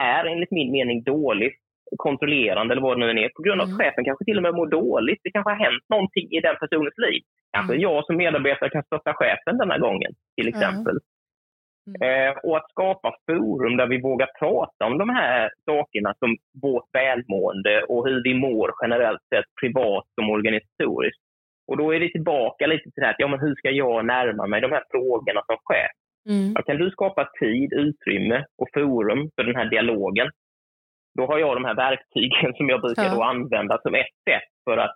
är 0.01 0.25
enligt 0.25 0.51
min 0.51 0.71
mening 0.71 1.03
dålig, 1.03 1.51
kontrollerande 1.97 2.73
eller 2.73 2.81
vad 2.81 2.99
det 2.99 3.13
nu 3.13 3.21
är, 3.23 3.29
på 3.29 3.41
grund 3.41 3.61
av 3.61 3.65
att 3.65 3.73
mm. 3.73 3.79
chefen 3.79 4.05
kanske 4.05 4.25
till 4.25 4.37
och 4.37 4.43
med 4.43 4.53
mår 4.53 4.67
dåligt. 4.67 5.19
Det 5.23 5.31
kanske 5.31 5.51
har 5.51 5.65
hänt 5.65 5.85
någonting 5.89 6.27
i 6.31 6.39
den 6.39 6.55
personens 6.59 6.97
liv. 6.97 7.21
Kanske 7.53 7.73
mm. 7.73 7.81
jag 7.81 8.05
som 8.05 8.15
medarbetare 8.17 8.69
kan 8.69 8.83
stötta 8.83 9.13
chefen 9.13 9.57
den 9.57 9.71
här 9.71 9.79
gången, 9.79 10.11
till 10.37 10.47
exempel. 10.47 10.97
Mm. 11.89 12.01
Eh, 12.07 12.37
och 12.43 12.57
att 12.57 12.69
skapa 12.69 13.15
forum 13.25 13.77
där 13.77 13.87
vi 13.87 14.01
vågar 14.01 14.29
prata 14.39 14.85
om 14.85 14.97
de 14.97 15.09
här 15.09 15.51
sakerna 15.65 16.13
som 16.19 16.37
vårt 16.61 16.89
välmående 16.93 17.83
och 17.83 18.07
hur 18.07 18.23
vi 18.23 18.33
mår 18.33 18.71
generellt 18.81 19.23
sett 19.33 19.49
privat 19.61 20.05
som 20.15 20.29
organisatoriskt. 20.29 21.28
Och 21.69 21.77
då 21.77 21.93
är 21.95 21.99
det 21.99 22.12
tillbaka 22.12 22.67
lite 22.67 22.84
till 22.84 23.01
det 23.01 23.05
här, 23.05 23.15
ja, 23.17 23.27
men 23.27 23.39
hur 23.39 23.55
ska 23.55 23.69
jag 23.69 24.05
närma 24.05 24.47
mig 24.47 24.62
de 24.62 24.71
här 24.71 24.84
frågorna 24.91 25.41
som 25.45 25.58
chef? 25.63 25.91
Mm. 26.29 26.53
kan 26.65 26.77
du 26.77 26.91
skapa 26.91 27.29
tid, 27.39 27.73
utrymme 27.73 28.45
och 28.58 28.67
forum 28.73 29.29
för 29.36 29.43
den 29.43 29.55
här 29.55 29.69
dialogen, 29.69 30.29
då 31.17 31.25
har 31.25 31.39
jag 31.39 31.55
de 31.55 31.65
här 31.65 31.75
verktygen 31.75 32.53
som 32.58 32.69
jag 32.69 32.82
brukar 32.82 33.03
ja. 33.03 33.29
använda 33.29 33.82
som 33.82 33.95
ett 33.95 34.15
sätt 34.29 34.49
för 34.63 34.77
att 34.77 34.95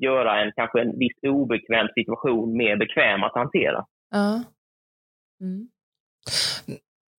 göra 0.00 0.40
en 0.42 0.52
kanske 0.56 0.80
en 0.80 0.98
viss 0.98 1.18
obekväm 1.22 1.88
situation 1.94 2.56
mer 2.56 2.76
bekväm 2.76 3.22
att 3.22 3.34
hantera. 3.34 3.84
Ja. 4.10 4.42
Mm. 5.40 5.68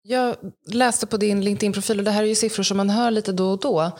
Jag 0.04 0.36
läste 0.74 1.08
på 1.08 1.18
din 1.18 1.42
LinkedIn-profil, 1.42 2.00
och 2.00 2.06
det 2.06 2.12
här 2.12 2.24
är 2.24 2.28
ju 2.28 2.36
siffror 2.36 2.64
som 2.64 2.78
man 2.78 2.90
hör 2.90 3.12
lite 3.12 3.32
då 3.32 3.52
och 3.52 3.60
då, 3.60 3.92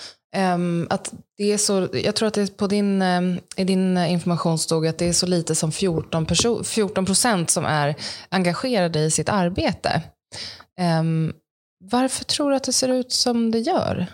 Um, 0.56 0.88
att 0.90 1.14
det 1.38 1.54
är 1.54 1.58
så, 1.58 1.88
jag 1.94 2.16
tror 2.16 2.28
att 2.28 2.34
det 2.34 2.58
på 2.58 2.68
din, 2.68 3.02
um, 3.02 3.40
i 3.58 3.64
din 3.64 3.98
information 3.98 4.58
stod 4.58 4.88
att 4.88 5.00
det 5.00 5.10
är 5.10 5.14
så 5.14 5.28
lite 5.28 5.56
som 5.56 5.72
14, 5.72 6.26
perso- 6.26 6.64
14 6.64 7.06
procent 7.06 7.50
som 7.50 7.66
är 7.66 7.96
engagerade 8.32 9.00
i 9.00 9.12
sitt 9.12 9.30
arbete. 9.30 9.90
Um, 11.00 11.34
varför 11.92 12.24
tror 12.24 12.50
du 12.50 12.56
att 12.56 12.64
det 12.64 12.74
ser 12.74 12.90
ut 12.90 13.12
som 13.12 13.52
det 13.52 13.60
gör? 13.60 14.06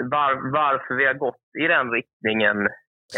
Var, 0.00 0.52
varför 0.52 0.94
vi 0.94 1.06
har 1.06 1.14
gått 1.14 1.44
i 1.64 1.66
den 1.66 1.90
riktningen 1.90 2.56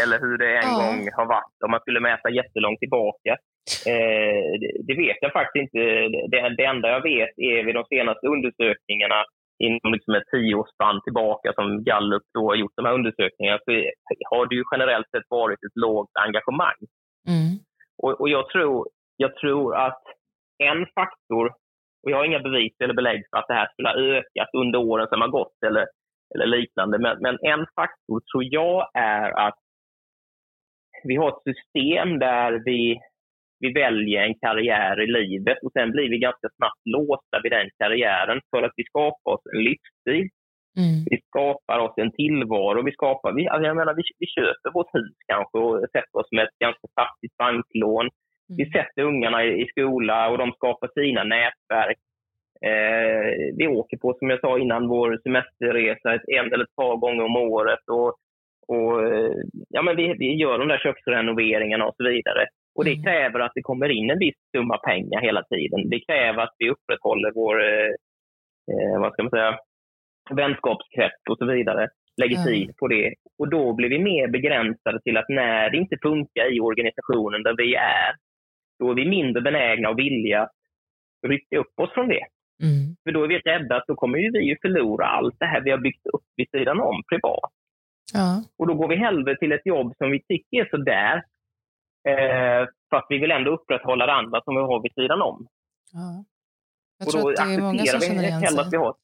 eller 0.01 0.19
hur 0.19 0.37
det 0.37 0.57
en 0.57 0.71
ja. 0.71 0.77
gång 0.77 1.09
har 1.13 1.25
varit 1.25 1.63
om 1.65 1.71
man 1.71 1.79
skulle 1.79 1.99
mäta 1.99 2.29
jättelångt 2.29 2.79
tillbaka. 2.79 3.37
Eh, 3.87 4.51
det 4.87 4.95
vet 5.03 5.17
jag 5.21 5.33
faktiskt 5.33 5.61
inte. 5.63 5.77
Det, 6.31 6.55
det 6.57 6.65
enda 6.65 6.89
jag 6.89 7.01
vet 7.01 7.33
är 7.37 7.63
vid 7.63 7.75
de 7.75 7.85
senaste 7.85 8.27
undersökningarna 8.27 9.25
inom 9.59 9.93
liksom 9.93 10.13
ett 10.15 10.31
tioårsspann 10.31 11.01
tillbaka 11.03 11.53
som 11.53 11.83
Gallup 11.83 12.23
då 12.33 12.43
har 12.49 12.55
gjort 12.55 12.75
de 12.75 12.85
här 12.85 12.93
undersökningarna 12.93 13.59
så 13.65 13.71
har 14.29 14.45
det 14.45 14.55
ju 14.55 14.63
generellt 14.71 15.09
sett 15.09 15.29
varit 15.29 15.63
ett 15.63 15.75
lågt 15.75 16.11
engagemang. 16.25 16.81
Mm. 17.27 17.53
Och, 18.03 18.21
och, 18.21 18.29
jag, 18.29 18.49
tror, 18.49 18.87
jag 19.17 19.35
tror 19.35 19.75
att 19.75 20.03
en 20.63 20.85
faktor, 20.95 21.45
och 22.03 22.11
jag 22.11 22.17
har 22.17 22.25
inga 22.25 22.39
bevis 22.39 22.73
eller 22.79 22.93
belägg 22.93 23.23
för 23.29 23.37
att 23.37 23.47
det 23.47 23.53
här 23.53 23.67
skulle 23.71 23.89
ha 23.89 23.95
ökat 23.95 24.49
under 24.53 24.79
åren 24.79 25.07
som 25.07 25.21
har 25.21 25.27
gått 25.27 25.57
eller, 25.65 25.85
eller 26.35 26.45
liknande, 26.45 26.99
men, 26.99 27.17
men 27.21 27.37
en 27.41 27.65
faktor 27.75 28.21
tror 28.31 28.43
jag 28.43 28.89
är 28.93 29.47
att 29.47 29.59
vi 31.03 31.15
har 31.15 31.29
ett 31.29 31.55
system 31.55 32.19
där 32.19 32.61
vi 32.65 32.99
vi 33.63 33.71
väljer 33.83 34.21
en 34.23 34.39
karriär 34.45 34.95
i 35.05 35.07
livet 35.19 35.57
och 35.63 35.71
sen 35.73 35.91
blir 35.91 36.09
vi 36.09 36.17
ganska 36.27 36.47
snabbt 36.57 36.83
låsta 36.95 37.35
vid 37.43 37.51
den 37.51 37.69
karriären 37.79 38.39
för 38.51 38.63
att 38.63 38.75
vi 38.79 38.83
skapar 38.83 39.31
oss 39.33 39.45
en 39.53 39.63
livsstil. 39.67 40.25
Mm. 40.81 40.99
Vi 41.11 41.17
skapar 41.29 41.79
oss 41.85 41.95
en 41.97 42.11
tillvaro. 42.11 42.79
Vi, 42.89 42.91
skapar, 42.91 43.31
vi, 43.37 43.47
alltså 43.47 43.67
jag 43.67 43.77
menar, 43.77 43.93
vi, 43.93 44.03
vi 44.19 44.27
köper 44.37 44.69
vårt 44.73 44.95
hus 44.97 45.15
kanske 45.31 45.57
och 45.57 45.79
sätter 45.95 46.17
oss 46.21 46.31
med 46.31 46.43
ett 46.43 46.59
ganska 46.65 46.87
fattigt 46.99 47.37
banklån. 47.37 48.05
Mm. 48.05 48.57
Vi 48.59 48.65
sätter 48.75 49.01
ungarna 49.11 49.39
i, 49.45 49.49
i 49.63 49.65
skola 49.73 50.29
och 50.29 50.37
de 50.37 50.51
skapar 50.51 50.89
sina 50.93 51.23
nätverk. 51.23 51.99
Eh, 52.69 53.25
vi 53.57 53.67
åker 53.67 53.97
på, 53.97 54.15
som 54.19 54.29
jag 54.29 54.39
sa 54.39 54.59
innan, 54.59 54.87
vår 54.87 55.19
semesterresa 55.23 56.13
ett, 56.13 56.27
en 56.37 56.53
eller 56.53 56.63
ett 56.63 56.75
par 56.81 56.95
gånger 56.97 57.23
om 57.23 57.35
året. 57.35 57.83
Och, 57.97 58.11
och, 58.67 58.91
eh, 59.07 59.35
ja, 59.69 59.81
men 59.81 59.95
vi, 59.95 60.13
vi 60.19 60.29
gör 60.35 60.59
de 60.59 60.67
där 60.67 60.77
köksrenoveringarna 60.77 61.85
och 61.85 61.95
så 61.97 62.03
vidare. 62.03 62.47
Och 62.75 62.85
det 62.85 62.91
mm. 62.91 63.03
kräver 63.03 63.39
att 63.39 63.51
det 63.55 63.61
kommer 63.61 63.89
in 63.89 64.09
en 64.09 64.19
viss 64.19 64.35
summa 64.55 64.77
pengar 64.77 65.21
hela 65.21 65.43
tiden. 65.43 65.89
Det 65.89 65.99
kräver 65.99 66.43
att 66.43 66.55
vi 66.57 66.69
upprätthåller 66.69 67.31
vår, 67.35 67.63
eh, 67.63 67.91
eh 68.71 68.99
vad 69.01 69.13
ska 69.13 69.23
man 69.23 69.29
säga, 69.29 69.59
vänskapskrets 70.29 71.23
och 71.29 71.37
så 71.37 71.45
vidare. 71.45 71.89
Lägger 72.17 72.35
mm. 72.35 72.47
tid 72.47 72.77
på 72.77 72.87
det. 72.87 73.13
Och 73.39 73.49
då 73.49 73.73
blir 73.73 73.89
vi 73.89 73.99
mer 73.99 74.27
begränsade 74.27 75.01
till 75.01 75.17
att 75.17 75.29
när 75.29 75.69
det 75.69 75.77
inte 75.77 75.97
funkar 76.01 76.55
i 76.55 76.59
organisationen 76.59 77.43
där 77.43 77.55
vi 77.57 77.75
är, 77.75 78.15
då 78.79 78.91
är 78.91 78.95
vi 78.95 79.09
mindre 79.09 79.41
benägna 79.41 79.89
och 79.89 79.99
villiga 79.99 80.41
att 80.41 80.51
rycka 81.27 81.57
upp 81.57 81.79
oss 81.79 81.93
från 81.93 82.07
det. 82.07 82.25
Mm. 82.63 82.95
För 83.03 83.11
då 83.11 83.23
är 83.23 83.27
vi 83.27 83.39
rädda 83.39 83.75
att 83.75 83.87
då 83.87 83.95
kommer 83.95 84.17
ju 84.17 84.31
vi 84.31 84.57
förlora 84.61 85.05
allt 85.05 85.35
det 85.39 85.45
här 85.45 85.61
vi 85.61 85.71
har 85.71 85.77
byggt 85.77 86.05
upp 86.13 86.25
vid 86.35 86.49
sidan 86.49 86.79
om 86.79 87.03
privat. 87.09 87.51
Ja. 88.13 88.43
Och 88.57 88.67
då 88.67 88.73
går 88.73 88.87
vi 88.87 88.95
hellre 88.95 89.37
till 89.37 89.51
ett 89.51 89.65
jobb 89.65 89.93
som 89.97 90.11
vi 90.11 90.21
tycker 90.23 90.61
är 90.61 90.69
sådär, 90.69 91.23
eh, 92.09 92.67
fast 92.91 93.07
vi 93.09 93.17
vill 93.17 93.31
ändå 93.31 93.51
upprätthålla 93.51 94.05
det 94.05 94.13
andra 94.13 94.41
som 94.41 94.55
vi 94.55 94.61
har 94.61 94.81
vid 94.81 94.93
sidan 94.93 95.21
om. 95.21 95.47
Ja. 95.93 96.25
Jag 96.99 97.07
tror 97.09 97.31
att 97.31 97.35
det 97.35 97.53
är 97.53 97.61
många 97.61 97.85
som 97.85 97.99
känner 97.99 98.23
igen 98.23 98.41
sig. 98.41 98.65
vi 98.71 98.77
har, 98.77 98.95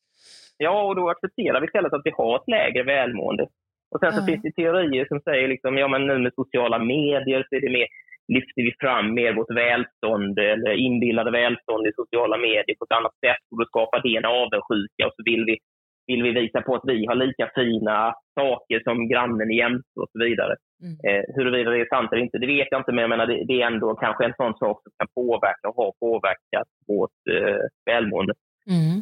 ja, 0.57 0.83
och 0.87 0.95
då 0.95 1.09
accepterar 1.09 1.61
vi 1.61 1.65
istället 1.67 1.93
att 1.93 2.01
vi 2.03 2.13
har 2.17 2.35
ett 2.35 2.47
lägre 2.47 2.83
välmående. 2.83 3.43
Och 3.91 3.99
sen 3.99 4.11
ja. 4.13 4.17
så 4.17 4.25
finns 4.25 4.41
det 4.41 4.51
teorier 4.51 5.05
som 5.05 5.19
säger 5.19 5.47
liksom, 5.47 5.77
ja 5.77 5.87
men 5.87 6.07
nu 6.07 6.17
med 6.19 6.33
sociala 6.35 6.79
medier 6.79 7.45
så 7.49 7.55
är 7.55 7.61
det 7.61 7.77
mer 7.79 7.87
lyfter 8.35 8.61
vi 8.67 8.73
fram 8.79 9.05
mer 9.19 9.31
vårt 9.39 9.53
välstånd 9.63 10.39
eller 10.39 10.73
inbillade 10.87 11.31
välstånd 11.31 11.87
i 11.87 11.97
sociala 12.01 12.37
medier 12.37 12.75
på 12.79 12.85
ett 12.85 12.97
annat 12.99 13.15
sätt 13.25 13.43
och 13.51 13.57
då 13.59 13.65
skapar 13.65 13.99
det 14.05 14.15
en 14.15 14.31
avundsjuka 14.39 15.01
och 15.07 15.15
så 15.17 15.23
vill 15.29 15.43
vi, 15.49 15.55
vill 16.09 16.23
vi 16.23 16.31
visa 16.41 16.61
på 16.61 16.75
att 16.75 16.89
vi 16.91 17.05
har 17.05 17.15
lika 17.15 17.45
fina 17.55 17.97
saker 18.39 18.79
som 18.83 19.09
grannen 19.11 19.51
jämte 19.61 19.95
och 20.01 20.09
så 20.11 20.19
vidare. 20.25 20.53
Mm. 20.83 20.95
Eh, 21.07 21.23
huruvida 21.35 21.69
det 21.71 21.81
är 21.81 21.95
sant 21.95 22.09
eller 22.11 22.23
inte, 22.23 22.37
det 22.37 22.53
vet 22.55 22.67
jag 22.71 22.79
inte, 22.81 22.91
men 22.91 23.01
jag 23.01 23.09
menar, 23.09 23.27
det, 23.27 23.37
det, 23.47 23.61
är 23.61 23.67
ändå 23.67 23.95
kanske 23.95 24.25
en 24.25 24.39
sån 24.41 24.53
sak 24.63 24.77
som 24.83 24.91
kan 24.99 25.07
påverka 25.19 25.65
och 25.69 25.77
har 25.83 25.91
påverkat 26.05 26.67
vårt 26.87 27.21
eh, 27.35 27.63
välmående. 27.85 28.33
Mm. 28.69 29.01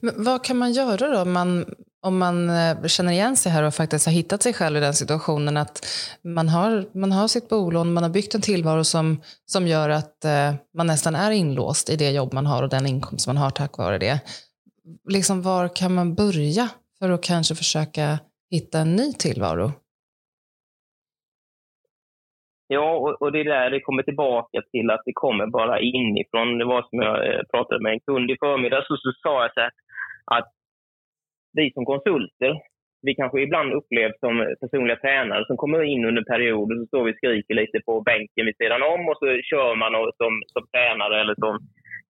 Men 0.00 0.14
vad 0.24 0.44
kan 0.44 0.58
man 0.58 0.72
göra 0.72 1.08
då 1.14 1.20
om 1.22 1.32
man, 1.32 1.64
om 2.02 2.18
man 2.18 2.50
eh, 2.50 2.86
känner 2.86 3.12
igen 3.12 3.36
sig 3.36 3.52
här 3.52 3.62
och 3.62 3.74
faktiskt 3.74 4.06
har 4.06 4.12
hittat 4.12 4.42
sig 4.42 4.52
själv 4.52 4.76
i 4.76 4.80
den 4.80 4.94
situationen 4.94 5.56
att 5.56 5.86
man 6.24 6.48
har, 6.48 6.84
man 6.92 7.12
har 7.12 7.28
sitt 7.28 7.48
bolån, 7.48 7.92
man 7.92 8.02
har 8.02 8.10
byggt 8.10 8.34
en 8.34 8.40
tillvaro 8.40 8.84
som, 8.84 9.22
som 9.46 9.66
gör 9.66 9.88
att 9.88 10.24
eh, 10.24 10.54
man 10.74 10.86
nästan 10.86 11.14
är 11.14 11.30
inlåst 11.30 11.90
i 11.90 11.96
det 11.96 12.10
jobb 12.10 12.32
man 12.32 12.46
har 12.46 12.62
och 12.62 12.68
den 12.68 12.86
inkomst 12.86 13.26
man 13.26 13.36
har 13.36 13.50
tack 13.50 13.78
vare 13.78 13.98
det. 13.98 14.20
Liksom 15.08 15.42
var 15.42 15.76
kan 15.76 15.94
man 15.94 16.14
börja 16.14 16.66
för 16.98 17.10
att 17.10 17.24
kanske 17.24 17.54
försöka 17.54 18.18
hitta 18.50 18.78
en 18.78 18.96
ny 18.96 19.12
tillvaro? 19.12 19.70
Ja, 22.66 22.88
och, 23.02 23.22
och 23.22 23.32
det 23.32 23.40
är 23.40 23.44
där 23.44 23.70
det 23.70 23.80
kommer 23.80 24.02
tillbaka 24.02 24.58
till 24.72 24.90
att 24.90 25.02
det 25.04 25.12
kommer 25.14 25.46
bara 25.46 25.80
inifrån. 25.80 26.58
Det 26.58 26.64
var 26.64 26.82
som 26.82 26.98
jag 26.98 27.16
eh, 27.28 27.42
pratade 27.52 27.82
med 27.82 27.92
en 27.92 28.00
kund 28.00 28.30
i 28.30 28.36
förmiddags 28.40 28.90
och 28.90 28.98
så 28.98 29.12
sa 29.22 29.42
jag 29.42 29.54
så 29.54 29.60
här, 29.60 29.72
att 30.36 30.48
vi 31.52 31.72
som 31.72 31.84
konsulter, 31.84 32.52
vi 33.02 33.14
kanske 33.14 33.40
ibland 33.40 33.72
upplevs 33.72 34.18
som 34.20 34.34
personliga 34.60 34.96
tränare 34.96 35.44
som 35.46 35.56
kommer 35.56 35.82
in 35.82 36.04
under 36.04 36.22
perioder 36.22 36.76
så 36.76 36.86
står 36.86 37.04
vi 37.04 37.12
och 37.12 37.16
skriker 37.16 37.54
lite 37.54 37.78
på 37.86 38.00
bänken 38.00 38.46
vid 38.46 38.56
sidan 38.56 38.82
om 38.82 39.08
och 39.08 39.18
så 39.20 39.26
kör 39.50 39.74
man 39.82 39.94
och 39.94 40.10
som, 40.20 40.32
som 40.52 40.62
tränare 40.72 41.20
eller 41.20 41.34
som 41.34 41.54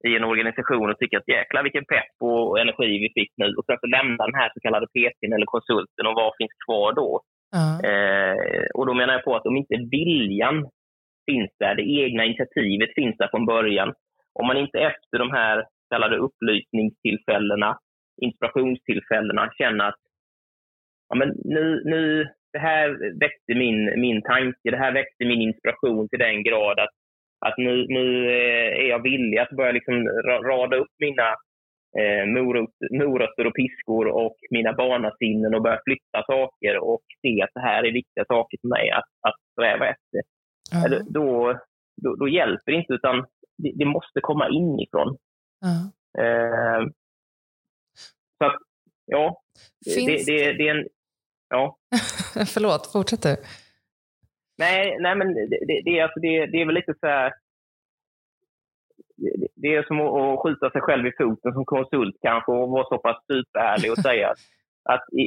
i 0.08 0.16
en 0.16 0.24
organisation 0.24 0.90
och 0.90 1.00
tycker 1.00 1.18
att 1.18 1.28
jäklar 1.28 1.64
vilken 1.64 1.86
pepp 1.86 2.16
och 2.20 2.60
energi 2.60 2.90
vi 3.04 3.10
fick 3.22 3.32
nu. 3.38 3.48
Och 3.58 3.66
sen 3.66 3.78
så 3.82 3.88
lämnar 3.88 4.26
den 4.28 4.40
här 4.42 4.50
så 4.54 4.60
kallade 4.60 4.88
PTn 4.88 5.34
eller 5.34 5.46
konsulten 5.56 6.08
och 6.08 6.16
vad 6.22 6.34
finns 6.38 6.56
kvar 6.66 6.94
då? 6.94 7.22
Eh, 7.90 8.66
och 8.74 8.86
då 8.86 8.94
menar 8.94 9.14
jag 9.14 9.24
på 9.24 9.36
att 9.36 9.46
om 9.46 9.58
inte 9.58 9.76
viljan 9.92 10.58
finns 11.32 11.52
där, 11.60 11.76
det 11.76 11.92
egna 12.02 12.26
initiativet 12.26 12.90
finns 12.96 13.18
där 13.18 13.28
från 13.28 13.46
början, 13.46 13.94
om 14.40 14.48
man 14.48 14.58
inte 14.58 14.80
efter 14.80 15.20
de 15.20 15.32
här 15.32 15.66
kallade 15.90 16.18
upplysningstillfällena, 16.18 17.78
inspirationstillfällena 18.22 19.52
känner 19.58 19.86
att 19.88 20.02
ja, 21.10 21.16
men 21.16 21.30
nu, 21.44 21.82
nu, 21.86 22.28
det 22.54 22.60
här 22.60 22.90
väckte 23.20 23.56
min, 23.56 24.02
min 24.02 24.22
tanke, 24.22 24.72
det 24.72 24.78
här 24.78 24.94
väckte 24.94 25.26
min 25.26 25.42
inspiration 25.42 26.10
till 26.10 26.20
den 26.20 26.44
grad 26.44 26.80
att, 26.80 26.96
att 27.46 27.58
nu, 27.58 27.86
nu 27.88 28.32
är 28.84 28.90
jag 28.90 29.04
villig 29.04 29.38
att 29.38 29.50
börja 29.50 29.72
liksom 29.72 30.08
rada 30.50 30.78
upp 30.78 30.94
mina 31.00 31.30
eh, 32.00 32.26
morot, 32.34 32.76
morötter 32.92 33.48
och 33.48 33.56
piskor 33.56 34.08
och 34.08 34.38
mina 34.50 34.74
barnasinnen 34.74 35.56
och 35.56 35.62
börja 35.62 35.82
flytta 35.86 36.24
saker 36.28 36.78
och 36.78 37.02
se 37.22 37.42
att 37.42 37.50
det 37.54 37.62
här 37.62 37.84
är 37.84 37.92
viktiga 37.92 38.26
saker 38.28 38.58
för 38.62 38.68
mig 38.68 38.92
att, 38.92 39.10
att 39.28 39.36
sträva 39.52 39.86
efter. 39.88 40.22
Mm. 40.76 41.06
Då, 41.10 41.60
då, 42.02 42.16
då, 42.16 42.28
hjälper 42.28 42.72
det 42.72 42.78
inte, 42.78 42.94
utan 42.94 43.26
det, 43.58 43.72
det 43.76 43.86
måste 43.86 44.22
komma 44.22 44.50
inifrån. 44.50 45.18
Mm. 45.66 45.84
Eh, 46.20 46.88
så 48.38 48.46
att, 48.46 48.58
ja, 49.06 49.42
Finns... 49.96 50.26
det, 50.26 50.34
det, 50.34 50.54
det, 50.54 50.68
är 50.68 50.76
en... 50.76 50.88
Ja. 51.50 51.78
Förlåt, 52.54 52.92
fortsätt 52.92 53.22
du. 53.22 53.36
Nej, 54.58 54.98
nej 55.00 55.16
men 55.16 55.34
det, 55.34 55.82
det, 55.86 56.00
alltså 56.00 56.20
det, 56.20 56.46
det 56.46 56.62
är 56.62 56.66
väl 56.66 56.76
lite 56.76 56.94
så 57.00 57.08
här 57.08 57.32
det 59.56 59.76
är 59.76 59.84
som 59.84 60.02
att 60.02 60.40
skjuta 60.40 60.70
sig 60.72 60.82
själv 60.82 61.08
i 61.08 61.12
foten 61.18 61.54
som 61.54 61.66
konsult 61.66 62.16
kanske 62.22 62.52
och 62.52 62.70
vara 62.70 62.88
så 62.90 62.98
pass 62.98 63.18
superärlig 63.28 63.92
och 63.92 63.98
säga 63.98 64.34
att 64.90 65.06
i, 65.22 65.24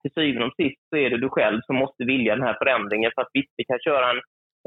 till 0.00 0.12
syvende 0.14 0.46
och 0.46 0.58
sist 0.62 0.82
så 0.90 0.96
är 0.96 1.10
det 1.10 1.20
du 1.20 1.28
själv 1.28 1.60
som 1.66 1.76
måste 1.76 2.04
vilja 2.04 2.36
den 2.36 2.48
här 2.48 2.58
förändringen. 2.62 3.10
För 3.14 3.22
att 3.22 3.30
visst, 3.32 3.54
vi 3.56 3.64
kan 3.64 3.78
köra 3.78 4.10
en, 4.10 4.20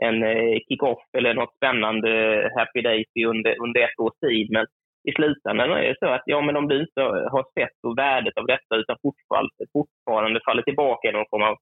en 0.07 0.23
eh, 0.23 0.57
kick-off 0.67 1.03
eller 1.17 1.33
något 1.33 1.55
spännande 1.55 2.11
happy 2.57 2.81
daisy 2.81 3.25
under, 3.25 3.55
under 3.63 3.81
ett 3.81 3.99
års 3.99 4.19
tid, 4.19 4.47
men 4.51 4.65
i 5.09 5.11
slutändan 5.11 5.71
är 5.71 5.81
det 5.81 5.99
så 5.99 6.09
att 6.09 6.23
ja, 6.25 6.41
men 6.41 6.55
om 6.55 6.67
du 6.67 6.81
inte 6.81 7.01
har 7.01 7.45
sett 7.59 7.79
och 7.87 7.97
värdet 7.97 8.37
av 8.37 8.45
detta 8.45 8.75
utan 8.75 8.97
fortfarande, 9.01 9.51
fortfarande 9.73 10.39
faller 10.45 10.63
tillbaka 10.63 11.09
i 11.09 11.11
någon 11.11 11.29
form 11.29 11.41
av 11.41 11.55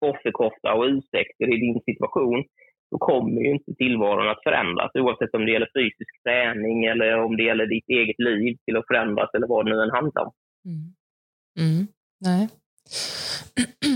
offerkofta 0.00 0.74
och 0.74 0.84
ursäkter 0.84 1.54
i 1.54 1.56
din 1.60 1.80
situation, 1.80 2.44
då 2.90 2.98
kommer 2.98 3.40
ju 3.40 3.50
inte 3.50 3.74
tillvaron 3.74 4.28
att 4.28 4.42
förändras 4.42 4.90
oavsett 4.94 5.34
om 5.34 5.44
det 5.44 5.52
gäller 5.52 5.70
fysisk 5.78 6.22
träning 6.24 6.84
eller 6.84 7.18
om 7.18 7.36
det 7.36 7.42
gäller 7.42 7.66
ditt 7.66 7.88
eget 7.88 8.18
liv 8.18 8.56
till 8.64 8.76
att 8.76 8.86
förändras 8.86 9.30
eller 9.34 9.46
vad 9.46 9.66
det 9.66 9.70
nu 9.70 9.82
än 9.82 9.90
handlar 9.90 10.22
om. 10.24 10.32
Mm. 10.68 10.86
Mm. 11.64 11.86
Nej. 12.28 12.48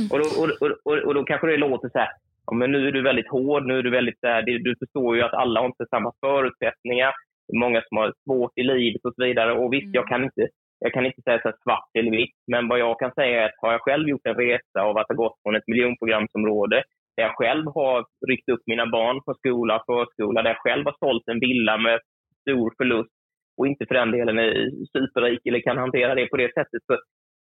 och, 0.13 0.19
då, 0.19 0.27
och, 0.41 0.49
och, 0.85 0.99
och, 1.07 1.15
då 1.15 1.25
kanske 1.25 1.47
det 1.47 1.57
låter 1.57 1.89
så 1.89 1.99
här, 1.99 2.13
ja, 2.47 2.55
men 2.55 2.73
nu 2.73 2.89
är 2.89 2.93
du 2.93 3.03
väldigt 3.03 3.31
hård, 3.31 3.67
nu 3.67 3.79
är 3.79 3.83
du 3.83 3.91
väldigt 3.91 4.21
där, 4.21 4.43
du 4.43 4.77
förstår 4.79 5.17
ju 5.17 5.23
att 5.23 5.35
alla 5.35 5.61
har 5.61 5.67
inte 5.67 5.87
samma 5.91 6.13
förutsättningar. 6.21 7.13
Det 7.49 7.57
är 7.57 7.61
många 7.61 7.83
som 7.89 7.97
har 7.97 8.13
svårt 8.25 8.53
i 8.59 8.63
livet 8.63 9.05
och 9.05 9.15
så 9.15 9.25
vidare. 9.25 9.53
Och 9.53 9.73
visst, 9.73 9.85
mm. 9.85 9.95
jag 9.95 10.09
kan 10.09 10.25
inte 10.25 10.49
jag 10.79 10.93
kan 10.93 11.07
inte 11.07 11.23
säga 11.23 11.41
så 11.43 11.53
svart 11.63 11.91
eller 11.99 12.11
vitt, 12.11 12.39
men 12.47 12.69
vad 12.69 12.79
jag 12.79 12.99
kan 12.99 13.13
säga 13.15 13.43
är 13.43 13.47
att 13.47 13.63
har 13.63 13.73
jag 13.73 13.81
själv 13.81 14.09
gjort 14.09 14.27
en 14.27 14.35
resa 14.35 14.81
av 14.81 14.99
att 14.99 15.09
ha 15.09 15.15
gått 15.15 15.39
från 15.43 15.57
ett 15.57 15.67
miljonprogramsområde 15.67 16.83
där 17.17 17.25
jag 17.25 17.37
själv 17.37 17.67
har 17.75 18.07
ryckt 18.29 18.49
upp 18.49 18.63
mina 18.67 18.87
barn 18.87 19.21
från 19.25 19.35
skola, 19.35 19.83
förskola, 19.87 20.43
där 20.43 20.51
jag 20.51 20.63
själv 20.63 20.85
har 20.85 20.97
sålt 20.99 21.29
en 21.29 21.41
villa 21.41 21.79
med 21.79 22.01
stor 22.41 22.75
förlust 22.77 23.15
och 23.57 23.67
inte 23.67 23.87
för 23.87 23.95
den 23.95 24.11
delen 24.11 24.39
är 24.39 24.71
superrik 24.93 25.47
eller 25.47 25.61
kan 25.61 25.79
hantera 25.79 26.15
det 26.15 26.27
på 26.27 26.37
det 26.37 26.53
sättet, 26.55 26.83
så 26.87 26.99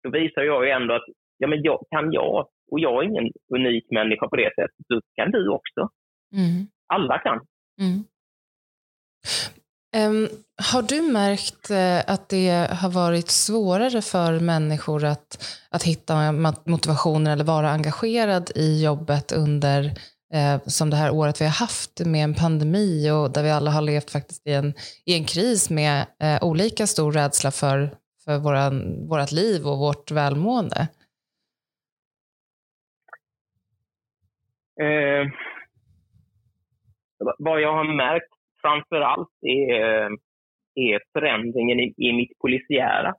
då 0.04 0.10
visar 0.10 0.42
jag 0.42 0.66
ju 0.66 0.72
ändå 0.72 0.94
att 0.94 1.06
ja, 1.38 1.48
men 1.48 1.64
jag, 1.64 1.80
kan 1.92 2.12
jag, 2.12 2.48
och 2.72 2.80
jag 2.80 3.04
är 3.04 3.08
ingen 3.08 3.32
unik 3.56 3.86
människa 3.92 4.28
på 4.28 4.36
det 4.36 4.50
sättet, 4.56 4.86
så 4.88 5.02
kan 5.16 5.32
du 5.32 5.50
också. 5.50 5.82
Mm. 6.34 6.68
Alla 6.94 7.18
kan. 7.18 7.40
Mm. 7.82 8.04
Um, 9.98 10.30
har 10.72 10.82
du 10.82 11.02
märkt 11.02 11.72
uh, 11.72 12.14
att 12.14 12.30
det 12.30 12.68
har 12.72 12.90
varit 12.90 13.30
svårare 13.30 14.02
för 14.02 14.40
människor 14.40 15.06
att, 15.06 15.60
att 15.70 15.84
hitta 15.84 16.32
motivationen 16.66 17.28
eller 17.28 17.44
vara 17.44 17.70
engagerad 17.70 18.52
i 18.56 18.84
jobbet 18.84 19.32
under 19.32 19.84
uh, 20.36 20.58
som 20.66 20.90
det 20.90 20.96
här 20.96 21.12
året 21.12 21.42
vi 21.42 21.46
har 21.46 21.52
haft 21.52 22.00
med 22.06 22.24
en 22.24 22.36
pandemi 22.36 23.12
och 23.12 23.32
där 23.32 23.44
vi 23.44 23.50
alla 23.50 23.72
har 23.72 23.82
levt 23.82 24.12
faktiskt 24.12 24.48
i 24.48 24.54
en, 24.54 24.74
i 25.06 25.14
en 25.14 25.26
kris 25.26 25.70
med 25.70 26.06
uh, 26.24 26.44
olika 26.44 26.88
stor 26.88 27.12
rädsla 27.12 27.52
för, 27.52 27.94
för 28.26 28.38
våran, 28.38 29.08
vårat 29.08 29.32
liv 29.32 29.68
och 29.68 29.78
vårt 29.78 30.12
välmående? 30.12 30.88
vad 37.38 37.62
jag 37.62 37.74
har 37.74 37.98
märkt 37.98 38.39
framför 38.62 39.02
allt 39.02 39.30
är, 39.42 40.10
är 40.76 41.00
förändringen 41.14 41.80
i, 41.80 41.94
i 41.98 42.14
mitt 42.14 42.40
polisiära. 42.40 43.14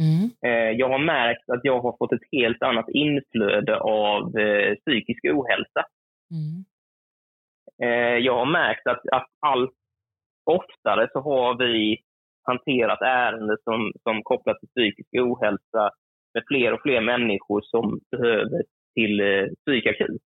Mm. 0.00 0.30
Eh, 0.46 0.70
jag 0.78 0.88
har 0.88 0.98
märkt 0.98 1.50
att 1.50 1.60
jag 1.62 1.80
har 1.80 1.96
fått 1.98 2.12
ett 2.12 2.28
helt 2.32 2.62
annat 2.62 2.88
inflöde 2.88 3.78
av 3.80 4.38
eh, 4.38 4.74
psykisk 4.74 5.24
ohälsa. 5.24 5.84
Mm. 6.34 6.64
Eh, 7.82 8.18
jag 8.18 8.36
har 8.36 8.46
märkt 8.46 8.86
att, 8.86 9.02
att 9.12 9.26
allt 9.40 9.74
oftare 10.44 11.08
så 11.12 11.20
har 11.20 11.58
vi 11.58 11.96
hanterat 12.42 13.02
ärenden 13.02 13.56
som, 13.64 13.92
som 14.02 14.22
kopplat 14.22 14.58
till 14.60 14.68
psykisk 14.68 15.08
ohälsa 15.14 15.90
med 16.34 16.44
fler 16.48 16.72
och 16.72 16.82
fler 16.82 17.00
människor 17.00 17.60
som 17.60 18.00
behöver 18.10 18.62
till 18.94 19.20
psykakut. 19.66 20.22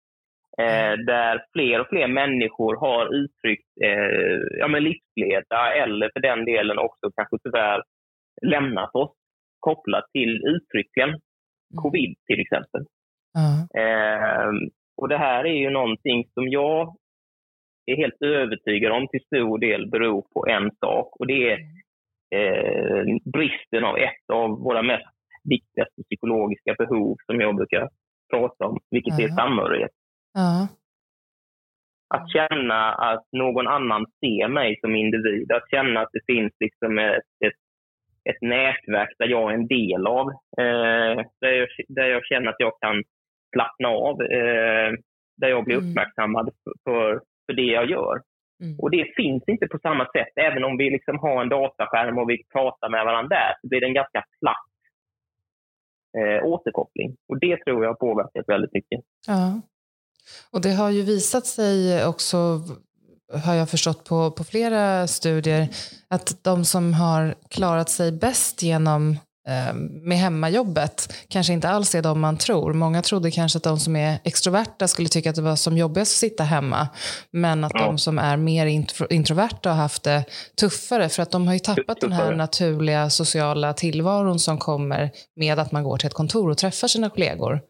Eh, 0.58 0.98
där 1.06 1.46
fler 1.54 1.82
och 1.82 1.88
fler 1.90 2.08
människor 2.08 2.76
har 2.76 3.16
uttryckt 3.16 3.70
eh, 3.84 4.60
ja, 4.60 4.68
men 4.68 4.84
livsleda 4.84 5.74
eller 5.74 6.10
för 6.14 6.20
den 6.20 6.46
delen 6.46 6.78
också 6.78 7.12
kanske 7.16 7.38
tyvärr 7.44 7.84
lämnat 8.42 8.96
oss 8.96 9.12
kopplat 9.60 10.06
till 10.12 10.42
uttrycken 10.46 11.10
mm. 11.10 11.82
covid 11.82 12.16
till 12.28 12.40
exempel. 12.40 12.86
Mm. 13.38 13.60
Eh, 13.84 14.70
och 14.98 15.10
Det 15.10 15.18
här 15.18 15.46
är 15.46 15.60
ju 15.60 15.70
någonting 15.70 16.26
som 16.34 16.50
jag 16.50 16.96
är 17.86 17.96
helt 17.96 18.22
övertygad 18.22 18.92
om 18.92 19.08
till 19.08 19.26
stor 19.26 19.58
del 19.58 19.90
beror 19.90 20.22
på 20.34 20.48
en 20.48 20.72
sak 20.80 21.16
och 21.20 21.28
det 21.28 21.52
är 21.52 21.60
eh, 22.36 23.06
bristen 23.34 23.84
av 23.84 23.98
ett 23.98 24.30
av 24.34 24.50
våra 24.50 24.82
mest 24.82 25.16
viktigaste 25.50 26.04
psykologiska 26.04 26.76
behov 26.78 27.18
som 27.26 27.42
jag 27.42 27.56
brukar 27.56 27.90
prata 28.30 28.66
om, 28.66 28.80
vilket 28.92 29.20
mm. 29.20 29.26
är 29.26 29.36
samhörighet. 29.36 29.92
Att 32.16 32.32
känna 32.32 32.94
att 32.94 33.26
någon 33.32 33.68
annan 33.68 34.06
ser 34.20 34.48
mig 34.48 34.80
som 34.82 34.96
individ, 34.96 35.52
att 35.52 35.70
känna 35.70 36.00
att 36.02 36.10
det 36.12 36.34
finns 36.34 36.54
liksom 36.60 37.00
ett, 37.00 37.30
ett, 37.46 37.60
ett 38.30 38.42
nätverk 38.42 39.16
där 39.18 39.28
jag 39.28 39.52
är 39.52 39.56
en 39.56 39.68
del 39.68 40.08
av, 40.08 40.30
eh, 40.58 41.16
där, 41.42 41.52
jag, 41.52 41.68
där 41.88 42.06
jag 42.06 42.26
känner 42.26 42.50
att 42.50 42.60
jag 42.60 42.74
kan 42.82 43.04
slappna 43.56 43.90
av, 43.90 44.22
eh, 44.22 44.92
där 45.38 45.50
jag 45.50 45.66
blir 45.66 45.78
mm. 45.78 45.90
uppmärksammad 45.90 46.50
för, 46.84 47.22
för 47.46 47.54
det 47.54 47.72
jag 47.80 47.90
gör. 47.90 48.22
Mm. 48.64 48.80
Och 48.80 48.92
det 48.92 49.16
finns 49.16 49.44
inte 49.48 49.68
på 49.68 49.80
samma 49.80 50.06
sätt. 50.06 50.34
Även 50.36 50.64
om 50.64 50.78
vi 50.78 50.90
liksom 50.90 51.20
har 51.20 51.42
en 51.42 51.50
dataskärm 51.50 52.18
och 52.18 52.30
vi 52.30 52.44
pratar 52.54 52.90
med 52.90 53.06
varandra 53.06 53.36
där, 53.36 53.54
så 53.62 53.68
blir 53.68 53.82
det 53.82 53.88
en 53.88 53.94
ganska 53.94 54.24
platt 54.40 54.72
eh, 56.18 56.46
återkoppling. 56.46 57.16
Och 57.30 57.40
det 57.40 57.58
tror 57.58 57.84
jag 57.84 57.90
har 57.90 57.96
påverkat 58.08 58.50
väldigt 58.50 58.74
mycket. 58.74 59.00
Ja. 59.28 59.62
Och 60.52 60.62
det 60.62 60.74
har 60.74 60.90
ju 60.90 61.02
visat 61.02 61.48
sig 61.48 62.06
också, 62.06 62.62
har 63.34 63.54
jag 63.54 63.70
förstått 63.70 64.04
på, 64.04 64.32
på 64.32 64.44
flera 64.44 65.08
studier, 65.08 65.70
att 66.08 66.44
de 66.44 66.66
som 66.66 66.94
har 66.94 67.36
klarat 67.50 67.90
sig 67.90 68.12
bäst 68.12 68.62
genom 68.62 69.18
Ehm, 69.48 69.86
med 69.86 70.18
hemmajobbet 70.18 71.14
kanske 71.28 71.54
inte 71.54 71.70
alls 71.70 71.96
är 71.96 72.02
de 72.02 72.20
man 72.20 72.38
tror. 72.38 72.74
Många 72.74 73.02
trodde 73.02 73.32
kanske 73.32 73.58
att 73.58 73.64
de 73.64 73.80
som 73.80 73.96
är 73.96 74.20
extroverta 74.24 74.88
skulle 74.88 75.10
tycka 75.10 75.30
att 75.30 75.36
det 75.36 75.42
var 75.42 75.56
som 75.56 75.78
jobbigast 75.78 76.12
att 76.12 76.30
sitta 76.30 76.44
hemma. 76.44 76.88
Men 77.32 77.64
att 77.64 77.72
ja. 77.76 77.86
de 77.86 77.98
som 77.98 78.20
är 78.20 78.38
mer 78.38 78.66
introverta 79.10 79.70
har 79.70 79.78
haft 79.78 80.04
det 80.04 80.24
tuffare 80.60 81.10
för 81.10 81.24
att 81.24 81.32
de 81.32 81.48
har 81.48 81.54
ju 81.54 81.60
tappat 81.60 82.02
den 82.02 82.12
här 82.12 82.36
naturliga 82.36 83.10
sociala 83.10 83.74
tillvaron 83.74 84.40
som 84.40 84.58
kommer 84.58 85.12
med 85.36 85.60
att 85.60 85.72
man 85.72 85.84
går 85.84 85.98
till 85.98 86.08
ett 86.08 86.14
kontor 86.14 86.50
och 86.50 86.58
träffar 86.58 86.88
sina 86.88 87.10
kollegor. 87.10 87.62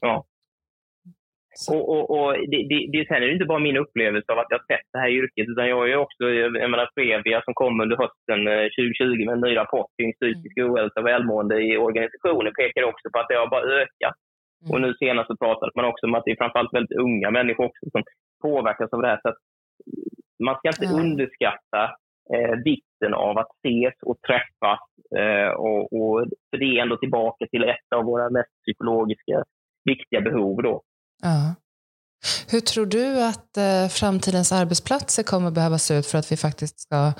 Ja. 0.00 0.24
Och, 1.70 1.84
och, 1.94 2.04
och 2.16 2.32
det, 2.50 2.60
det, 2.70 2.78
det, 2.92 3.00
är 3.10 3.32
inte 3.32 3.52
bara 3.52 3.68
min 3.68 3.76
upplevelse 3.76 4.32
av 4.32 4.38
att 4.38 4.54
jag 4.54 4.66
sett 4.66 4.88
det 4.92 4.98
här 4.98 5.12
yrket, 5.20 5.48
utan 5.48 5.68
jag 5.68 5.88
ju 5.88 5.96
också, 5.96 6.24
jag 6.30 6.70
menar 6.70 6.94
Previa 6.94 7.42
som 7.44 7.54
kom 7.54 7.80
under 7.80 7.96
hösten 8.02 8.40
2020 8.44 9.02
eh, 9.02 9.26
med 9.26 9.34
en 9.36 9.46
ny 9.46 9.56
rapport 9.56 9.90
kring 9.96 10.12
psykisk 10.12 10.56
mm. 10.58 10.70
ohälsa 10.70 11.00
och 11.00 11.06
välmående 11.06 11.56
i 11.68 11.76
organisationen 11.76 12.52
pekar 12.60 12.82
också 12.90 13.06
på 13.12 13.18
att 13.18 13.28
det 13.28 13.40
har 13.42 13.50
bara 13.56 13.70
ökat. 13.82 14.16
Mm. 14.62 14.70
Och 14.72 14.80
nu 14.80 14.90
senast 14.94 15.28
så 15.30 15.36
pratade 15.36 15.72
man 15.78 15.90
också 15.90 16.06
om 16.06 16.14
att 16.14 16.24
det 16.24 16.34
är 16.34 16.42
framförallt 16.42 16.74
väldigt 16.74 16.98
unga 17.06 17.30
människor 17.30 17.64
också 17.64 17.84
som 17.92 18.02
påverkas 18.42 18.92
av 18.92 19.02
det 19.02 19.08
här. 19.12 19.20
Så 19.22 19.28
att 19.28 19.40
man 20.46 20.56
ska 20.56 20.68
inte 20.68 20.90
mm. 20.92 21.00
underskatta 21.02 21.82
eh, 22.34 22.54
vikten 22.64 23.14
av 23.14 23.38
att 23.38 23.50
ses 23.64 23.96
och 24.08 24.18
träffas. 24.28 24.82
Eh, 25.20 25.50
och, 25.66 25.82
och, 25.98 26.14
för 26.50 26.58
det 26.62 26.68
är 26.70 26.82
ändå 26.82 26.96
tillbaka 26.96 27.46
till 27.46 27.64
ett 27.64 27.88
av 27.96 28.04
våra 28.04 28.30
mest 28.30 28.54
psykologiska 28.62 29.36
viktiga 29.84 30.20
behov 30.20 30.62
då. 30.62 30.82
Ja. 31.22 31.54
Hur 32.46 32.60
tror 32.60 32.86
du 32.86 33.22
att 33.22 33.56
eh, 33.56 33.88
framtidens 33.88 34.52
arbetsplatser 34.52 35.22
kommer 35.22 35.50
behöva 35.50 35.78
se 35.78 35.94
ut 35.94 36.06
för 36.06 36.18
att 36.18 36.32
vi 36.32 36.36
faktiskt 36.36 36.80
ska 36.80 37.12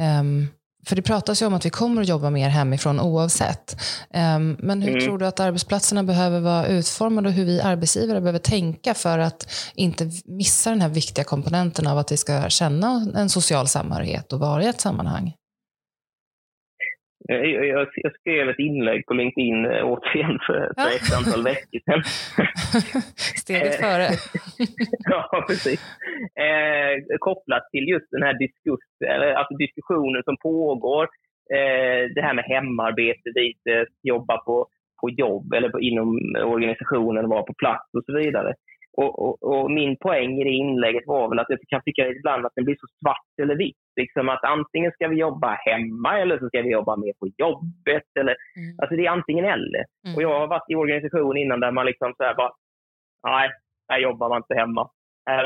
um, 0.00 0.48
för 0.86 0.96
det 0.96 1.02
pratas 1.02 1.42
ju 1.42 1.46
om 1.46 1.54
att 1.54 1.66
vi 1.66 1.70
kommer 1.70 2.02
att 2.02 2.08
jobba 2.08 2.30
mer 2.30 2.48
hemifrån 2.48 3.00
oavsett. 3.00 3.76
Um, 4.14 4.56
men 4.58 4.82
hur 4.82 4.90
mm. 4.90 5.04
tror 5.04 5.18
du 5.18 5.26
att 5.26 5.40
arbetsplatserna 5.40 6.02
behöver 6.02 6.40
vara 6.40 6.66
utformade 6.66 7.28
och 7.28 7.34
hur 7.34 7.44
vi 7.44 7.60
arbetsgivare 7.60 8.20
behöver 8.20 8.38
tänka 8.38 8.94
för 8.94 9.18
att 9.18 9.52
inte 9.74 10.10
missa 10.24 10.70
den 10.70 10.80
här 10.80 10.88
viktiga 10.88 11.24
komponenten 11.24 11.86
av 11.86 11.98
att 11.98 12.12
vi 12.12 12.16
ska 12.16 12.48
känna 12.48 13.12
en 13.16 13.28
social 13.28 13.68
samhörighet 13.68 14.32
och 14.32 14.40
vara 14.40 14.62
i 14.62 14.66
ett 14.66 14.80
sammanhang? 14.80 15.34
Jag, 17.30 17.66
jag, 17.66 17.88
jag, 17.94 18.12
skrev 18.20 18.48
ett 18.48 18.58
inlägg 18.58 19.06
på 19.06 19.14
LinkedIn 19.14 19.64
äh, 19.64 19.84
återigen 19.84 20.38
för, 20.46 20.60
för 20.76 20.90
ett 20.96 21.16
antal 21.18 21.42
veckor 21.44 21.80
sedan. 21.86 22.02
Steget 23.42 23.74
eh, 23.74 23.86
före. 23.86 24.08
ja, 25.12 25.44
precis. 25.48 25.80
Eh, 26.46 26.94
kopplat 27.18 27.64
till 27.72 27.88
just 27.88 28.10
den 28.10 28.22
här 28.22 28.38
diskus, 28.42 28.84
alltså 29.38 29.54
diskussionen 29.54 30.22
som 30.24 30.36
pågår. 30.36 31.04
Eh, 31.56 32.02
det 32.14 32.22
här 32.26 32.34
med 32.34 32.44
hemarbete, 32.44 33.28
lite 33.34 33.86
jobba 34.02 34.36
på, 34.38 34.66
på 35.00 35.10
jobb 35.10 35.52
eller 35.52 35.68
på, 35.68 35.80
inom 35.80 36.08
organisationen, 36.54 37.28
vara 37.28 37.42
på 37.42 37.54
plats 37.54 37.88
och 37.98 38.04
så 38.06 38.12
vidare. 38.18 38.54
Och, 39.02 39.12
och, 39.24 39.36
och, 39.50 39.70
min 39.70 39.96
poäng 39.96 40.40
i 40.40 40.44
det 40.44 40.50
inlägget 40.50 41.06
var 41.06 41.28
väl 41.28 41.38
att 41.38 41.46
jag 41.48 41.58
kan 41.68 41.82
tycka 41.82 42.08
ibland 42.08 42.46
att 42.46 42.52
det 42.56 42.62
blir 42.62 42.76
så 42.80 42.86
svart 43.00 43.32
eller 43.42 43.56
vitt. 43.56 43.86
Liksom 44.00 44.28
att 44.28 44.44
antingen 44.44 44.92
ska 44.92 45.08
vi 45.08 45.16
jobba 45.16 45.58
hemma 45.66 46.18
eller 46.18 46.38
så 46.38 46.46
ska 46.48 46.62
vi 46.62 46.70
jobba 46.70 46.96
mer 46.96 47.12
på 47.20 47.26
jobbet. 47.44 48.08
Eller, 48.20 48.36
mm. 48.58 48.76
Alltså 48.78 48.96
det 48.96 49.06
är 49.06 49.10
antingen 49.10 49.44
eller. 49.44 49.84
Mm. 50.06 50.16
Och 50.16 50.22
jag 50.22 50.40
har 50.40 50.46
varit 50.46 50.70
i 50.70 50.74
organisation 50.74 51.36
innan 51.36 51.60
där 51.60 51.72
man 51.72 51.86
liksom 51.86 52.14
så 52.16 52.22
här 52.24 52.34
bara, 52.34 52.52
nej, 53.28 53.50
här 53.90 53.98
jobbar 53.98 54.28
man 54.28 54.42
inte 54.42 54.54
hemma. 54.54 54.90
Här, 55.30 55.44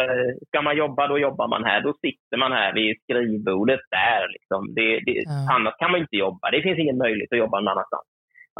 ska 0.48 0.62
man 0.62 0.76
jobba, 0.76 1.08
då 1.08 1.18
jobbar 1.18 1.48
man 1.48 1.64
här. 1.64 1.80
Då 1.80 1.92
sitter 1.92 2.36
man 2.36 2.52
här 2.52 2.74
vid 2.74 2.96
skrivbordet 3.02 3.80
där. 3.90 4.28
Liksom. 4.34 4.74
Det, 4.74 4.88
det, 5.06 5.12
mm. 5.12 5.48
Annars 5.54 5.74
kan 5.78 5.90
man 5.90 6.00
inte 6.00 6.16
jobba. 6.16 6.50
Det 6.50 6.62
finns 6.62 6.78
ingen 6.78 6.98
möjlighet 6.98 7.32
att 7.32 7.44
jobba 7.44 7.60
någon 7.60 7.68
annanstans. 7.68 8.08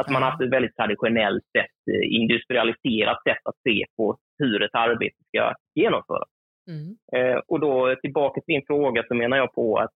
Att 0.01 0.09
man 0.09 0.23
har 0.23 0.29
haft 0.29 0.43
ett 0.43 0.55
väldigt 0.57 0.75
traditionellt 0.75 1.45
sätt, 1.57 1.77
eh, 1.91 2.05
industrialiserat 2.21 3.23
sätt 3.27 3.43
att 3.49 3.59
se 3.67 3.85
på 3.97 4.17
hur 4.37 4.63
ett 4.63 4.75
arbete 4.75 5.15
ska 5.27 5.53
genomföras. 5.75 6.29
Mm. 6.69 6.95
Eh, 7.15 7.41
och 7.47 7.59
då 7.59 7.95
tillbaka 8.01 8.41
till 8.41 8.53
din 8.53 8.65
fråga 8.67 9.03
så 9.07 9.15
menar 9.15 9.37
jag 9.37 9.53
på 9.53 9.77
att 9.77 9.91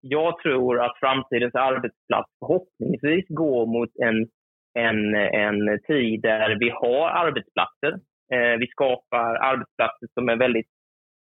jag 0.00 0.38
tror 0.38 0.80
att 0.80 0.98
framtidens 1.00 1.54
arbetsplats 1.54 2.30
förhoppningsvis 2.38 3.26
går 3.28 3.66
mot 3.66 3.90
en, 4.02 4.28
en, 4.78 5.14
en 5.14 5.78
tid 5.86 6.22
där 6.22 6.56
vi 6.60 6.70
har 6.70 7.08
arbetsplatser. 7.08 7.92
Eh, 8.32 8.58
vi 8.58 8.66
skapar 8.66 9.34
arbetsplatser 9.34 10.06
som 10.14 10.28
är 10.28 10.36
väldigt 10.36 10.70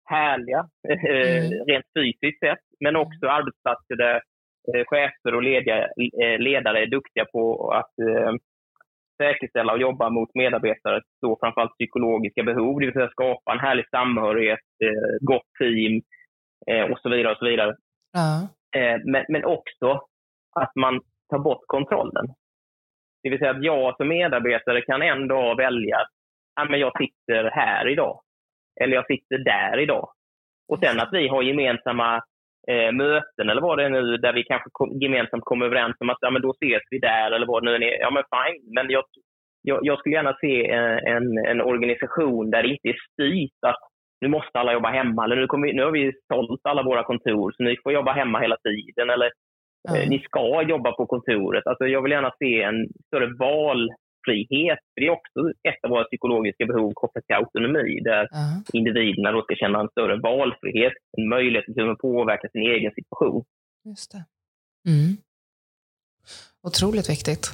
härliga, 0.05 0.68
eh, 0.88 1.44
mm. 1.44 1.64
rent 1.66 1.86
fysiskt 1.99 2.40
sett, 2.40 2.64
men 2.80 2.96
också 2.96 3.26
arbetsplatser 3.26 3.96
där 3.96 4.20
eh, 4.74 4.84
chefer 4.86 5.34
och 5.34 5.42
ledare, 5.42 5.88
eh, 6.22 6.38
ledare 6.38 6.82
är 6.82 6.86
duktiga 6.86 7.24
på 7.24 7.70
att 7.72 7.94
säkerställa 9.22 9.72
och 9.72 9.80
jobba 9.80 10.10
mot 10.10 10.34
medarbetares 10.34 11.04
då 11.22 11.38
framförallt 11.40 11.78
psykologiska 11.78 12.42
behov, 12.42 12.80
det 12.80 12.86
vill 12.86 12.94
säga 12.94 13.10
skapa 13.10 13.52
en 13.52 13.60
härlig 13.66 13.88
samhörighet, 13.90 14.66
eh, 14.84 15.16
gott 15.20 15.50
team 15.58 16.02
eh, 16.70 16.92
och 16.92 16.98
så 16.98 17.08
vidare. 17.08 17.32
och 17.32 17.38
så 17.38 17.44
vidare. 17.44 17.70
Uh. 18.16 18.42
Eh, 18.76 19.00
men, 19.04 19.24
men 19.28 19.44
också 19.44 19.88
att 20.60 20.72
man 20.76 21.00
tar 21.30 21.38
bort 21.38 21.64
kontrollen. 21.66 22.26
Det 23.22 23.30
vill 23.30 23.38
säga 23.38 23.50
att 23.50 23.62
jag 23.62 23.96
som 23.96 24.08
medarbetare 24.08 24.80
kan 24.82 25.02
en 25.02 25.28
dag 25.28 25.56
välja 25.56 25.96
att 25.96 26.08
ja, 26.54 26.64
men 26.64 26.80
jag 26.80 26.92
sitter 26.98 27.50
här 27.50 27.88
idag. 27.88 28.20
Eller 28.80 28.94
jag 28.94 29.06
sitter 29.06 29.38
där 29.38 29.78
idag. 29.78 30.08
Och 30.68 30.78
sen 30.78 31.00
att 31.00 31.12
vi 31.12 31.28
har 31.28 31.42
gemensamma 31.42 32.22
eh, 32.68 32.92
möten 32.92 33.50
eller 33.50 33.61
vad 33.61 33.78
det 33.78 33.84
är 33.84 33.90
nu 33.90 34.16
där 34.16 34.32
vi 34.32 34.44
kanske 34.44 34.70
kom, 34.72 35.00
gemensamt 35.00 35.44
kommer 35.44 35.66
överens 35.66 35.96
om 36.00 36.11
att 36.11 36.18
ja, 36.20 36.30
men 36.30 36.42
då 36.42 36.50
ses 36.50 36.82
vi 36.90 36.98
där 36.98 37.30
eller 37.30 37.46
vad 37.46 37.64
det 37.64 37.70
nu 37.70 37.86
är. 37.86 38.00
Ja 38.00 38.11
men 38.11 38.24
fine, 38.34 38.74
men 38.74 38.90
jag, 38.90 39.04
jag, 39.62 39.78
jag 39.82 39.98
skulle 39.98 40.14
gärna 40.14 40.36
se 40.40 40.70
en, 40.70 40.98
en, 40.98 41.38
en, 41.46 41.61
organisation 41.61 42.50
där 42.50 42.62
det 42.62 42.68
inte 42.68 42.88
är 42.88 42.96
styrt 43.12 43.61
att 43.66 43.82
nu 44.20 44.28
måste 44.28 44.59
alla 44.59 44.72
jobba 44.72 44.88
hemma 44.88 45.24
eller 45.24 45.36
nu, 45.36 45.46
kommer 45.46 45.66
vi, 45.66 45.72
nu 45.72 45.82
har 45.82 45.90
vi 45.90 46.12
sålt 46.32 46.61
alla 46.62 46.82
våra 46.82 47.02
kontor 47.02 47.52
så 47.56 47.62
ni 47.62 47.76
får 47.82 47.92
jobba 47.92 48.12
hemma 48.12 48.40
hela 48.40 48.56
tiden 48.56 49.11
eller 49.11 49.30
mm. 49.90 50.09
ni 50.09 50.18
ska 50.18 50.62
jobba 50.62 50.92
på 50.92 51.06
kontoret. 51.06 51.66
Alltså, 51.66 51.86
jag 51.86 52.02
vill 52.02 52.12
gärna 52.12 52.32
se 52.38 52.62
en 52.62 52.88
större 53.06 53.34
val 53.38 53.88
valfrihet. 54.28 54.78
Det 54.96 55.06
är 55.06 55.10
också 55.10 55.40
ett 55.68 55.84
av 55.84 55.90
våra 55.90 56.04
psykologiska 56.04 56.66
behov 56.66 56.92
kopplat 56.94 57.26
till 57.26 57.36
autonomi, 57.36 58.00
där 58.00 58.22
uh. 58.22 58.58
individerna 58.72 59.32
då 59.32 59.42
ska 59.42 59.54
känna 59.54 59.80
en 59.80 59.88
större 59.88 60.16
valfrihet, 60.16 60.92
en 61.16 61.28
möjlighet 61.28 61.68
att 61.68 61.74
kunna 61.74 61.94
påverka 61.94 62.48
sin 62.48 62.62
egen 62.62 62.92
situation. 62.94 63.44
Just 63.84 64.12
det. 64.12 64.24
Mm. 64.90 65.16
Otroligt 66.62 67.10
viktigt. 67.10 67.44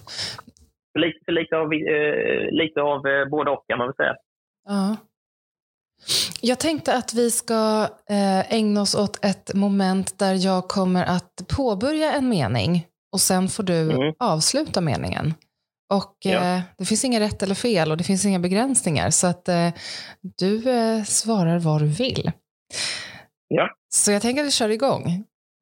Lite, 0.98 1.32
lite 1.32 1.56
av, 1.56 1.72
eh, 1.72 2.50
lite 2.50 2.80
av 2.80 3.06
eh, 3.06 3.28
både 3.28 3.50
och 3.50 3.64
kan 3.68 3.78
man 3.78 3.86
väl 3.86 3.96
säga. 3.96 4.14
Ja. 4.68 4.96
Jag 6.40 6.60
tänkte 6.60 6.94
att 6.94 7.14
vi 7.14 7.30
ska 7.30 7.88
eh, 8.10 8.54
ägna 8.54 8.82
oss 8.82 8.94
åt 8.94 9.24
ett 9.24 9.54
moment 9.54 10.18
där 10.18 10.34
jag 10.34 10.68
kommer 10.68 11.04
att 11.04 11.34
påbörja 11.56 12.12
en 12.12 12.28
mening 12.28 12.86
och 13.12 13.20
sen 13.20 13.48
får 13.48 13.62
du 13.62 13.80
mm. 13.92 14.14
avsluta 14.18 14.80
meningen. 14.80 15.34
Och 15.99 16.16
ja. 16.18 16.57
eh, 16.57 16.62
det 16.78 16.84
finns 16.84 17.05
inga 17.05 17.20
rätt 17.20 17.42
eller 17.42 17.55
fel 17.55 17.90
och 17.90 17.97
det 17.97 18.05
finns 18.05 18.26
inga 18.26 18.38
begränsningar. 18.38 19.11
Så 19.11 19.26
att 19.26 19.49
eh, 19.49 19.70
du 20.38 20.70
eh, 20.70 21.03
svarar 21.03 21.59
vad 21.59 21.80
du 21.80 21.86
vill. 21.86 22.30
Ja. 23.49 23.70
Så 23.88 24.12
jag 24.12 24.22
tänker 24.22 24.40
att 24.42 24.47
vi 24.47 24.51
kör 24.51 24.68
igång. 24.68 25.03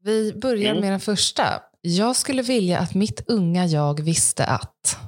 Vi 0.05 0.41
börjar 0.43 0.71
mm. 0.71 0.81
med 0.81 0.93
den 0.93 1.01
första. 1.01 1.43
Jag 1.81 2.17
skulle 2.17 2.43
vilja 2.43 2.79
att 2.79 2.95
mitt 2.95 3.31
unga 3.31 3.65
jag 3.65 4.05
visste 4.05 4.45
att... 4.45 4.99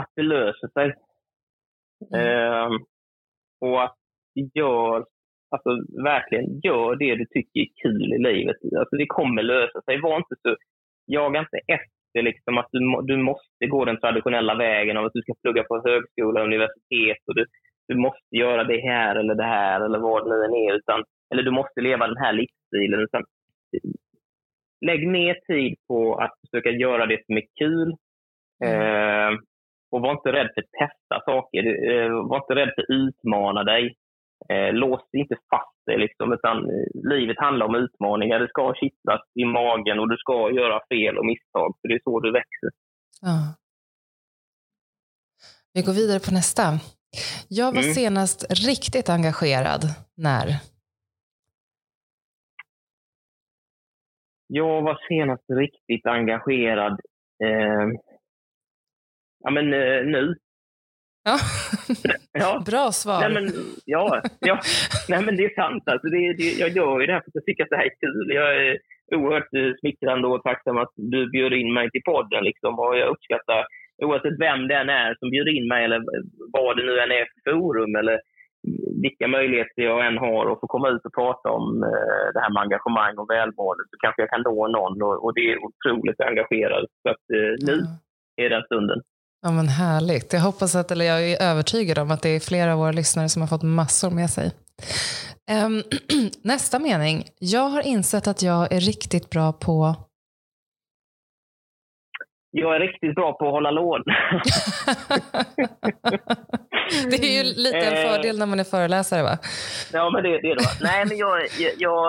Att 0.00 0.12
det 0.16 0.22
löser 0.22 0.68
sig. 0.68 0.94
Mm. 2.14 2.20
Eh, 2.20 2.68
och 3.60 3.84
att 3.84 3.96
gör, 4.54 5.06
alltså 5.50 5.70
verkligen 6.04 6.60
gör 6.60 6.96
det 6.96 7.14
du 7.16 7.26
tycker 7.26 7.60
är 7.60 7.68
kul 7.82 8.12
i 8.12 8.18
livet. 8.18 8.56
Alltså 8.78 8.96
det 8.96 9.06
kommer 9.06 9.42
lösa 9.42 9.82
sig. 9.82 10.00
Var 10.00 10.16
inte 10.16 10.34
så, 10.42 10.56
jaga 11.06 11.40
inte 11.40 11.58
efter 11.66 12.22
liksom 12.22 12.58
att 12.58 12.68
du, 12.72 12.80
du 13.02 13.16
måste 13.16 13.66
gå 13.66 13.84
den 13.84 14.00
traditionella 14.00 14.54
vägen 14.54 14.96
av 14.96 15.04
att 15.04 15.12
du 15.12 15.22
ska 15.22 15.32
plugga 15.42 15.62
på 15.62 15.82
högskola 15.84 16.40
och 16.40 16.46
universitet 16.46 17.18
och 17.26 17.34
du, 17.34 17.46
du 17.88 17.94
måste 17.94 18.36
göra 18.36 18.64
det 18.64 18.80
här 18.80 19.16
eller 19.16 19.34
det 19.34 19.44
här 19.44 19.80
eller 19.80 19.98
vad 19.98 20.24
det 20.24 20.30
nu 20.30 20.44
än 20.44 20.54
är. 20.54 20.74
Utan, 20.74 21.04
eller 21.32 21.42
du 21.42 21.50
måste 21.50 21.80
leva 21.80 22.06
den 22.06 22.16
här 22.16 22.32
livsstilen. 22.32 23.00
Utan, 23.00 23.24
lägg 24.86 25.08
mer 25.08 25.34
tid 25.46 25.74
på 25.88 26.14
att 26.14 26.34
försöka 26.40 26.70
göra 26.70 27.06
det 27.06 27.26
som 27.26 27.36
är 27.36 27.44
kul. 27.58 27.96
Mm. 28.64 28.80
Eh, 28.80 29.38
och 29.90 30.00
var 30.00 30.12
inte 30.12 30.32
rädd 30.32 30.50
för 30.54 30.62
att 30.62 30.90
testa 30.90 31.24
saker. 31.24 31.90
Eh, 31.90 32.28
var 32.28 32.36
inte 32.36 32.54
rädd 32.54 32.72
för 32.74 32.82
att 32.82 32.90
utmana 32.90 33.64
dig. 33.64 33.94
Eh, 34.48 34.72
lås 34.72 35.00
inte 35.12 35.36
fast 35.50 35.86
dig, 35.86 35.98
liksom, 35.98 36.32
utan 36.32 36.56
eh, 36.56 37.10
livet 37.12 37.38
handlar 37.38 37.66
om 37.66 37.74
utmaningar. 37.74 38.40
Det 38.40 38.48
ska 38.48 38.74
kittlas 38.74 39.20
i 39.34 39.44
magen 39.44 39.98
och 39.98 40.08
du 40.10 40.16
ska 40.16 40.50
göra 40.50 40.80
fel 40.88 41.18
och 41.18 41.26
misstag, 41.26 41.76
för 41.80 41.88
det 41.88 41.94
är 41.94 42.00
så 42.04 42.20
du 42.20 42.32
växer. 42.32 42.70
Ja. 43.20 43.54
Vi 45.74 45.82
går 45.82 45.92
vidare 45.92 46.20
på 46.20 46.34
nästa. 46.34 46.62
Jag 47.48 47.72
var 47.72 47.82
mm. 47.82 47.94
senast 47.94 48.66
riktigt 48.68 49.08
engagerad. 49.08 49.82
När? 50.16 50.46
Jag 54.46 54.82
var 54.82 54.98
senast 55.08 55.44
riktigt 55.50 56.06
engagerad 56.06 57.00
eh, 57.44 57.86
ja, 59.44 59.50
men, 59.50 59.72
eh, 59.72 60.04
nu. 60.04 60.34
Ja. 61.24 61.36
ja. 62.42 62.62
Bra 62.70 62.92
svar. 62.92 63.20
Nej, 63.20 63.32
men, 63.36 63.44
ja, 63.84 64.22
ja. 64.40 64.60
Nej, 65.08 65.22
men 65.22 65.36
det 65.36 65.44
är 65.44 65.54
sant. 65.62 65.82
Alltså, 65.86 66.08
det, 66.08 66.32
det, 66.38 66.50
jag 66.62 66.70
gör 66.78 67.00
ju 67.00 67.06
det 67.06 67.12
här 67.12 67.20
för 67.20 67.30
att 67.30 67.40
jag 67.40 67.44
tycker 67.44 67.62
att 67.64 67.70
det 67.70 67.76
här 67.76 67.90
är 67.92 68.00
kul. 68.04 68.26
Jag 68.40 68.50
är 68.64 68.78
oerhört 69.16 69.54
eh, 69.60 69.72
smickrande 69.80 70.28
och 70.28 70.42
tacksam 70.42 70.76
att 70.78 70.92
du 70.96 71.30
bjöd 71.30 71.52
in 71.52 71.74
mig 71.74 71.90
till 71.90 72.02
podden. 72.12 72.44
Liksom, 72.44 72.78
och 72.78 72.98
jag 72.98 73.08
uppskattar 73.08 73.66
oavsett 74.02 74.40
vem 74.40 74.68
det 74.68 74.76
än 74.76 74.88
är 74.88 75.14
som 75.18 75.30
bjuder 75.30 75.52
in 75.58 75.68
mig 75.68 75.84
eller 75.84 76.00
vad 76.52 76.76
det 76.76 76.86
nu 76.86 76.98
än 76.98 77.12
är 77.12 77.26
för 77.44 77.52
forum 77.52 77.96
eller 77.96 78.20
vilka 79.02 79.28
möjligheter 79.28 79.82
jag 79.82 80.06
än 80.06 80.18
har 80.18 80.52
att 80.52 80.60
få 80.60 80.66
komma 80.66 80.88
ut 80.88 81.06
och 81.06 81.14
prata 81.14 81.50
om 81.50 81.82
eh, 81.82 82.26
det 82.34 82.40
här 82.40 82.52
med 82.52 82.62
engagemang 82.62 83.18
och 83.18 83.30
välmående 83.30 83.84
så 83.90 83.96
kanske 83.98 84.22
jag 84.22 84.30
kan 84.30 84.42
nå 84.42 84.68
någon 84.68 85.02
och, 85.02 85.24
och 85.24 85.34
det 85.34 85.44
är 85.52 85.64
otroligt 85.66 86.20
engagerad. 86.20 86.84
Så 87.02 87.08
att 87.10 87.24
eh, 87.38 87.54
nu 87.68 87.72
mm. 87.72 87.92
är 88.36 88.50
den 88.50 88.62
stunden. 88.62 89.00
Ja, 89.44 89.50
men 89.50 89.68
härligt. 89.68 90.32
Jag 90.32 90.40
hoppas 90.40 90.74
att, 90.74 90.90
eller 90.90 91.04
jag 91.04 91.30
är 91.30 91.42
övertygad 91.42 91.98
om 91.98 92.10
att 92.10 92.22
det 92.22 92.28
är 92.28 92.40
flera 92.40 92.72
av 92.72 92.78
våra 92.78 92.92
lyssnare 92.92 93.28
som 93.28 93.42
har 93.42 93.46
fått 93.46 93.62
massor 93.62 94.10
med 94.10 94.30
sig. 94.30 94.50
Um, 95.50 95.82
nästa 96.42 96.78
mening. 96.78 97.28
Jag 97.38 97.68
har 97.68 97.82
insett 97.82 98.26
att 98.26 98.42
jag 98.42 98.72
är 98.72 98.80
riktigt 98.80 99.30
bra 99.30 99.52
på 99.52 99.94
jag 102.56 102.76
är 102.76 102.80
riktigt 102.80 103.14
bra 103.14 103.32
på 103.32 103.46
att 103.46 103.52
hålla 103.52 103.70
lån. 103.70 104.02
det 107.10 107.16
är 107.28 107.34
ju 107.38 107.42
lite 107.64 107.84
en 107.88 107.98
eh. 107.98 108.04
fördel 108.06 108.38
när 108.38 108.46
man 108.46 108.60
är 108.60 108.70
föreläsare 108.74 109.22
va? 109.22 109.36
Ja, 109.92 110.10
men 110.12 110.22
det, 110.22 110.30
det 110.42 110.50
är 110.52 110.56
det. 110.62 110.70
Nej, 110.90 111.00
men 111.08 111.16
jag, 111.24 111.36
jag, 111.86 112.04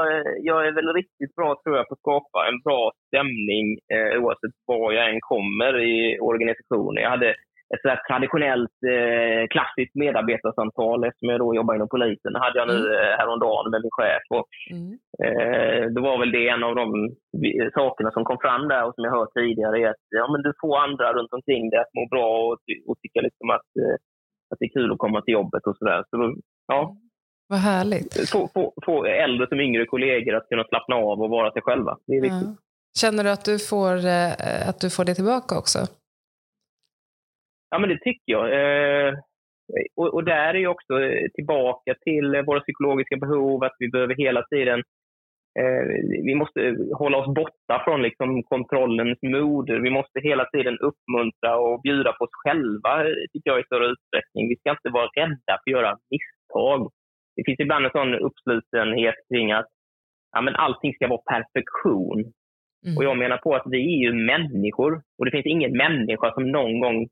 jag 0.49 0.67
är 0.67 0.71
väl 0.71 0.93
riktigt 0.93 1.35
bra 1.35 1.49
tror 1.63 1.77
jag 1.77 1.87
på 1.87 1.93
att 1.93 2.05
skapa 2.05 2.39
en 2.49 2.59
bra 2.67 2.81
stämning 3.07 3.65
eh, 3.95 4.11
oavsett 4.21 4.55
var 4.65 4.91
jag 4.97 5.09
än 5.09 5.21
kommer 5.31 5.73
i 5.93 6.19
organisationen. 6.19 7.03
Jag 7.03 7.09
hade 7.09 7.35
ett 7.73 7.81
så 7.81 7.89
traditionellt 8.09 8.77
eh, 8.93 9.43
klassiskt 9.53 9.95
medarbetarsamtal 10.03 11.03
eftersom 11.03 11.29
jag 11.29 11.39
då 11.39 11.55
jobbar 11.55 11.75
inom 11.75 11.93
polisen. 11.95 12.33
Det 12.33 12.45
hade 12.45 12.59
jag 12.59 12.67
nu 12.67 12.79
mm. 12.79 12.95
eh, 12.97 13.13
häromdagen 13.19 13.71
med 13.71 13.81
min 13.81 13.97
chef. 13.99 14.23
Och, 14.39 14.51
mm. 14.75 14.91
eh, 15.25 15.83
det 15.95 16.01
var 16.07 16.17
väl 16.19 16.31
det 16.37 16.49
en 16.49 16.63
av 16.63 16.75
de 16.81 16.87
sakerna 17.79 18.11
som 18.11 18.23
kom 18.29 18.39
fram 18.45 18.67
där 18.67 18.83
och 18.85 18.95
som 18.95 19.03
jag 19.03 19.17
hört 19.17 19.33
tidigare 19.39 19.77
är 19.83 19.89
att 19.89 20.05
ja, 20.19 20.25
men 20.31 20.41
du 20.41 20.51
får 20.61 20.73
andra 20.85 21.13
runt 21.13 21.33
omkring 21.33 21.69
dig 21.69 21.79
att 21.79 21.95
må 21.97 22.03
bra 22.15 22.29
och, 22.47 22.59
och 22.87 22.97
tycka 23.01 23.19
liksom 23.27 23.47
att, 23.55 23.69
eh, 23.81 23.95
att 24.49 24.59
det 24.59 24.65
är 24.65 24.77
kul 24.79 24.91
att 24.91 25.03
komma 25.05 25.21
till 25.21 25.37
jobbet 25.39 25.63
och 25.67 25.77
sådär. 25.77 26.03
Så, 26.09 26.35
ja. 26.67 26.79
Vad 27.47 27.59
härligt. 27.59 28.29
Få, 28.29 28.49
få, 28.53 28.73
få 28.85 29.05
äldre 29.05 29.47
som 29.47 29.59
yngre 29.59 29.85
kollegor 29.85 30.35
att 30.35 30.49
kunna 30.49 30.63
slappna 30.63 30.95
av 30.95 31.21
och 31.21 31.29
vara 31.29 31.51
sig 31.51 31.61
själva. 31.61 31.97
Det 32.07 32.15
är 32.17 32.21
viktigt. 32.21 32.55
Ja. 32.55 32.61
Känner 33.01 33.23
du 33.23 33.29
att 33.29 33.45
du 33.45 33.59
får, 33.59 33.95
eh, 34.05 34.69
att 34.69 34.79
du 34.79 34.89
får 34.89 35.05
det 35.05 35.15
tillbaka 35.15 35.57
också? 35.57 35.79
Ja, 37.69 37.79
men 37.79 37.89
det 37.89 37.99
tycker 37.99 38.31
jag. 38.31 38.45
Eh, 38.53 39.13
och, 39.95 40.13
och, 40.13 40.23
där 40.23 40.53
är 40.53 40.59
ju 40.59 40.67
också 40.67 40.93
tillbaka 41.33 41.95
till 42.03 42.43
våra 42.45 42.59
psykologiska 42.59 43.17
behov, 43.17 43.63
att 43.63 43.75
vi 43.79 43.89
behöver 43.89 44.15
hela 44.15 44.43
tiden 44.43 44.79
eh, 45.59 45.85
vi 46.25 46.35
måste 46.35 46.59
hålla 46.93 47.17
oss 47.17 47.35
borta 47.35 47.81
från 47.85 48.01
liksom 48.01 48.43
kontrollens 48.43 49.19
moder. 49.21 49.79
Vi 49.79 49.89
måste 49.89 50.19
hela 50.19 50.45
tiden 50.45 50.77
uppmuntra 50.77 51.57
och 51.57 51.81
bjuda 51.81 52.13
på 52.13 52.23
oss 52.23 52.35
själva, 52.43 53.03
tycker 53.33 53.49
jag, 53.51 53.59
i 53.59 53.63
större 53.63 53.91
utsträckning. 53.93 54.49
Vi 54.49 54.55
ska 54.55 54.69
inte 54.71 54.89
vara 54.89 55.09
rädda 55.15 55.53
för 55.63 55.69
att 55.69 55.75
göra 55.77 55.97
misstag. 56.11 56.91
Det 57.35 57.43
finns 57.45 57.59
ibland 57.59 57.85
en 57.85 57.91
sån 57.91 58.13
uppslutenhet 58.15 59.15
kring 59.29 59.51
att 59.51 59.69
ja, 60.31 60.41
men 60.41 60.55
allting 60.55 60.93
ska 60.93 61.07
vara 61.07 61.21
perfektion. 61.33 62.19
Mm. 62.85 62.97
Och 62.97 63.03
jag 63.03 63.17
menar 63.17 63.37
på 63.37 63.55
att 63.55 63.63
vi 63.65 63.77
är 63.77 63.99
ju 64.07 64.13
människor 64.13 65.01
och 65.17 65.25
det 65.25 65.31
finns 65.31 65.45
ingen 65.45 65.77
människa 65.77 66.33
som 66.33 66.51
någon 66.51 66.79
gång 66.79 67.07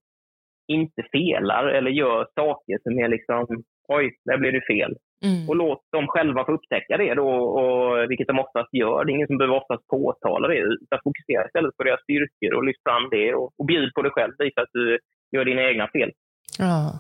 inte 0.68 1.04
felar 1.12 1.66
eller 1.68 1.92
gör 1.92 2.28
saker 2.36 2.78
som 2.84 3.00
är 3.00 3.08
liksom, 3.08 3.64
oj, 3.88 4.16
där 4.26 4.38
blev 4.38 4.54
det 4.54 4.66
fel. 4.74 4.96
Mm. 5.26 5.50
Och 5.50 5.56
låt 5.56 5.82
dem 5.92 6.08
själva 6.08 6.46
få 6.46 6.52
upptäcka 6.52 6.98
det 6.98 7.14
då, 7.14 7.30
och, 7.60 8.12
vilket 8.12 8.28
de 8.28 8.40
oftast 8.40 8.74
gör. 8.74 9.06
Det 9.06 9.12
är 9.12 9.16
ingen 9.16 9.28
som 9.28 9.38
behöver 9.38 9.58
oftast 9.62 9.88
påtala 9.88 10.48
det, 10.48 10.60
utan 10.60 11.00
fokusera 11.04 11.46
istället 11.46 11.78
på 11.78 11.84
deras 11.84 12.02
styrkor 12.02 12.54
och 12.58 12.64
lyft 12.64 12.84
fram 12.84 13.10
det 13.12 13.34
och, 13.34 13.52
och 13.58 13.66
bjud 13.66 13.94
på 13.94 14.02
dig 14.02 14.12
själv. 14.12 14.34
Visa 14.38 14.62
att 14.62 14.74
du 14.74 15.00
gör 15.32 15.46
dina 15.46 15.64
egna 15.70 15.88
fel. 15.88 16.12
Ja, 16.60 17.00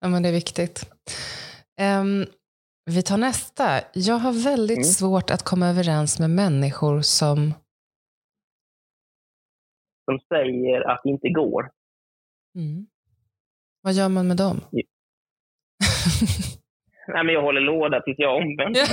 ja 0.00 0.08
men 0.08 0.22
det 0.22 0.28
är 0.28 0.32
viktigt. 0.42 0.76
Um, 2.00 2.26
vi 2.94 3.02
tar 3.02 3.18
nästa. 3.18 3.64
Jag 3.94 4.14
har 4.14 4.44
väldigt 4.44 4.84
mm. 4.86 4.94
svårt 4.98 5.30
att 5.30 5.42
komma 5.42 5.66
överens 5.68 6.20
med 6.20 6.30
människor 6.30 7.00
som... 7.00 7.54
Som 10.04 10.18
säger 10.28 10.90
att 10.90 11.00
det 11.04 11.10
inte 11.10 11.28
går. 11.28 11.70
Mm. 12.54 12.86
Vad 13.82 13.92
gör 13.92 14.08
man 14.08 14.28
med 14.28 14.36
dem? 14.36 14.60
Ja. 14.70 14.82
Nej, 17.08 17.24
men 17.24 17.34
jag 17.34 17.42
håller 17.42 17.60
låda 17.60 18.00
tills 18.00 18.18
jag 18.18 18.32
är 18.32 18.42
omvänd. 18.42 18.76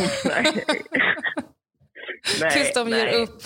nej. 2.42 2.52
tills 2.52 2.74
de 2.74 2.90
nej. 2.90 3.00
ger 3.00 3.22
upp. 3.24 3.40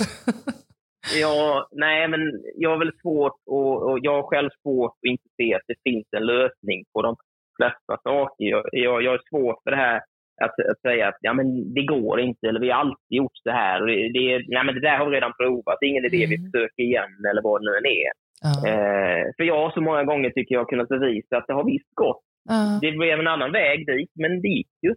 ja, 1.21 1.67
nej, 1.71 2.07
men 2.07 2.21
jag 2.55 2.69
har 2.69 2.77
väl 2.77 2.99
svårt 3.01 3.39
och, 3.45 3.91
och 3.91 3.99
jag 4.01 4.21
har 4.21 4.23
själv 4.23 4.49
svårt 4.61 4.91
att 4.91 5.09
inte 5.09 5.29
se 5.37 5.53
att 5.53 5.67
det 5.67 5.75
finns 5.83 6.07
en 6.17 6.25
lösning 6.25 6.83
på 6.93 7.01
de 7.01 7.15
flesta 7.57 7.97
saker. 8.03 8.45
Jag, 8.45 8.63
jag, 8.71 9.03
jag 9.03 9.11
har 9.11 9.21
svårt 9.29 9.63
för 9.63 9.71
det 9.71 9.77
här 9.77 10.01
att, 10.43 10.55
att, 10.71 10.81
säga 10.81 11.07
att 11.07 11.17
ja, 11.21 11.33
men 11.33 11.73
det 11.73 11.85
går 11.85 12.19
inte 12.19 12.47
eller 12.47 12.59
vi 12.59 12.69
har 12.69 12.79
alltid 12.79 13.17
gjort 13.17 13.37
så 13.43 13.51
här. 13.51 13.85
Det, 13.85 13.95
det, 14.19 14.45
nej, 14.47 14.63
men 14.65 14.75
det 14.75 14.81
där 14.81 14.97
har 14.97 15.05
vi 15.09 15.15
redan 15.15 15.33
provat. 15.39 15.77
Det 15.79 15.85
är 15.85 15.89
ingen 15.89 16.05
idé 16.05 16.23
mm. 16.23 16.29
vi 16.29 16.37
försöker 16.45 16.83
igen 16.83 17.13
eller 17.29 17.41
vad 17.41 17.61
det 17.61 17.65
nu 17.65 17.77
än 17.77 17.85
är. 17.85 18.11
Eh, 18.45 19.23
för 19.37 19.43
jag 19.43 19.55
har 19.55 19.71
så 19.71 19.81
många 19.81 20.03
gånger 20.03 20.29
tycker 20.29 20.55
jag 20.55 20.69
kunnat 20.69 20.89
bevisa 20.89 21.37
att 21.37 21.47
det 21.47 21.53
har 21.53 21.65
visst 21.65 21.95
gått. 21.95 22.23
Det 22.81 22.91
blev 22.91 23.19
en 23.19 23.27
annan 23.27 23.51
väg 23.51 23.85
dit, 23.85 24.11
men 24.13 24.41
det 24.41 24.47
gick 24.47 24.73
ju. 24.81 24.95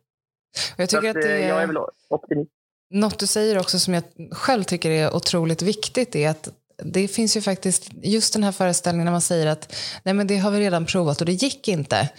Jag 0.76 0.88
tycker 0.88 1.10
att, 1.10 1.16
att 1.16 1.22
det, 1.22 1.42
eh, 1.42 1.48
jag 1.48 1.62
är 1.62 1.66
väl 1.66 1.76
optimist. 2.10 2.50
Något 2.90 3.18
du 3.18 3.26
säger 3.26 3.58
också 3.58 3.78
som 3.78 3.94
jag 3.94 4.02
själv 4.30 4.62
tycker 4.62 4.90
är 4.90 5.16
otroligt 5.16 5.62
viktigt 5.62 6.16
är 6.16 6.30
att 6.30 6.48
det 6.84 7.08
finns 7.08 7.36
ju 7.36 7.40
faktiskt 7.40 7.90
just 8.02 8.32
den 8.32 8.44
här 8.44 8.52
föreställningen 8.52 9.04
när 9.04 9.12
man 9.12 9.20
säger 9.20 9.46
att 9.46 9.76
nej 10.04 10.14
men 10.14 10.26
det 10.26 10.36
har 10.36 10.50
vi 10.50 10.60
redan 10.60 10.86
provat 10.86 11.20
och 11.20 11.26
det 11.26 11.32
gick 11.32 11.68
inte. 11.68 12.10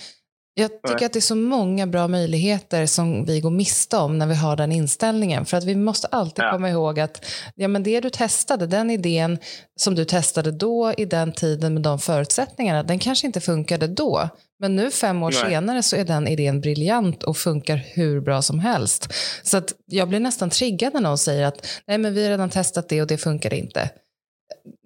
Jag 0.57 0.71
tycker 0.87 1.05
att 1.05 1.13
det 1.13 1.19
är 1.19 1.21
så 1.21 1.35
många 1.35 1.87
bra 1.87 2.07
möjligheter 2.07 2.85
som 2.85 3.25
vi 3.25 3.41
går 3.41 3.49
miste 3.49 3.97
om 3.97 4.17
när 4.17 4.27
vi 4.27 4.35
har 4.35 4.55
den 4.55 4.71
inställningen. 4.71 5.45
För 5.45 5.57
att 5.57 5.63
vi 5.63 5.75
måste 5.75 6.07
alltid 6.07 6.45
ja. 6.45 6.51
komma 6.51 6.69
ihåg 6.69 6.99
att 6.99 7.25
ja, 7.55 7.67
men 7.67 7.83
det 7.83 7.99
du 7.99 8.09
testade, 8.09 8.67
den 8.67 8.89
idén 8.89 9.37
som 9.75 9.95
du 9.95 10.05
testade 10.05 10.51
då 10.51 10.93
i 10.97 11.05
den 11.05 11.31
tiden 11.31 11.73
med 11.73 11.83
de 11.83 11.99
förutsättningarna, 11.99 12.83
den 12.83 12.99
kanske 12.99 13.27
inte 13.27 13.41
funkade 13.41 13.87
då. 13.87 14.29
Men 14.59 14.75
nu 14.75 14.91
fem 14.91 15.23
år 15.23 15.31
Nej. 15.31 15.51
senare 15.51 15.83
så 15.83 15.95
är 15.95 16.05
den 16.05 16.27
idén 16.27 16.61
briljant 16.61 17.23
och 17.23 17.37
funkar 17.37 17.75
hur 17.93 18.21
bra 18.21 18.41
som 18.41 18.59
helst. 18.59 19.13
Så 19.43 19.57
att 19.57 19.73
jag 19.85 20.09
blir 20.09 20.19
nästan 20.19 20.49
triggad 20.49 20.93
när 20.93 21.01
någon 21.01 21.17
säger 21.17 21.45
att 21.45 21.67
Nej, 21.87 21.97
men 21.97 22.13
vi 22.13 22.23
har 22.23 22.29
redan 22.29 22.49
testat 22.49 22.89
det 22.89 23.01
och 23.01 23.07
det 23.07 23.17
funkar 23.17 23.53
inte. 23.53 23.89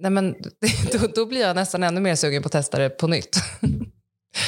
Nej, 0.02 0.12
men, 0.12 0.36
då, 0.92 1.00
då 1.16 1.26
blir 1.26 1.42
jag 1.42 1.56
nästan 1.56 1.84
ännu 1.84 2.02
mer 2.02 2.16
sugen 2.16 2.44
på 2.44 2.48
att 2.48 2.52
testa 2.52 2.80
det 2.80 2.90
på 2.90 3.08
nytt. 3.08 3.38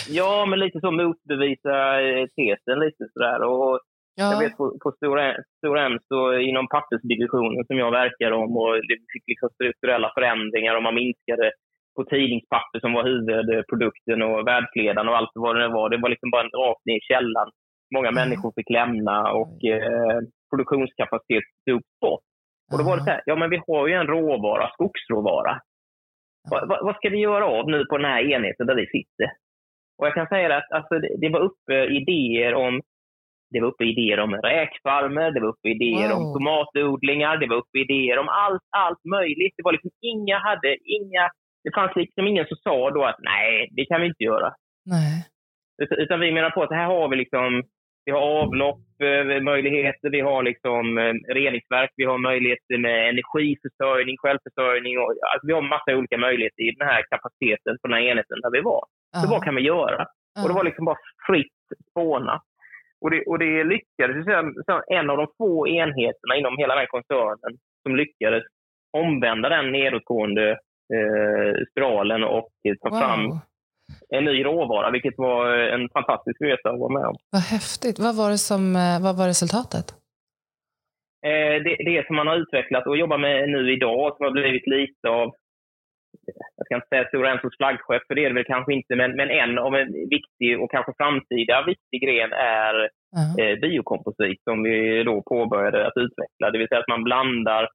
Ja, 0.10 0.46
men 0.46 0.60
lite 0.60 0.80
så 0.80 0.92
motbevisa 0.92 2.02
eh, 2.02 2.26
tesen 2.36 2.80
lite 2.80 3.04
sådär. 3.14 3.44
Och 3.44 3.80
Ja. 4.16 4.32
Jag 4.32 4.40
vet 4.40 4.58
på, 4.58 4.78
på 4.84 4.92
Stora, 4.92 5.36
Stora 5.58 5.86
M, 5.86 5.98
så 6.08 6.38
inom 6.40 6.68
pappersdivisionen 6.68 7.66
som 7.66 7.78
jag 7.78 7.92
verkar 7.92 8.32
om, 8.32 8.58
och 8.58 8.74
det 8.88 8.98
fick 9.14 9.24
liksom 9.28 9.50
strukturella 9.50 10.12
förändringar 10.16 10.76
och 10.76 10.84
man 10.84 10.96
minskade 10.96 11.52
på 11.96 12.04
tidningspapper 12.04 12.80
som 12.80 12.94
var 12.94 13.04
huvudprodukten 13.04 14.22
och 14.22 14.48
världsledaren 14.48 15.10
och 15.10 15.18
allt 15.18 15.32
vad 15.34 15.56
det 15.56 15.68
var. 15.68 15.90
Det 15.90 15.98
var 15.98 16.10
liksom 16.10 16.32
bara 16.32 16.44
en 16.44 16.50
rakt 16.64 16.86
ner 16.86 16.98
i 16.98 17.08
källan. 17.12 17.50
Många 17.96 18.10
Mm. 18.10 18.20
människor 18.22 18.52
fick 18.56 18.70
lämna 18.70 19.32
och 19.32 19.58
eh, 19.64 20.20
produktionskapacitet 20.50 21.44
togs 21.70 21.92
bort. 22.02 22.26
Och 22.72 22.78
då 22.78 22.84
var 22.84 22.98
det 22.98 23.04
så 23.04 23.10
här, 23.10 23.22
ja 23.26 23.36
men 23.36 23.50
vi 23.50 23.62
har 23.68 23.88
ju 23.88 23.94
en 23.94 24.08
råvara, 24.08 24.70
skogsråvara. 24.74 25.54
Vad, 26.52 26.68
vad, 26.70 26.80
vad 26.86 26.96
ska 26.96 27.10
vi 27.10 27.20
göra 27.20 27.46
av 27.46 27.70
nu 27.70 27.86
på 27.86 27.98
den 27.98 28.12
här 28.12 28.22
enheten 28.34 28.68
där 28.68 28.76
vi 28.76 28.88
sitter? 28.88 29.28
Och 30.02 30.08
jag 30.08 30.14
kan 30.14 30.28
säga 30.28 30.58
att 30.58 30.72
alltså, 30.72 31.00
det, 31.00 31.10
det 31.22 31.30
var 31.30 31.40
uppe 31.40 31.86
idéer 31.86 32.54
om 32.54 32.82
det 33.52 33.62
var 33.62 33.68
uppe 33.68 33.84
idéer 33.84 34.20
om 34.20 34.34
räkfarmer, 34.36 35.32
det 35.32 35.40
var 35.40 35.48
uppe 35.48 35.70
idéer 35.70 36.10
Wow. 36.10 36.18
om 36.18 36.24
tomatodlingar, 36.34 37.38
det 37.38 37.48
var 37.48 37.56
uppe 37.56 37.78
idéer 37.80 38.18
om 38.20 38.30
allt, 38.30 38.66
allt 38.78 39.04
möjligt. 39.06 39.54
Det 39.58 39.64
var 39.64 39.72
liksom 39.72 39.92
inga 40.02 40.38
hade, 40.38 40.70
inga, 40.98 41.24
det 41.64 41.72
fanns 41.76 41.96
liksom 41.96 42.28
ingen 42.28 42.46
som 42.48 42.58
sa 42.58 42.90
då 42.90 43.04
att 43.06 43.20
nej, 43.20 43.70
det 43.72 43.86
kan 43.86 44.02
vi 44.02 44.08
inte 44.08 44.24
göra. 44.24 44.50
Nej. 44.86 45.16
Utan, 45.84 45.98
utan 45.98 46.20
vi 46.20 46.32
menar 46.32 46.50
på 46.50 46.64
att 46.64 46.72
här 46.80 46.86
har 46.86 47.10
vi 47.10 47.16
liksom, 47.16 47.64
vi 48.06 48.12
har 48.12 48.22
avlopp, 48.22 48.86
eh, 49.04 49.42
möjligheter, 49.42 50.10
vi 50.10 50.22
har 50.22 50.44
liksom 50.44 50.98
eh, 50.98 51.14
reningsverk, 51.40 51.92
vi 51.96 52.06
har 52.06 52.18
möjligheter 52.18 52.78
med 52.78 53.10
energiförsörjning, 53.10 54.16
självförsörjning 54.18 54.94
och 55.00 55.10
alltså, 55.34 55.48
vi 55.48 55.54
har 55.54 55.62
massa 55.62 55.96
olika 56.00 56.18
möjligheter 56.18 56.62
i 56.64 56.76
den 56.80 56.88
här 56.88 57.02
kapaciteten 57.12 57.74
på 57.82 57.88
den 57.88 57.98
här 57.98 58.04
enheten 58.10 58.42
där 58.44 58.52
vi 58.58 58.62
var. 58.62 58.84
Så 59.16 59.30
vad 59.30 59.44
kan 59.44 59.56
vi 59.56 59.62
göra? 59.62 60.06
Och 60.42 60.48
det 60.50 60.54
var 60.56 60.64
liksom 60.64 60.86
bara 60.86 60.98
fritt 61.28 61.54
spåna. 61.92 62.42
Och 63.02 63.12
det, 63.12 63.24
och 63.26 63.40
det 63.40 63.64
lyckades. 63.64 64.28
En 64.88 65.10
av 65.10 65.18
de 65.18 65.28
få 65.38 65.68
enheterna 65.68 66.36
inom 66.38 66.58
hela 66.58 66.74
den 66.74 66.80
här 66.82 66.88
koncernen 66.88 67.58
som 67.84 67.96
lyckades 67.96 68.44
omvända 68.98 69.50
den 69.50 69.72
nedåtgående 69.72 70.50
eh, 70.96 71.54
spiralen 71.72 72.24
och 72.24 72.50
ta 72.84 72.90
fram 72.90 73.26
Wow. 73.30 73.40
en 74.10 74.26
ny 74.26 74.44
råvara, 74.46 74.92
vilket 74.92 75.18
var 75.18 75.48
en 75.58 75.90
fantastisk 75.90 76.42
resa 76.42 76.70
att 76.70 76.80
vara 76.80 76.94
med 77.00 77.06
om. 77.06 77.16
Vad 77.32 77.42
häftigt. 77.42 78.00
Vad 78.00 78.16
var, 78.18 78.30
det 78.30 78.38
som, 78.38 78.76
eh, 78.76 79.04
vad 79.04 79.18
var 79.18 79.28
resultatet? 79.28 79.86
Eh, 81.26 81.56
det, 81.64 81.76
det 81.90 82.08
som 82.08 82.16
man 82.16 82.28
har 82.28 82.38
utvecklat 82.38 82.88
och 82.88 82.98
jobbar 82.98 83.18
med 83.18 83.50
nu 83.50 83.74
idag, 83.74 84.18
som 84.18 84.24
har 84.26 84.32
blivit 84.32 84.68
lite 84.68 85.10
av, 85.10 85.34
jag 86.58 86.66
ska 86.66 86.76
inte 86.76 86.88
säga 86.88 87.08
Stora 87.08 87.32
Ensos 87.32 87.58
flaggskepp, 87.58 88.04
för 88.08 88.16
det 88.16 88.26
är 88.26 88.30
det 88.30 88.36
väl 88.36 88.46
kanske 88.56 88.74
inte, 88.74 88.96
men, 88.96 89.16
men 89.16 89.30
en 89.30 89.58
av 89.58 89.76
en 89.76 89.92
viktig 90.10 90.62
och 90.62 90.72
kanske 90.72 90.94
framtida 90.98 91.64
viktig 91.66 92.02
gren 92.06 92.32
är 92.34 92.90
Ja. 93.14 93.44
eh, 93.44 93.60
biokomposit 93.60 94.44
som 94.44 94.64
vi 94.64 95.04
då 95.04 95.22
påbörjade 95.22 95.88
att 95.88 95.98
utveckla. 95.98 96.52
Det 96.52 96.58
vill 96.58 96.68
säga 96.68 96.80
att 96.82 96.88
man 96.96 97.04
blandar 97.04 97.70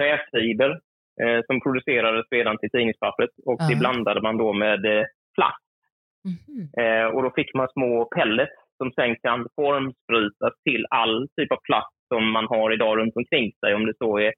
träfiber 0.00 0.70
eh, 1.22 1.40
som 1.46 1.60
producerades 1.60 2.26
redan 2.30 2.58
till 2.58 2.70
tidningspappret 2.70 3.30
och 3.46 3.58
det 3.58 3.72
Ja. 3.72 3.78
blandade 3.78 4.20
man 4.20 4.36
då 4.36 4.52
med 4.52 4.84
eh, 4.86 5.04
plast. 5.34 5.64
Eh, 6.82 7.06
och 7.14 7.22
då 7.22 7.30
fick 7.30 7.54
man 7.54 7.68
små 7.68 8.04
pellets 8.04 8.52
som 8.78 8.92
sen 8.92 9.16
kan 9.16 9.46
formsprutas 9.56 10.54
till 10.64 10.86
all 10.90 11.28
typ 11.36 11.52
av 11.52 11.58
plast 11.68 11.96
som 12.08 12.30
man 12.32 12.46
har 12.48 12.72
idag 12.72 12.98
runt 12.98 13.16
omkring 13.16 13.52
sig. 13.60 13.74
Om 13.74 13.86
det 13.86 13.94
så 13.98 14.18
är 14.18 14.32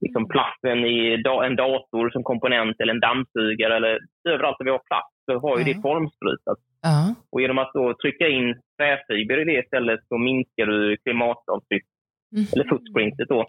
liksom 0.00 0.28
plasten 0.28 0.78
i 0.84 1.22
da- 1.22 1.44
en 1.46 1.56
dator 1.56 2.10
som 2.10 2.22
komponent 2.22 2.80
eller 2.80 2.94
en 2.94 3.00
dammsugare 3.00 3.76
eller 3.76 3.98
överallt 4.28 4.58
där 4.58 4.64
vi 4.64 4.70
har 4.70 4.82
plast 4.90 5.14
så 5.30 5.38
har 5.38 5.58
ju 5.58 5.64
Ja. 5.64 5.68
det 5.74 5.82
formsprutats. 5.82 6.62
Ja. 6.82 7.14
Och 7.32 7.40
genom 7.40 7.58
att 7.58 7.72
då 7.74 7.94
trycka 8.02 8.28
in 8.28 8.60
träfiber 8.78 9.38
i 9.40 9.44
det 9.44 9.58
istället 9.64 10.00
så 10.08 10.18
minskar 10.18 10.66
du 10.66 10.96
klimatavtryck, 10.96 11.84
Mhm. 12.36 12.44
eller 12.52 12.68
footprintet 12.68 13.28
då. 13.28 13.40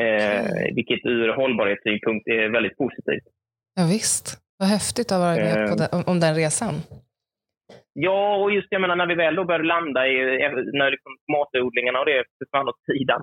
Eh, 0.00 0.74
vilket 0.74 1.06
ur 1.06 1.28
hållbarhetssynpunkt 1.28 2.28
är 2.28 2.48
väldigt 2.48 2.76
positivt. 2.76 3.26
ja, 3.74 3.82
visst. 3.90 4.38
Vad 4.58 4.68
häftigt 4.68 5.12
att 5.12 5.20
vara 5.20 5.34
med 5.36 5.54
på 5.54 5.74
Eh. 5.74 5.76
den, 5.80 5.88
om, 5.92 6.02
om 6.12 6.20
den 6.20 6.34
resan. 6.34 6.74
Ja, 7.92 8.36
och 8.36 8.52
just 8.52 8.66
jag 8.70 8.80
menar 8.80 8.96
när 8.96 9.06
vi 9.06 9.14
väl 9.14 9.34
då 9.34 9.44
började 9.44 9.64
landa 9.64 10.06
i, 10.08 10.14
när 10.78 10.90
liksom 10.90 11.12
matodlingarna 11.32 11.98
och 12.00 12.06
det 12.06 12.24
försvann 12.38 12.68
åt 12.68 12.80
sidan. 12.90 13.22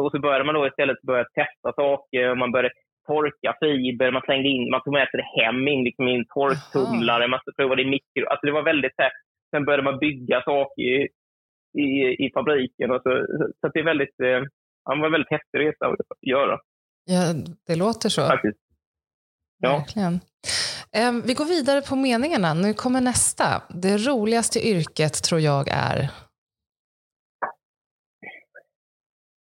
Och 0.00 0.10
så 0.12 0.18
började 0.18 0.44
man 0.44 0.54
då 0.54 0.66
istället 0.66 1.02
börja 1.02 1.24
testa 1.24 1.72
saker, 1.82 2.30
och 2.30 2.38
man 2.38 2.52
började 2.52 2.74
torka 3.06 3.50
fiber, 3.60 4.10
man 4.10 4.22
slängde 4.22 4.48
in, 4.48 4.70
man 4.70 4.82
tog 4.82 4.92
med 4.92 5.08
sig 5.08 5.20
det 5.20 5.42
hem 5.42 5.68
in 5.68 5.84
liksom 5.84 6.08
i 6.08 6.14
en 6.14 6.26
torktumlare, 6.34 7.28
man 7.28 7.40
provade 7.56 7.82
i 7.82 7.92
mikro. 7.94 8.24
Alltså 8.30 8.46
det 8.46 8.52
var 8.52 8.62
väldigt 8.62 8.96
här, 8.98 9.12
sen 9.50 9.64
började 9.64 9.82
man 9.82 9.98
bygga 9.98 10.42
saker 10.42 10.82
i, 10.82 11.08
i, 11.84 11.88
i 12.24 12.30
fabriken. 12.34 12.90
Och 12.90 13.02
så, 13.02 13.10
så 13.60 13.68
det 13.68 13.80
är 13.80 13.84
väldigt, 13.84 14.20
eh, 14.20 14.40
ja, 14.84 14.94
var 15.00 15.06
en 15.06 15.12
väldigt 15.12 15.36
häftig 15.36 15.58
resa 15.58 15.86
att 15.86 16.28
göra 16.34 16.58
Ja, 17.04 17.34
det 17.66 17.76
låter 17.76 18.08
så. 18.08 18.26
faktiskt. 18.26 18.58
Ja. 19.58 19.76
Verkligen. 19.76 20.20
Em, 20.96 21.22
vi 21.26 21.34
går 21.34 21.44
vidare 21.44 21.80
på 21.80 21.96
meningarna. 21.96 22.54
Nu 22.54 22.74
kommer 22.74 23.00
nästa. 23.00 23.62
Det 23.68 23.96
roligaste 23.96 24.68
yrket 24.68 25.12
tror 25.12 25.40
jag 25.40 25.68
är... 25.68 26.10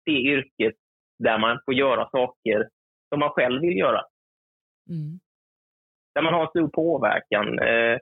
Det 0.07 0.19
yrket 0.33 0.75
där 1.19 1.37
man 1.37 1.59
får 1.65 1.73
göra 1.73 2.09
saker 2.09 2.67
som 3.09 3.19
man 3.19 3.29
själv 3.29 3.61
vill 3.61 3.77
göra. 3.77 4.01
Mm. 4.89 5.19
där 6.15 6.21
man 6.21 6.33
har 6.33 6.47
stor 6.47 6.67
påverkan. 6.67 7.59
Eh, 7.59 7.97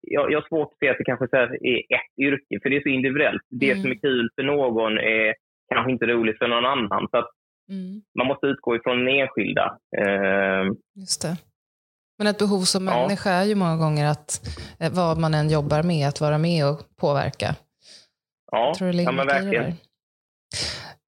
jag, 0.00 0.32
jag 0.32 0.40
har 0.40 0.48
svårt 0.48 0.72
att 0.72 0.78
se 0.78 0.88
att 0.88 0.98
det 0.98 1.04
kanske 1.04 1.36
är 1.36 1.44
ett 1.96 2.18
yrke, 2.20 2.60
för 2.62 2.70
det 2.70 2.76
är 2.76 2.82
så 2.82 2.88
individuellt. 2.88 3.42
Det 3.50 3.70
Mm. 3.70 3.82
som 3.82 3.90
är 3.90 3.94
kul 3.94 4.30
för 4.34 4.42
någon 4.42 4.98
är 4.98 5.34
kanske 5.74 5.92
inte 5.92 6.06
roligt 6.06 6.38
för 6.38 6.48
någon 6.48 6.64
annan. 6.66 7.08
Så 7.10 7.16
Mm. 7.68 8.02
man 8.18 8.26
måste 8.26 8.46
utgå 8.46 8.76
ifrån 8.76 9.04
den 9.04 9.08
enskilda. 9.08 9.78
Eh, 9.96 10.64
Just 11.00 11.22
det. 11.22 11.36
Men 12.18 12.26
ett 12.26 12.38
behov 12.38 12.60
som 12.60 12.86
Ja. 12.86 13.00
människa 13.00 13.30
är 13.30 13.44
ju 13.44 13.54
många 13.54 13.76
gånger 13.76 14.06
att 14.10 14.30
eh, 14.80 14.92
vad 14.96 15.18
man 15.20 15.34
än 15.34 15.50
jobbar 15.50 15.82
med, 15.82 16.08
att 16.08 16.20
vara 16.20 16.38
med 16.38 16.60
och 16.70 16.78
påverka. 17.00 17.48
ja, 18.52 18.66
Jag 18.66 18.74
tror 18.74 18.86
det 18.88 18.92
ligger 18.96 19.10
ja, 19.10 19.16
men 19.16 19.26
det 19.26 19.32
verkligen. 19.32 19.72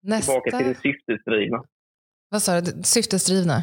Nästa, 0.03 0.33
Tillbaka 0.33 0.51
till 0.59 0.69
det 0.69 0.75
syftesdrivna. 0.75 1.65
vad 2.31 2.43
sa 2.43 2.61
du, 2.61 2.71
syftesdrivna? 2.83 3.57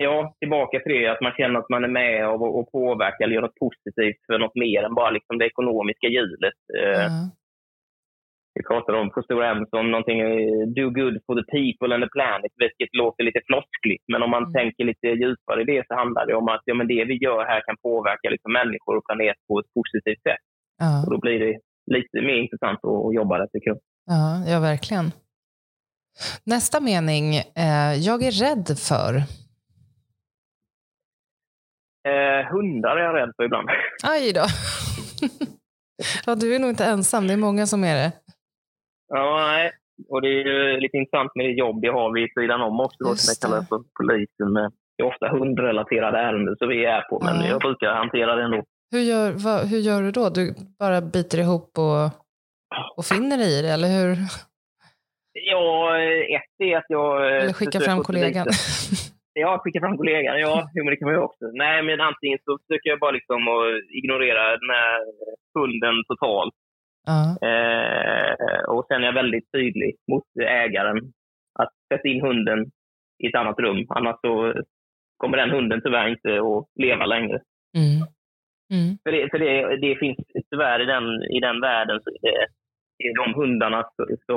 Ja, 0.00 0.34
tillbaka 0.40 0.80
till 0.80 0.92
det 0.92 1.06
att 1.06 1.20
man 1.20 1.32
känner 1.38 1.58
att 1.60 1.68
man 1.68 1.84
är 1.84 1.88
med 1.88 2.28
och, 2.28 2.58
och 2.58 2.72
påverkar 2.72 3.24
eller 3.24 3.34
gör 3.34 3.42
något 3.42 3.62
positivt 3.66 4.20
för 4.26 4.38
något 4.38 4.54
mer 4.54 4.82
än 4.82 4.94
bara 4.94 5.10
liksom 5.10 5.38
det 5.38 5.46
ekonomiska 5.46 6.06
hjulet. 6.06 6.58
Ja. 6.66 7.08
Vi 8.54 8.62
pratade 8.70 8.98
om 8.98 9.10
på 9.10 9.22
Stora 9.22 9.50
M 9.50 9.66
om 9.70 9.90
någonting 9.90 10.20
eh, 10.20 10.66
do 10.78 10.86
good 11.00 11.16
for 11.26 11.34
the 11.40 11.46
people 11.56 11.94
and 11.94 12.02
the 12.04 12.08
planet, 12.16 12.52
vilket 12.64 12.92
låter 13.02 13.22
lite 13.24 13.40
floskligt. 13.48 14.04
Men 14.12 14.22
om 14.22 14.30
man 14.30 14.42
Mm. 14.42 14.52
tänker 14.58 14.84
lite 14.84 15.06
djupare 15.22 15.60
i 15.62 15.64
det 15.72 15.86
så 15.88 15.94
handlar 15.94 16.26
det 16.26 16.34
om 16.34 16.48
att 16.48 16.62
ja, 16.64 16.74
men 16.74 16.88
det 16.88 17.04
vi 17.10 17.16
gör 17.26 17.44
här 17.52 17.60
kan 17.66 17.76
påverka 17.82 18.30
liksom 18.34 18.52
människor 18.52 18.94
och 18.96 19.06
planet 19.08 19.36
på 19.48 19.54
ett 19.60 19.70
positivt 19.78 20.22
sätt. 20.28 20.44
Ja. 20.82 20.90
Och 21.04 21.10
då 21.12 21.18
blir 21.24 21.38
det 21.44 21.52
lite 21.96 22.16
mer 22.28 22.36
intressant 22.44 22.80
att, 22.84 23.06
att 23.06 23.14
jobba 23.20 23.38
där 23.38 23.46
tycker 23.52 23.70
jag. 23.72 23.78
Ja, 24.08 24.50
ja, 24.50 24.60
verkligen. 24.60 25.12
Nästa 26.44 26.80
mening. 26.80 27.34
Eh, 27.36 27.94
jag 27.98 28.22
är 28.22 28.30
rädd 28.30 28.78
för... 28.78 29.14
Eh, 32.08 32.52
hundar 32.52 32.96
är 32.96 33.04
jag 33.04 33.14
rädd 33.16 33.32
för 33.36 33.44
ibland. 33.44 33.68
Aj 34.02 34.32
då. 34.32 34.40
ja, 36.26 36.34
du 36.34 36.54
är 36.54 36.58
nog 36.58 36.70
inte 36.70 36.84
ensam. 36.84 37.26
Det 37.26 37.32
är 37.32 37.36
många 37.36 37.66
som 37.66 37.84
är 37.84 37.94
det. 37.94 38.12
ja, 39.08 39.46
nej. 39.46 39.72
Och 40.08 40.22
det 40.22 40.28
är 40.28 40.44
ju 40.46 40.80
lite 40.80 40.96
intressant 40.96 41.32
med 41.34 41.46
det 41.46 41.52
jobb 41.52 41.84
jag 41.84 41.92
har 41.92 42.14
vid 42.14 42.28
sidan 42.38 42.60
om 42.60 42.80
också, 42.80 42.96
då, 43.04 43.14
som 43.16 43.30
jag 43.32 43.40
kallar 43.50 43.62
för 43.66 43.78
polisen. 43.98 44.52
Med, 44.52 44.72
det 44.96 45.02
är 45.02 45.06
ofta 45.06 45.28
hundrelaterade 45.28 46.18
ärenden 46.18 46.56
så 46.58 46.66
vi 46.66 46.84
är 46.84 47.00
på, 47.00 47.20
men 47.24 47.36
Ja. 47.40 47.46
jag 47.46 47.60
brukar 47.60 47.92
hantera 47.94 48.34
det 48.36 48.42
ändå. 48.42 48.64
Hur 48.90 49.00
gör, 49.00 49.32
vad, 49.32 49.66
hur 49.68 49.78
gör 49.78 50.02
du 50.02 50.10
då? 50.10 50.28
Du 50.28 50.54
bara 50.78 51.00
biter 51.00 51.38
ihop 51.38 51.78
och, 51.78 52.04
och 52.96 53.04
finner 53.04 53.36
dig 53.38 53.58
i 53.58 53.62
det, 53.62 53.68
eller 53.72 53.88
hur? 53.98 54.16
Ja, 55.32 55.98
ett 56.36 56.54
är 56.58 56.76
att 56.76 56.84
jag... 56.88 57.26
eh, 57.36 57.42
Eller 57.42 57.52
skicka 57.52 57.80
fram 57.80 57.98
kollegan. 58.02 58.46
Ja, 59.32 59.58
skicka 59.64 59.80
fram 59.80 59.96
kollegan. 59.96 60.40
Ja, 60.40 60.70
jo, 60.74 60.84
men 60.84 60.90
det 60.90 60.96
kan 60.96 61.06
man 61.06 61.14
ju 61.14 61.20
också. 61.20 61.44
Nej, 61.52 61.82
men 61.82 62.00
antingen 62.00 62.38
så 62.44 62.58
försöker 62.58 62.90
jag 62.90 63.00
bara 63.00 63.10
liksom 63.10 63.48
att 63.48 63.90
ignorera 63.98 64.42
den 64.50 64.70
här 64.70 64.98
hunden 65.58 65.94
totalt. 66.08 66.54
ja. 67.06 67.48
Eh, 67.48 68.60
och 68.68 68.84
sen 68.88 69.02
är 69.02 69.06
jag 69.06 69.12
väldigt 69.22 69.52
tydlig 69.52 69.96
mot 70.10 70.24
ägaren 70.64 70.98
att 71.58 71.72
sätta 71.92 72.08
in 72.08 72.20
hunden 72.20 72.60
i 73.24 73.26
ett 73.26 73.34
annat 73.34 73.58
rum. 73.58 73.86
Annars 73.88 74.16
så 74.20 74.54
kommer 75.16 75.36
den 75.36 75.50
hunden 75.50 75.80
tyvärr 75.84 76.08
inte 76.08 76.28
att 76.38 76.66
leva 76.84 77.06
längre. 77.06 77.38
Mm. 77.76 77.98
Mm. 78.74 78.98
För 79.02 79.12
det, 79.12 79.28
för 79.30 79.38
det, 79.38 79.76
det 79.76 79.96
finns 79.96 80.18
tyvärr 80.50 80.80
i 80.80 80.84
den, 80.84 81.04
i 81.36 81.40
den 81.40 81.60
världen 81.60 82.00
så 82.04 82.10
är 82.10 82.32
det 82.32 82.46
de 83.24 83.34
hundarna 83.40 83.82
så, 83.96 84.06
så 84.26 84.34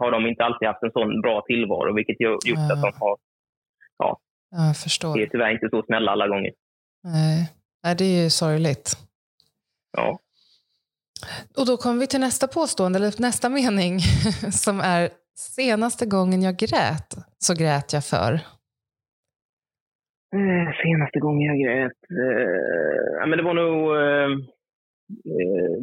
har 0.00 0.10
de 0.10 0.26
inte 0.26 0.44
alltid 0.44 0.68
haft 0.68 0.82
en 0.82 0.90
sån 0.92 1.20
bra 1.20 1.42
tillvaro, 1.46 1.94
vilket 1.94 2.20
gjort 2.20 2.38
Ja. 2.44 2.72
att 2.74 2.82
de 2.82 2.92
har, 3.00 3.16
Ja, 3.98 4.18
jag 4.50 4.76
förstår. 4.76 5.18
är 5.20 5.26
tyvärr 5.26 5.50
inte 5.52 5.68
så 5.70 5.82
snälla 5.82 6.12
alla 6.12 6.28
gånger. 6.28 6.52
Nej. 7.04 7.52
Nej, 7.84 7.94
det 7.96 8.04
är 8.04 8.22
ju 8.24 8.30
sorgligt. 8.30 8.92
Ja. 9.96 10.18
Och 11.58 11.66
då 11.66 11.76
kommer 11.76 12.00
vi 12.00 12.06
till 12.06 12.20
nästa 12.20 12.48
påstående, 12.48 12.98
eller 12.98 13.20
nästa 13.20 13.48
mening, 13.48 13.98
som 14.52 14.80
är 14.80 15.10
senaste 15.36 16.06
gången 16.06 16.42
jag 16.42 16.56
grät 16.56 17.14
så 17.38 17.54
grät 17.54 17.92
jag 17.92 18.04
för. 18.04 18.32
Eh, 20.34 20.72
Senaste 20.82 21.18
gången 21.18 21.46
jag 21.46 21.58
grät? 21.58 21.92
Eh, 22.10 23.26
men 23.28 23.36
det 23.38 23.42
var 23.44 23.54
nog... 23.54 23.96
Eh, 23.96 24.22
eh, 24.22 24.28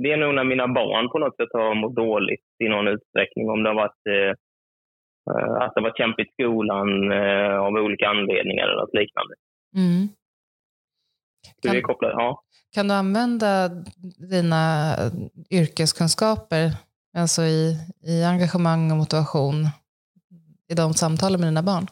det 0.01 0.11
är 0.11 0.17
nog 0.17 0.35
när 0.35 0.43
mina 0.43 0.67
barn 0.67 1.09
på 1.11 1.19
något 1.19 1.35
sätt 1.35 1.49
har 1.53 1.75
mått 1.75 1.95
dåligt 1.95 2.45
i 2.63 2.67
någon 2.69 2.87
utsträckning. 2.87 3.49
Om 3.49 3.63
det 3.63 3.69
har 3.69 3.75
varit 3.75 4.03
eh, 4.09 4.31
eh, 5.31 5.53
att 5.63 5.75
det 5.75 5.81
var 5.81 5.93
kämpigt 5.97 6.29
i 6.29 6.33
skolan 6.33 7.11
eh, 7.11 7.57
av 7.65 7.73
olika 7.73 8.07
anledningar 8.07 8.63
eller 8.65 8.81
något 8.81 8.93
liknande. 8.93 9.33
Mm. 9.75 10.07
Kan- 11.61 11.71
det 11.71 11.77
är 11.77 11.81
kopplat, 11.81 12.11
ja. 12.13 12.43
Kan 12.75 12.87
du 12.87 12.93
använda 12.93 13.69
dina 14.31 14.93
yrkeskunskaper, 15.51 16.71
alltså 17.17 17.41
i, 17.41 17.75
i 18.03 18.23
engagemang 18.23 18.91
och 18.91 18.97
motivation, 18.97 19.55
i 20.71 20.73
de 20.75 20.93
samtalen 20.93 21.39
med 21.39 21.47
dina 21.49 21.63
barn? 21.63 21.85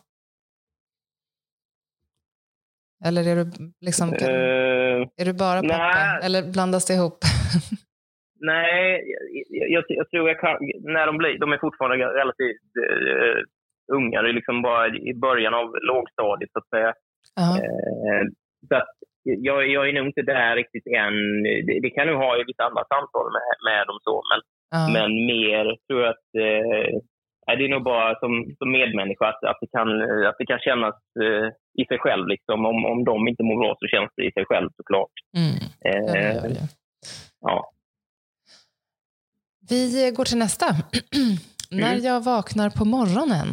Eller 3.06 3.28
är 3.28 3.36
du, 3.36 3.52
liksom, 3.82 4.12
kan, 4.12 4.30
Eh, 4.30 4.67
är 5.22 5.26
du 5.26 5.34
bara 5.34 5.62
pappa? 5.62 5.78
nej. 5.78 6.20
Eller 6.26 6.42
blandas 6.54 6.86
det 6.88 6.94
ihop? 6.94 7.20
nej, 8.52 9.04
jag, 9.50 9.70
jag, 9.76 9.84
jag 9.88 10.10
tror 10.10 10.30
jag 10.30 10.40
kan... 10.40 10.58
När 10.96 11.06
de 11.06 11.18
blir... 11.18 11.40
De 11.40 11.54
är 11.54 11.58
fortfarande 11.58 12.06
relativt 12.22 12.72
eh, 12.86 13.38
unga. 13.98 14.22
Det 14.22 14.30
är 14.30 14.34
liksom 14.34 14.62
bara 14.62 14.88
i 14.88 15.14
början 15.14 15.54
av 15.54 15.68
lågstadiet, 15.92 16.52
så 16.52 16.60
att 16.60 16.70
säga. 16.70 16.94
Eh, 17.40 18.24
så 18.70 18.76
att 18.76 18.94
jag, 19.24 19.68
jag 19.68 19.90
är 19.90 19.94
nog 19.94 20.08
inte 20.08 20.22
där 20.22 20.56
riktigt 20.56 20.88
än. 20.88 21.44
Det, 21.44 21.80
det 21.84 21.90
kan 21.90 22.08
nog 22.08 22.18
ha 22.18 22.38
i 22.38 22.44
vissa 22.48 22.64
andra 22.64 22.84
samtal 22.94 23.28
med, 23.38 23.50
med 23.68 23.88
dem 23.88 24.00
så, 24.08 24.24
men, 24.32 24.42
men 24.96 25.10
mer 25.32 25.66
tror 25.88 26.02
jag 26.02 26.10
att 26.10 26.30
nej, 27.48 27.58
det 27.58 27.66
är 27.66 27.76
nog 27.76 27.84
bara 27.84 28.20
som, 28.20 28.32
som 28.58 28.72
medmänniska 28.72 29.26
att, 29.28 29.44
att, 29.44 29.58
det 29.62 29.72
kan, 29.78 29.90
att 30.30 30.36
det 30.40 30.46
kan 30.46 30.60
kännas 30.60 30.96
i 31.82 31.86
sig 31.86 32.00
själv. 32.00 32.28
Liksom. 32.28 32.66
Om, 32.66 32.86
om 32.86 33.04
de 33.04 33.28
inte 33.28 33.44
mår 33.44 33.58
bra 33.60 33.76
så 33.80 33.88
känns 33.88 34.12
det 34.16 34.24
i 34.28 34.32
sig 34.32 34.46
själv 34.46 34.70
såklart. 34.78 35.12
Mm, 35.38 35.56
ja, 35.80 35.90
Eh, 36.16 36.36
gör 36.36 36.50
det. 36.50 36.68
ja. 37.42 37.72
Vi 39.70 40.12
går 40.18 40.26
till 40.26 40.38
nästa. 40.38 40.66
När 41.72 41.92
Mm. 41.94 42.04
jag 42.06 42.24
vaknar 42.24 42.70
på 42.70 42.86
morgonen. 42.86 43.48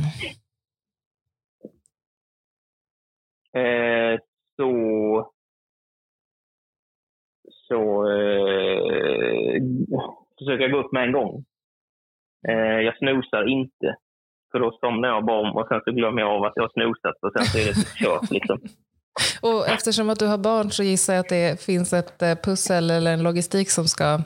Eh, 3.57 4.21
så 4.57 5.31
så 7.69 8.11
eh, 8.11 9.63
försöker 10.39 10.63
jag 10.63 10.73
gå 10.73 10.79
upp 10.79 10.93
med 10.93 11.05
en 11.05 11.13
gång. 11.13 11.45
Eh, 12.49 12.55
jag 12.81 12.97
snosar 12.99 13.49
inte. 13.49 13.97
För 14.55 14.61
då 14.61 14.79
somnar 14.81 15.09
jag 15.09 15.25
bara 15.25 15.41
om 15.41 15.57
och 15.57 15.69
sen 15.69 15.81
så 15.85 15.91
glömmer 15.93 16.21
jag 16.23 16.31
av 16.31 16.45
att 16.45 16.53
jag 16.57 16.63
har 16.63 16.69
snosat 16.79 17.17
och 17.23 17.33
sen 17.37 17.45
så 17.45 17.59
är 17.59 17.65
det 17.65 17.75
kört. 18.05 18.31
Liksom. 18.31 18.59
Och 19.43 19.69
eftersom 19.69 20.11
att 20.11 20.19
du 20.19 20.27
har 20.27 20.39
barn 20.39 20.71
så 20.71 20.83
gissar 20.83 21.15
jag 21.15 21.21
att 21.21 21.29
det 21.29 21.63
finns 21.63 21.93
ett 21.93 22.23
eh, 22.23 22.35
pussel 22.45 22.91
eller 22.91 23.13
en 23.13 23.23
logistik 23.23 23.71
som 23.71 23.85
ska 23.85 24.19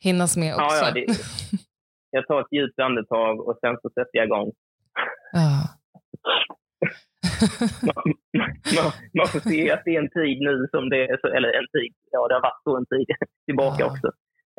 hinnas 0.00 0.36
med 0.36 0.54
också. 0.54 0.64
Ja, 0.64 0.86
ja, 0.86 0.90
det, 0.94 1.06
jag 2.10 2.26
tar 2.26 2.40
ett 2.40 2.52
djupt 2.52 2.78
andetag 2.80 3.48
och 3.48 3.56
sen 3.60 3.76
så 3.82 3.88
sätter 3.88 4.10
jag 4.18 4.24
igång. 4.26 4.52
Ja. 5.32 5.62
Man, 7.82 8.14
man, 8.76 8.92
man 9.18 9.26
får 9.26 9.40
se 9.50 9.70
att 9.70 9.82
det 9.84 9.94
är 9.96 9.98
en 10.02 10.10
tid 10.10 10.38
nu 10.40 10.66
som 10.70 10.88
det 10.90 11.02
är, 11.04 11.16
så- 11.20 11.34
eller 11.36 11.48
en 11.48 11.68
tid, 11.76 11.92
ja 12.10 12.28
det 12.28 12.34
har 12.34 12.42
varit 12.42 12.62
så 12.64 12.76
en 12.76 12.86
tid 12.86 13.06
tillbaka 13.46 13.76
Ja. 13.78 13.86
också. 13.86 14.06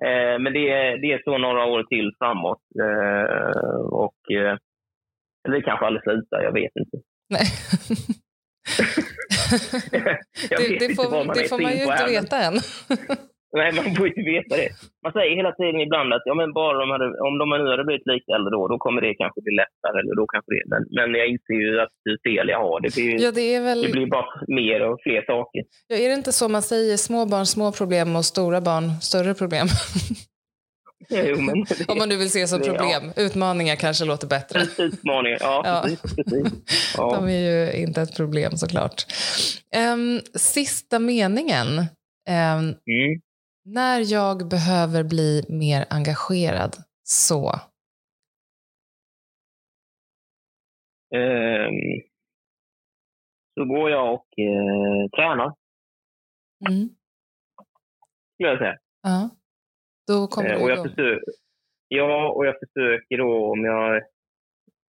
Eh, 0.07 0.35
men 0.43 0.53
det 0.53 0.65
är, 0.71 0.97
det 1.01 1.11
är 1.13 1.21
så 1.23 1.37
några 1.37 1.65
år 1.65 1.83
till 1.83 2.11
framåt. 2.19 2.61
Eh, 2.83 3.79
och, 4.05 4.19
eh, 4.41 4.57
eller 5.45 5.55
det 5.57 5.61
kanske 5.69 5.85
aldrig 5.85 6.03
slutar, 6.03 6.41
jag 6.47 6.53
vet 6.53 6.75
inte. 6.81 6.97
Nej. 7.29 7.45
Jag 10.49 10.59
det, 10.59 10.69
vet 10.69 10.79
det 10.79 10.85
inte 10.85 10.95
får, 10.95 11.11
vad 11.11 11.25
man 11.25 11.35
det 11.35 11.43
är 11.43 11.47
får 11.47 11.61
man 11.61 11.71
ju 11.77 11.83
inte 11.83 12.05
veta 12.15 12.37
än. 12.47 12.55
Nej, 13.59 13.69
man 13.77 13.95
får 13.95 14.07
inte 14.07 14.25
veta 14.35 14.53
det. 14.61 14.69
Man 15.05 15.13
säger 15.17 15.35
hela 15.41 15.51
tiden 15.59 15.79
ibland 15.87 16.09
att 16.13 16.25
ja, 16.29 16.33
men 16.41 16.53
bara 16.53 16.77
de 16.81 16.87
hade, 16.95 17.07
om 17.27 17.33
de 17.41 17.45
nu 17.49 17.69
hade 17.73 17.85
blivit 17.89 18.07
lite 18.13 18.29
äldre 18.35 18.51
då, 18.57 18.61
då 18.73 18.77
kommer 18.77 19.01
det 19.01 19.13
kanske 19.21 19.39
bli 19.45 19.53
lättare. 19.63 19.97
Eller 20.01 20.15
då 20.21 20.25
kanske 20.33 20.49
det, 20.55 20.63
men, 20.71 20.81
men 20.97 21.07
jag 21.19 21.27
inser 21.33 21.59
ju 21.65 21.81
att 21.85 21.95
det 22.05 22.29
fel 22.29 22.47
jag 22.53 22.59
har. 22.67 22.77
Det 22.85 22.91
blir, 22.95 23.11
Ja, 23.25 23.31
det 23.39 23.47
är 23.55 23.61
väl... 23.67 23.81
det 23.81 23.91
blir 23.97 24.09
bara 24.17 24.29
mer 24.47 24.79
och 24.89 24.97
fler 25.05 25.21
saker. 25.33 25.61
Ja, 25.87 25.95
är 26.03 26.07
det 26.09 26.15
inte 26.21 26.31
så 26.39 26.45
man 26.49 26.61
säger 26.61 26.97
små 26.97 27.25
barn 27.25 27.45
små 27.45 27.71
problem 27.79 28.15
och 28.15 28.25
stora 28.25 28.61
barn 28.69 28.85
större 29.09 29.33
problem? 29.41 29.67
Jo, 31.09 31.41
men 31.41 31.63
det, 31.63 31.85
Om 31.89 31.97
man 31.97 32.09
nu 32.09 32.17
vill 32.17 32.31
se 32.31 32.47
som 32.47 32.59
det- 32.59 32.67
ja. 32.67 32.73
problem. 32.77 33.13
Utmaningar 33.15 33.75
kanske 33.75 34.05
låter 34.05 34.27
bättre. 34.27 34.61
Utmaningar, 34.77 35.37
ja, 35.41 35.61
Ja. 35.65 35.81
precis. 35.83 36.15
precis. 36.15 36.53
Ja. 36.97 37.15
De 37.15 37.27
är 37.29 37.51
ju 37.51 37.81
inte 37.83 38.01
ett 38.01 38.15
problem 38.15 38.57
såklart. 38.57 39.05
Um, 39.93 40.21
sista 40.33 40.99
meningen. 40.99 41.67
Ehm, 42.29 42.59
Mm. 42.59 43.21
när 43.65 44.11
jag 44.13 44.47
behöver 44.49 45.03
bli 45.03 45.45
mer 45.49 45.85
engagerad 45.89 46.75
så. 47.03 47.59
Ehm, 51.15 52.01
så 53.59 53.65
går 53.65 53.89
jag 53.91 54.13
och 54.13 54.25
eh, 54.39 55.09
tränar, 55.15 55.53
Mm. 56.69 56.89
skulle 58.33 58.49
jag 58.49 58.59
säga. 58.59 58.77
Ja. 59.03 59.29
Då 60.07 60.27
kommer 60.27 60.49
Eh, 60.49 60.63
och 60.63 60.69
jag 60.69 60.83
försöker, 60.83 61.19
ja, 61.87 62.29
och 62.29 62.45
jag 62.45 62.55
försöker 62.59 63.17
då 63.17 63.51
om 63.51 63.65
jag 63.65 64.01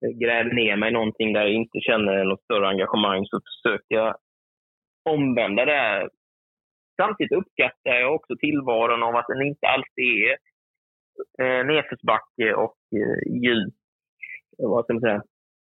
gräver 0.00 0.54
ner 0.54 0.76
mig 0.76 0.88
i 0.90 0.92
någonting 0.92 1.32
där 1.32 1.40
jag 1.40 1.52
inte 1.52 1.80
känner 1.80 2.24
något 2.24 2.42
större 2.42 2.68
engagemang 2.68 3.26
så 3.26 3.40
försöker 3.40 3.94
jag 3.94 4.16
omvända 5.10 5.64
det. 5.64 5.72
här. 5.72 6.10
Samtidigt 7.02 7.38
uppskattar 7.38 7.90
jag 7.90 8.14
också 8.14 8.36
tillvaron 8.36 9.02
av 9.02 9.16
att 9.16 9.26
den 9.28 9.46
inte 9.46 9.66
alltid 9.66 10.12
är 10.24 10.36
eh, 11.42 11.66
nedförsbacke 11.66 12.54
och 12.54 12.78
eh, 12.96 13.42
ljus. 13.42 13.74
Vad 14.58 14.84
ska 14.84 14.92
man 14.92 15.00
säga? 15.00 15.22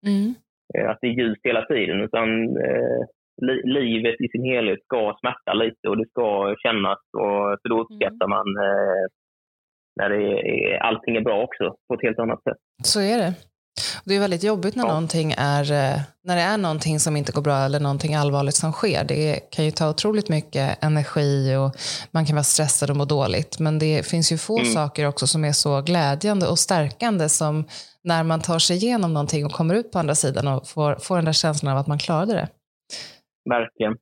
Mm. 0.08 0.34
Eh, 0.76 0.90
att 0.90 0.98
det 1.02 1.08
är 1.08 1.12
ljust 1.12 1.42
hela 1.44 1.66
tiden. 1.66 2.02
Utan 2.02 2.30
eh, 2.58 3.02
li 3.42 3.62
livet 3.64 4.22
i 4.22 4.28
sin 4.28 4.44
helhet 4.44 4.84
ska 4.84 5.18
smärta 5.20 5.54
lite 5.54 5.90
och 5.90 5.98
det 5.98 6.10
ska 6.10 6.56
kännas. 6.64 7.00
Och, 7.14 7.60
för 7.62 7.70
då 7.70 7.82
uppskattar 7.82 8.28
man 8.28 8.48
eh, 8.68 9.06
när 9.98 10.10
det 10.10 10.16
är, 10.16 10.78
allting 10.84 11.16
är 11.16 11.22
bra 11.22 11.44
också 11.44 11.64
på 11.88 11.94
ett 11.94 12.02
helt 12.04 12.20
annat 12.20 12.44
sätt. 12.44 12.58
Så 12.84 13.00
är 13.02 13.18
det. 13.18 13.34
Det 14.06 14.16
är 14.16 14.20
väldigt 14.20 14.44
jobbigt 14.44 14.76
när, 14.76 14.84
Ja. 14.84 14.88
någonting 14.88 15.34
är, 15.38 15.62
eh, 15.72 16.00
när 16.24 16.36
det 16.36 16.42
är 16.42 16.58
någonting 16.58 17.00
som 17.00 17.18
inte 17.18 17.32
går 17.32 17.42
bra 17.42 17.58
eller 17.58 17.80
någonting 17.80 18.16
allvarligt 18.16 18.56
som 18.56 18.72
sker. 18.72 19.04
Det 19.04 19.40
kan 19.52 19.66
ju 19.66 19.72
ta 19.72 19.90
otroligt 19.90 20.30
mycket 20.30 20.84
energi 20.84 21.56
och 21.56 21.72
man 22.12 22.26
kan 22.26 22.36
vara 22.36 22.44
stressad 22.44 22.90
och 22.90 22.96
må 22.96 23.06
dåligt. 23.06 23.60
Men 23.60 23.80
det 23.80 24.06
finns 24.08 24.32
ju 24.32 24.38
få 24.38 24.60
Mm. 24.60 24.74
saker 24.74 25.08
också 25.08 25.28
som 25.28 25.46
är 25.46 25.52
så 25.52 25.82
glädjande 25.82 26.48
och 26.48 26.60
stärkande 26.60 27.30
som 27.30 27.68
när 28.04 28.24
man 28.24 28.42
tar 28.42 28.60
sig 28.60 28.76
igenom 28.76 29.14
någonting 29.14 29.46
och 29.46 29.52
kommer 29.52 29.76
ut 29.76 29.92
på 29.92 30.00
andra 30.00 30.16
sidan 30.16 30.48
och 30.48 30.68
får, 30.68 30.96
får 30.96 31.16
den 31.16 31.26
där 31.26 31.34
känslan 31.34 31.72
av 31.74 31.78
att 31.80 31.88
man 31.88 32.00
klarade 32.00 32.34
det. 32.34 32.48
Verkligen. 33.50 33.96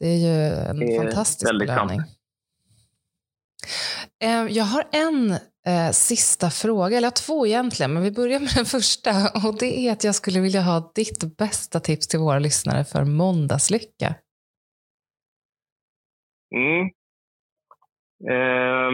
Det 0.00 0.06
är 0.08 0.16
ju 0.16 0.44
en 0.70 0.78
Det 0.80 0.96
är 0.96 1.02
fantastisk 1.02 1.50
väldigt 1.50 1.68
sant. 1.68 1.92
Eh, 4.24 4.46
jag 4.58 4.64
har 4.64 4.84
en 4.92 5.30
eh, 5.66 5.90
sista 5.92 6.50
fråga, 6.50 6.96
eller 6.96 7.06
jag 7.06 7.16
har 7.16 7.26
två 7.26 7.46
egentligen, 7.46 7.92
men 7.92 8.02
vi 8.02 8.12
börjar 8.12 8.40
med 8.40 8.52
den 8.56 8.64
första. 8.64 9.10
Och 9.46 9.58
det 9.60 9.78
är 9.78 9.92
att 9.92 10.04
jag 10.04 10.14
skulle 10.14 10.40
vilja 10.40 10.60
ha 10.60 10.92
ditt 10.94 11.36
bästa 11.38 11.80
tips 11.80 12.08
till 12.08 12.18
våra 12.18 12.38
lyssnare 12.38 12.84
för 12.84 13.04
måndagslycka. 13.04 14.14
Mm. 16.56 16.82
Eh, 18.32 18.90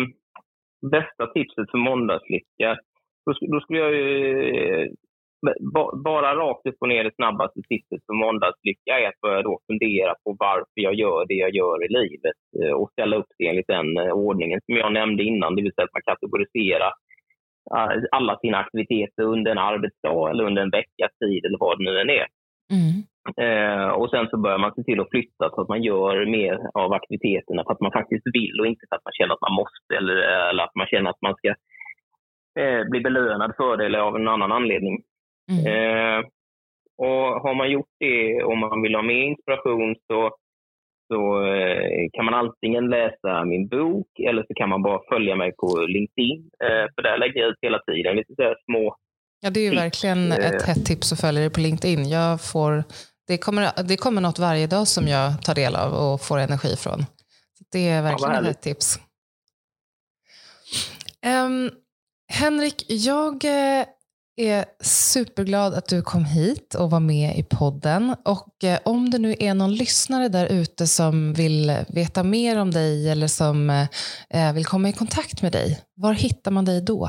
bästa 0.90 1.26
tipset 1.34 1.70
för 1.70 1.78
måndagslycka? 1.78 2.78
Då, 3.24 3.32
då 3.52 3.60
skulle 3.60 3.78
jag 3.78 3.94
ju... 3.94 4.08
Eh, 4.82 4.88
ba- 5.74 5.96
Bara 6.04 6.34
rakt 6.36 6.66
upp 6.66 6.76
och 6.80 6.88
ner 6.88 7.04
det 7.04 7.14
snabbaste 7.14 7.60
tipset 7.68 8.06
för 8.06 8.14
måndagslycka 8.24 8.98
är 9.00 9.08
att 9.08 9.20
börja 9.20 9.42
då 9.42 9.60
fundera 9.66 10.14
på 10.24 10.36
varför 10.38 10.80
jag 10.86 10.94
gör 10.94 11.26
det 11.28 11.34
jag 11.34 11.54
gör 11.54 11.84
i 11.84 11.88
livet 11.88 12.40
eh, 12.62 12.72
och 12.72 12.90
ställa 12.92 13.16
upp 13.16 13.30
det 13.38 13.46
enligt 13.46 13.66
den 13.66 13.96
eh, 13.96 14.12
ordningen 14.12 14.60
som 14.66 14.76
jag 14.76 14.92
nämnde 14.92 15.22
innan, 15.22 15.54
det 15.56 15.62
vill 15.62 15.74
säga 15.74 15.84
att 15.84 15.98
man 15.98 16.10
kategoriserar 16.12 16.92
eh, 17.76 18.02
alla 18.10 18.38
sina 18.38 18.58
aktiviteter 18.58 19.22
under 19.22 19.50
en 19.50 19.58
arbetsdag 19.58 20.30
eller 20.30 20.44
under 20.44 20.62
en 20.62 20.70
veckas 20.70 21.12
tid 21.24 21.44
eller 21.44 21.58
vad 21.58 21.78
det 21.78 21.84
nu 21.84 22.00
än 22.00 22.10
är. 22.10 22.26
Mm. 22.76 22.96
Eh, 23.44 23.88
och 23.88 24.10
sen 24.10 24.28
så 24.30 24.36
börjar 24.36 24.58
man 24.58 24.74
se 24.74 24.82
till 24.82 25.00
att 25.00 25.10
flytta 25.10 25.50
så 25.50 25.60
att 25.60 25.68
man 25.68 25.82
gör 25.82 26.26
mer 26.26 26.58
av 26.74 26.92
aktiviteterna 26.92 27.64
för 27.64 27.72
att 27.72 27.80
man 27.80 27.92
faktiskt 27.92 28.26
vill 28.32 28.60
och 28.60 28.66
inte 28.66 28.86
för 28.88 28.96
att 28.96 29.04
man 29.04 29.12
känner 29.12 29.34
att 29.34 29.40
man 29.40 29.54
måste 29.54 29.96
eller, 29.96 30.16
eller 30.50 30.62
att 30.64 30.74
man 30.74 30.86
känner 30.86 31.10
att 31.10 31.22
man 31.22 31.34
ska 31.34 31.48
eh, 32.62 32.82
bli 32.90 33.00
belönad 33.00 33.52
för 33.56 33.76
det 33.76 33.86
eller 33.86 33.98
av 33.98 34.16
en 34.16 34.28
annan 34.28 34.52
anledning. 34.52 35.02
Mm. 35.50 35.66
Eh, 35.66 36.24
och 36.98 37.26
har 37.44 37.54
man 37.54 37.70
gjort 37.70 37.94
det 37.98 38.42
och 38.42 38.58
man 38.58 38.82
vill 38.82 38.94
ha 38.94 39.02
mer 39.02 39.24
inspiration 39.32 39.96
så, 40.06 40.30
så 41.08 41.44
eh, 41.46 42.08
kan 42.12 42.24
man 42.24 42.34
antingen 42.34 42.90
läsa 42.90 43.44
min 43.44 43.68
bok 43.68 44.08
eller 44.28 44.42
så 44.42 44.54
kan 44.54 44.68
man 44.68 44.82
bara 44.82 45.00
följa 45.08 45.36
mig 45.36 45.52
på 45.56 45.80
LinkedIn. 45.94 46.50
Eh, 46.64 46.86
för 46.94 47.02
där 47.02 47.18
lägger 47.18 47.40
jag 47.40 47.50
ut 47.50 47.58
hela 47.62 47.78
tiden 47.78 48.16
lite 48.16 48.34
så 48.36 48.54
små 48.64 48.96
Ja, 49.42 49.50
det 49.50 49.60
är 49.60 49.64
ju 49.64 49.70
tips. 49.70 49.82
verkligen 49.82 50.32
ett 50.32 50.62
hett 50.62 50.86
tips 50.86 51.12
att 51.12 51.20
följa 51.20 51.40
dig 51.40 51.50
på 51.50 51.60
LinkedIn. 51.60 52.08
Jag 52.08 52.40
får, 52.40 52.84
det, 53.26 53.38
kommer, 53.38 53.82
det 53.88 53.96
kommer 53.96 54.20
något 54.20 54.38
varje 54.38 54.66
dag 54.66 54.88
som 54.88 55.08
jag 55.08 55.42
tar 55.42 55.54
del 55.54 55.76
av 55.76 55.92
och 55.92 56.20
får 56.20 56.38
energi 56.38 56.76
från. 56.76 57.04
Det 57.72 57.88
är 57.88 58.02
verkligen 58.02 58.34
ja, 58.34 58.40
ett 58.40 58.46
hett 58.46 58.62
tips. 58.62 58.98
Um, 61.26 61.70
Henrik, 62.32 62.84
jag 62.88 63.44
eh, 63.44 63.84
är 64.48 64.64
superglad 65.12 65.74
att 65.74 65.88
du 65.88 66.02
kom 66.02 66.24
hit 66.24 66.74
och 66.80 66.90
var 66.90 67.00
med 67.00 67.30
i 67.40 67.44
podden. 67.60 68.14
Och 68.24 68.64
eh, 68.64 68.78
om 68.84 69.10
det 69.10 69.18
nu 69.18 69.34
är 69.40 69.54
någon 69.54 69.74
lyssnare 69.74 70.28
där 70.28 70.46
ute 70.60 70.86
som 70.86 71.32
vill 71.32 71.70
veta 71.94 72.22
mer 72.22 72.60
om 72.60 72.70
dig 72.70 73.10
eller 73.12 73.26
som 73.26 73.70
eh, 73.70 74.54
vill 74.54 74.64
komma 74.64 74.88
i 74.88 74.92
kontakt 74.92 75.42
med 75.42 75.52
dig, 75.52 75.78
var 75.94 76.12
hittar 76.12 76.50
man 76.50 76.64
dig 76.64 76.84
då? 76.92 77.02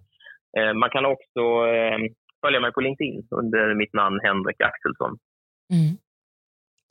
man 0.74 0.90
kan 0.90 1.06
också 1.06 1.42
följa 2.40 2.60
mig 2.60 2.72
på 2.72 2.80
LinkedIn 2.80 3.28
under 3.30 3.74
mitt 3.74 3.92
namn 3.92 4.20
Henrik 4.22 4.60
Axelsson. 4.60 5.18
Mm. 5.72 5.96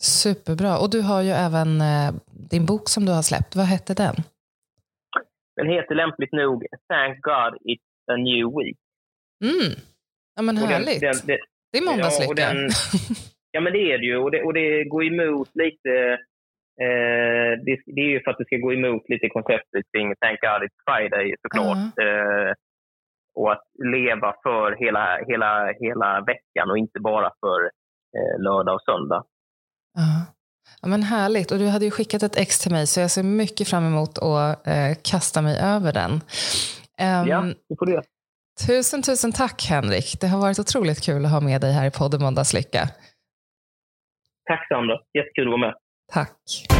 Superbra. 0.02 0.78
Och 0.78 0.90
du 0.90 1.02
har 1.02 1.22
ju 1.22 1.30
även 1.30 1.82
eh, 1.82 2.10
din 2.50 2.66
bok 2.66 2.90
som 2.90 3.06
du 3.06 3.12
har 3.12 3.22
släppt. 3.22 3.56
Vad 3.56 3.66
hette 3.66 3.94
den? 3.94 4.16
Den 5.56 5.70
heter 5.70 5.96
lämpligt 5.96 6.32
nog 6.32 6.66
Thank 6.90 7.22
God 7.22 7.54
It's 7.70 8.14
a 8.14 8.18
New 8.18 8.46
Week. 8.58 8.78
Mm. 9.44 9.74
Ja 10.36 10.42
men 10.42 10.58
härligt. 10.58 11.02
Den, 11.02 11.12
den, 11.12 11.28
den, 11.28 11.38
det 11.72 11.78
är 11.78 11.86
måndagslycka. 11.86 12.42
Ja, 12.42 12.70
ja, 13.52 13.62
men 13.62 13.74
det 13.74 13.92
är 13.94 13.98
det 13.98 14.06
ju. 14.06 14.18
Och 14.18 14.32
det, 14.32 14.44
och 14.44 14.54
det 14.54 14.84
går 14.84 15.04
emot 15.04 15.50
lite 15.54 15.90
eh, 15.90 16.18
det, 17.66 17.78
det, 17.96 18.02
är 18.02 18.12
ju 18.16 18.22
för 18.24 18.32
att 18.32 18.38
det 18.38 18.46
ska 18.46 18.58
gå 18.58 18.74
emot 18.74 19.10
lite 19.10 19.30
konceptet 19.30 19.86
kring 19.92 20.16
Thank 20.16 20.40
God 20.42 20.62
It's 20.66 20.80
Friday 20.88 21.36
såklart. 21.42 21.78
Eh, 21.78 22.52
och 23.36 23.52
att 23.52 23.64
leva 23.96 24.36
för 24.44 24.76
hela, 24.84 25.20
hela, 25.28 25.74
hela 25.80 26.22
veckan 26.22 26.72
och 26.72 26.78
inte 26.78 27.00
bara 27.00 27.32
för 27.40 27.60
eh, 28.18 28.44
lördag 28.44 28.76
och 28.76 28.82
söndag. 28.82 29.24
Ja. 29.94 30.26
ja. 30.82 30.88
men 30.88 31.04
härligt. 31.04 31.52
Och 31.52 31.60
du 31.60 31.68
hade 31.68 31.86
ju 31.86 31.92
skickat 31.92 32.24
ett 32.24 32.38
ex 32.38 32.60
till 32.60 32.72
mig 32.72 32.88
så 32.88 33.00
jag 33.00 33.12
ser 33.12 33.24
mycket 33.24 33.70
fram 33.70 33.86
emot 33.86 34.18
att 34.18 34.68
eh, 34.68 34.92
kasta 35.12 35.42
mig 35.42 35.60
över 35.62 35.94
den. 35.94 36.12
Um, 36.12 37.28
ja, 37.28 37.42
det 37.70 37.76
får 37.80 37.86
du. 37.86 38.02
Tusen, 38.68 39.02
tusen 39.02 39.32
tack 39.32 39.66
Henrik. 39.70 40.22
Det 40.22 40.28
har 40.28 40.42
varit 40.42 40.60
otroligt 40.60 41.06
kul 41.06 41.26
att 41.26 41.32
ha 41.32 41.42
med 41.42 41.62
dig 41.62 41.74
här 41.74 41.88
i 41.88 41.92
podden 41.92 42.22
Måndagslycka. 42.22 42.84
Tack 44.50 44.68
Sandra. 44.68 45.00
Jättekul 45.14 45.48
att 45.48 45.52
vara 45.52 45.58
med. 45.58 45.74
Tack. 46.08 46.75